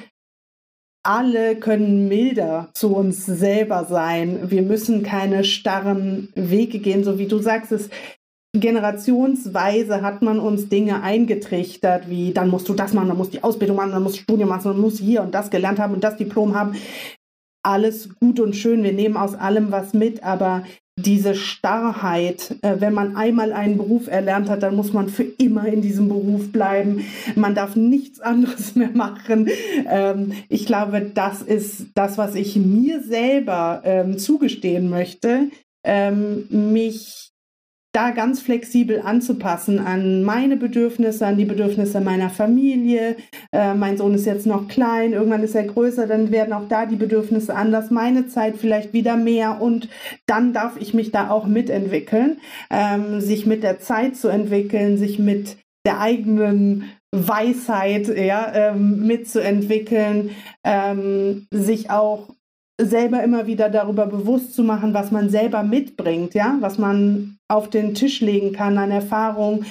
alle 1.04 1.56
können 1.56 2.08
milder 2.08 2.68
zu 2.74 2.94
uns 2.94 3.26
selber 3.26 3.84
sein. 3.84 4.50
Wir 4.50 4.62
müssen 4.62 5.02
keine 5.02 5.44
starren 5.44 6.28
Wege 6.34 6.78
gehen, 6.78 7.04
so 7.04 7.18
wie 7.18 7.26
du 7.26 7.38
sagst, 7.38 7.72
es 7.72 7.90
generationsweise 8.54 10.02
hat 10.02 10.22
man 10.22 10.38
uns 10.38 10.68
Dinge 10.68 11.02
eingetrichtert, 11.02 12.08
wie 12.10 12.32
dann 12.32 12.50
musst 12.50 12.68
du 12.68 12.74
das 12.74 12.92
machen, 12.92 13.08
dann 13.08 13.16
musst 13.16 13.32
du 13.32 13.38
die 13.38 13.44
Ausbildung 13.44 13.76
machen, 13.76 13.92
dann 13.92 14.02
musst 14.02 14.18
du 14.18 14.22
Studium 14.22 14.50
machen, 14.50 14.64
dann 14.64 14.80
musst 14.80 15.00
du 15.00 15.04
hier 15.04 15.22
und 15.22 15.34
das 15.34 15.50
gelernt 15.50 15.78
haben 15.78 15.94
und 15.94 16.04
das 16.04 16.16
Diplom 16.18 16.54
haben. 16.54 16.76
alles 17.64 18.08
gut 18.18 18.40
und 18.40 18.54
schön. 18.56 18.82
Wir 18.82 18.92
nehmen 18.92 19.16
aus 19.16 19.34
allem 19.34 19.70
was 19.70 19.94
mit, 19.94 20.22
aber 20.22 20.64
diese 20.96 21.34
Starrheit, 21.34 22.56
äh, 22.62 22.76
wenn 22.78 22.92
man 22.92 23.16
einmal 23.16 23.52
einen 23.52 23.78
Beruf 23.78 24.08
erlernt 24.08 24.50
hat, 24.50 24.62
dann 24.62 24.76
muss 24.76 24.92
man 24.92 25.08
für 25.08 25.22
immer 25.22 25.66
in 25.66 25.80
diesem 25.80 26.08
Beruf 26.08 26.52
bleiben. 26.52 27.04
Man 27.34 27.54
darf 27.54 27.76
nichts 27.76 28.20
anderes 28.20 28.74
mehr 28.76 28.90
machen. 28.92 29.48
Ähm, 29.88 30.32
ich 30.48 30.66
glaube, 30.66 31.00
das 31.14 31.42
ist 31.42 31.86
das, 31.94 32.18
was 32.18 32.34
ich 32.34 32.56
mir 32.56 33.02
selber 33.02 33.82
ähm, 33.84 34.18
zugestehen 34.18 34.90
möchte, 34.90 35.48
ähm, 35.84 36.46
mich 36.50 37.31
da 37.92 38.10
ganz 38.10 38.40
flexibel 38.40 39.00
anzupassen 39.00 39.78
an 39.78 40.22
meine 40.22 40.56
Bedürfnisse, 40.56 41.26
an 41.26 41.36
die 41.36 41.44
Bedürfnisse 41.44 42.00
meiner 42.00 42.30
Familie. 42.30 43.16
Äh, 43.52 43.74
mein 43.74 43.98
Sohn 43.98 44.14
ist 44.14 44.24
jetzt 44.24 44.46
noch 44.46 44.66
klein, 44.66 45.12
irgendwann 45.12 45.42
ist 45.42 45.54
er 45.54 45.64
größer, 45.64 46.06
dann 46.06 46.30
werden 46.30 46.54
auch 46.54 46.68
da 46.68 46.86
die 46.86 46.96
Bedürfnisse 46.96 47.54
anders, 47.54 47.90
meine 47.90 48.28
Zeit 48.28 48.56
vielleicht 48.56 48.94
wieder 48.94 49.16
mehr 49.16 49.60
und 49.60 49.88
dann 50.26 50.54
darf 50.54 50.80
ich 50.80 50.94
mich 50.94 51.12
da 51.12 51.30
auch 51.30 51.46
mitentwickeln, 51.46 52.38
ähm, 52.70 53.20
sich 53.20 53.44
mit 53.44 53.62
der 53.62 53.78
Zeit 53.78 54.16
zu 54.16 54.28
entwickeln, 54.28 54.96
sich 54.96 55.18
mit 55.18 55.58
der 55.84 56.00
eigenen 56.00 56.84
Weisheit 57.14 58.08
ja, 58.08 58.52
ähm, 58.54 59.06
mitzuentwickeln, 59.06 60.30
ähm, 60.64 61.46
sich 61.50 61.90
auch 61.90 62.30
selber 62.86 63.22
immer 63.22 63.46
wieder 63.46 63.68
darüber 63.68 64.06
bewusst 64.06 64.54
zu 64.54 64.62
machen, 64.62 64.94
was 64.94 65.10
man 65.10 65.30
selber 65.30 65.62
mitbringt, 65.62 66.34
ja, 66.34 66.56
was 66.60 66.78
man 66.78 67.38
auf 67.48 67.68
den 67.68 67.94
Tisch 67.94 68.20
legen 68.20 68.52
kann 68.52 68.78
an 68.78 68.90
Erfahrung, 68.90 69.64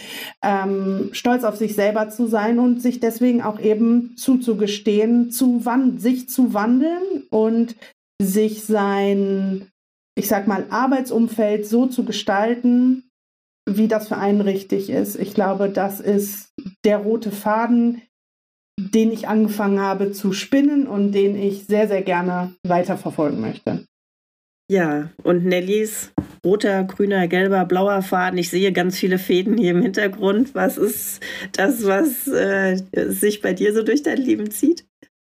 ähm, 0.43 1.09
stolz 1.14 1.43
auf 1.43 1.55
sich 1.55 1.76
selber 1.76 2.09
zu 2.09 2.28
sein 2.28 2.59
und 2.59 2.82
sich 2.82 2.99
deswegen 2.99 3.41
auch 3.41 3.59
eben 3.59 4.16
zuzugestehen, 4.18 5.32
zu 5.32 5.64
sich 5.97 6.30
zu 6.30 6.53
wandeln 6.53 7.24
und 7.30 7.76
sich 8.22 8.64
sein, 8.64 9.68
ich 10.16 10.28
sag 10.28 10.47
mal, 10.47 10.66
Arbeitsumfeld 10.70 11.66
so 11.66 11.88
zu 11.88 12.05
gestalten, 12.05 13.09
wie 13.68 13.88
das 13.88 14.07
für 14.07 14.18
einen 14.18 14.41
richtig 14.41 14.89
ist. 14.89 15.20
Ich 15.20 15.34
glaube, 15.34 15.70
das 15.70 15.99
ist 15.99 16.49
der 16.84 16.97
rote 16.97 17.32
Faden, 17.32 18.01
den 18.80 19.12
ich 19.12 19.28
angefangen 19.28 19.80
habe 19.80 20.12
zu 20.12 20.34
spinnen 20.34 20.88
und 20.88 21.12
den 21.12 21.36
ich 21.36 21.66
sehr, 21.66 21.88
sehr 21.88 22.02
gerne 22.02 22.54
weiterverfolgen 22.64 23.40
möchte. 23.40 23.86
Ja, 24.70 25.10
und 25.24 25.44
Nellys 25.46 26.14
roter, 26.46 26.84
grüner, 26.86 27.28
gelber, 27.28 27.66
blauer 27.66 28.02
Faden. 28.02 28.40
Ich 28.40 28.50
sehe 28.50 28.72
ganz 28.72 28.98
viele 28.98 29.20
Fäden 29.20 29.58
hier 29.58 29.72
im 29.72 29.82
Hintergrund. 29.82 30.56
Was 30.56 30.78
ist 30.78 31.22
das, 31.54 31.86
was 31.86 32.28
äh, 32.28 32.78
sich 33.10 33.42
bei 33.42 33.54
dir 33.54 33.74
so 33.74 33.84
durch 33.84 34.02
dein 34.04 34.18
Leben 34.18 34.50
zieht? 34.50 34.86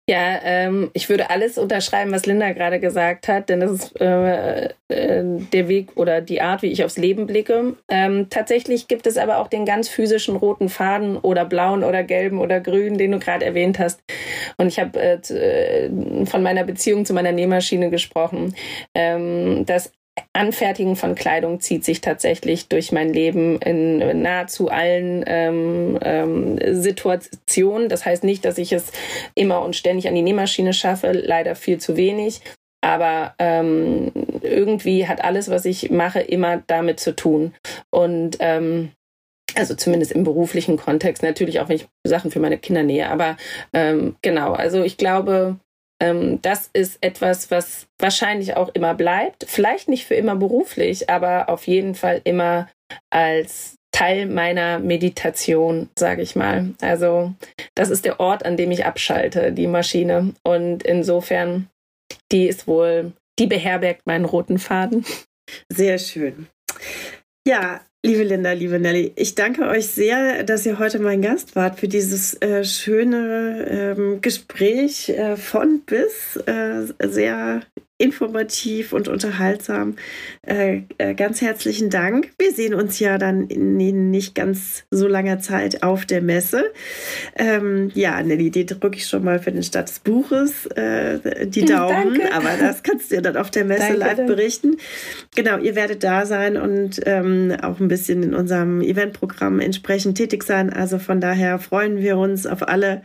Ja, 0.10 0.42
ähm, 0.44 0.92
ich 0.94 1.08
würde 1.08 1.30
alles 1.30 1.58
unterschreiben, 1.58 2.12
was 2.12 2.26
Linda 2.26 2.52
gerade 2.52 2.82
gesagt 2.82 3.30
hat, 3.30 3.48
denn 3.48 3.62
das 3.62 3.72
ist 3.72 4.02
äh, 4.02 4.66
äh, 4.90 5.24
der 5.54 5.70
Weg 5.70 5.96
oder 5.96 6.20
die 6.20 6.42
Art, 6.42 6.62
wie 6.62 6.72
ich 6.74 6.84
aufs 6.84 6.98
Leben 6.98 7.26
blicke. 7.26 7.78
Ähm, 7.88 8.28
tatsächlich 8.30 8.90
gibt 8.90 9.08
es 9.08 9.16
aber 9.18 9.38
auch 9.38 9.48
den 9.48 9.64
ganz 9.64 9.88
physischen 9.88 10.36
roten 10.36 10.68
Faden 10.68 11.18
oder 11.18 11.46
blauen 11.46 11.86
oder 11.86 12.04
gelben 12.04 12.40
oder 12.40 12.60
grünen, 12.60 12.98
den 12.98 13.12
du 13.14 13.20
gerade 13.20 13.46
erwähnt 13.46 13.80
hast. 13.80 14.02
Und 14.58 14.68
ich 14.68 14.78
habe 14.78 15.00
äh, 15.00 15.16
äh, 15.34 16.26
von 16.26 16.44
meiner 16.44 16.66
Beziehung 16.66 17.06
zu 17.06 17.14
meiner 17.14 17.32
Nähmaschine 17.32 17.90
gesprochen. 17.90 18.56
Ähm, 18.94 19.66
das 19.66 19.94
Anfertigen 20.34 20.96
von 20.96 21.16
Kleidung 21.16 21.60
zieht 21.60 21.86
sich 21.86 22.02
tatsächlich 22.02 22.68
durch 22.68 22.92
mein 22.92 23.14
Leben 23.14 23.60
in 23.60 24.22
nahezu 24.22 24.70
allen 24.70 25.24
ähm, 25.28 26.00
ähm, 26.02 26.60
Situationen. 26.74 27.90
Das 27.90 28.06
heißt 28.06 28.24
nicht, 28.24 28.46
dass 28.46 28.58
ich 28.58 28.74
es 28.74 28.92
immer 29.36 29.62
und 29.62 29.76
ständig 29.76 30.08
an 30.08 30.16
die 30.16 30.22
Nähmaschine 30.22 30.74
schaffe, 30.74 31.12
leider 31.12 31.56
viel 31.56 31.80
zu 31.80 31.98
wenig. 31.98 32.42
Aber 32.82 33.34
ähm, 33.40 34.12
irgendwie 34.42 35.08
hat 35.08 35.24
alles, 35.24 35.50
was 35.50 35.66
ich 35.66 35.90
mache, 35.90 36.20
immer 36.20 36.64
damit 36.68 37.00
zu 37.00 37.16
tun. 37.16 37.54
Und 37.90 38.38
ähm, 38.40 38.92
also 39.56 39.76
zumindest 39.76 40.12
im 40.12 40.24
beruflichen 40.24 40.78
Kontext, 40.78 41.24
natürlich 41.24 41.60
auch 41.60 41.70
wenn 41.70 41.78
ich 41.78 41.88
Sachen 42.04 42.32
für 42.32 42.40
meine 42.40 42.58
Kinder 42.58 42.84
nähe. 42.84 43.10
Aber 43.10 43.38
ähm, 43.72 44.16
genau, 44.22 44.54
also 44.54 44.84
ich 44.84 44.98
glaube, 44.98 45.58
ähm, 46.02 46.42
das 46.42 46.70
ist 46.74 46.98
etwas, 47.02 47.52
was 47.52 47.88
wahrscheinlich 48.00 48.56
auch 48.56 48.70
immer 48.70 48.94
bleibt. 48.94 49.46
Vielleicht 49.48 49.88
nicht 49.88 50.06
für 50.06 50.16
immer 50.16 50.36
beruflich, 50.36 51.10
aber 51.10 51.50
auf 51.50 51.68
jeden 51.68 51.96
Fall 51.96 52.22
immer 52.24 52.70
als 53.10 53.76
Teil 53.94 54.26
meiner 54.26 54.80
Meditation, 54.80 55.90
sage 55.98 56.24
ich 56.24 56.36
mal. 56.36 56.74
Also 56.82 57.34
das 57.76 57.90
ist 57.90 58.06
der 58.06 58.20
Ort, 58.20 58.46
an 58.46 58.58
dem 58.58 58.72
ich 58.72 58.86
abschalte, 58.86 59.52
die 59.54 59.68
Maschine. 59.68 60.34
Und 60.44 60.84
insofern, 60.84 61.70
die 62.32 62.48
ist 62.48 62.68
wohl, 62.68 63.14
die 63.40 63.48
beherbergt 63.48 64.06
meinen 64.06 64.26
roten 64.26 64.58
Faden. 64.58 65.06
Sehr 65.72 66.00
schön. 66.00 66.48
Ja, 67.48 67.82
Liebe 68.06 68.24
Linda, 68.24 68.52
liebe 68.52 68.82
Nelly, 68.82 69.14
ich 69.16 69.34
danke 69.34 69.66
euch 69.66 69.88
sehr, 69.88 70.44
dass 70.44 70.66
ihr 70.66 70.78
heute 70.78 71.00
mein 71.00 71.22
Gast 71.22 71.56
wart 71.56 71.80
für 71.80 71.88
dieses 71.88 72.34
äh, 72.42 72.66
schöne 72.66 73.96
ähm, 73.98 74.20
Gespräch 74.20 75.08
äh, 75.08 75.38
von 75.38 75.84
bis. 75.86 76.36
Äh, 76.46 76.88
sehr 77.08 77.62
informativ 78.00 78.92
und 78.92 79.08
unterhaltsam. 79.08 79.96
Äh, 80.46 80.82
äh, 80.98 81.14
ganz 81.14 81.42
herzlichen 81.42 81.90
Dank. 81.90 82.32
Wir 82.40 82.52
sehen 82.52 82.74
uns 82.74 83.00
ja 83.00 83.18
dann 83.18 83.48
in 83.48 84.10
nicht 84.10 84.34
ganz 84.34 84.84
so 84.90 85.08
langer 85.08 85.40
Zeit 85.40 85.84
auf 85.84 86.06
der 86.06 86.22
Messe. 86.22 86.66
Ähm, 87.36 87.92
ja, 87.94 88.22
Nelly, 88.22 88.50
die 88.50 88.66
drücke 88.66 88.98
ich 88.98 89.08
schon 89.08 89.24
mal 89.24 89.40
für 89.40 89.52
den 89.52 89.62
Start 89.62 89.90
des 89.90 90.00
Buches 90.00 90.66
äh, 90.76 91.48
die 91.48 91.66
Daumen, 91.66 92.20
Danke. 92.20 92.34
aber 92.34 92.50
das 92.60 92.82
kannst 92.82 93.12
du 93.12 93.16
ja 93.16 93.22
dann 93.22 93.38
auf 93.38 93.52
der 93.52 93.64
Messe 93.64 93.96
Danke, 93.96 93.98
live 93.98 94.26
berichten. 94.26 94.78
Genau, 95.36 95.60
ihr 95.60 95.76
werdet 95.76 96.04
da 96.04 96.26
sein 96.26 96.58
und 96.58 97.00
ähm, 97.06 97.56
auch 97.62 97.80
ein 97.80 97.88
bisschen 97.88 98.24
in 98.24 98.34
unserem 98.34 98.82
Eventprogramm 98.82 99.60
entsprechend 99.60 100.18
tätig 100.18 100.44
sein. 100.44 100.74
Also 100.74 100.98
von 100.98 101.22
daher 101.22 101.60
freuen 101.60 101.98
wir 101.98 102.18
uns 102.18 102.48
auf 102.48 102.68
alle, 102.68 103.04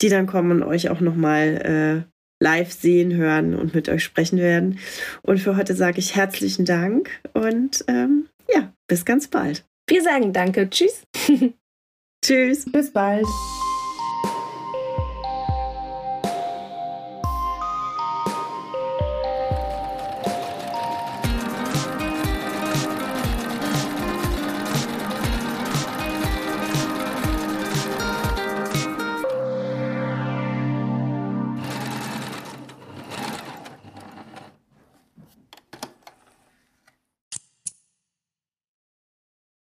die 0.00 0.08
dann 0.08 0.26
kommen 0.26 0.62
und 0.62 0.62
euch 0.62 0.90
auch 0.90 1.00
nochmal 1.00 2.06
live 2.40 2.72
sehen, 2.72 3.14
hören 3.14 3.54
und 3.54 3.74
mit 3.74 3.88
euch 3.88 4.04
sprechen 4.04 4.38
werden. 4.38 4.78
Und 5.22 5.38
für 5.38 5.56
heute 5.56 5.74
sage 5.74 5.98
ich 5.98 6.16
herzlichen 6.16 6.64
Dank 6.64 7.10
und 7.32 7.84
ähm, 7.88 8.28
ja, 8.52 8.72
bis 8.86 9.04
ganz 9.04 9.28
bald. 9.28 9.64
Wir 9.86 10.02
sagen 10.02 10.32
danke. 10.32 10.68
Tschüss. 10.70 11.02
Tschüss. 12.24 12.70
Bis 12.70 12.92
bald. 12.92 13.26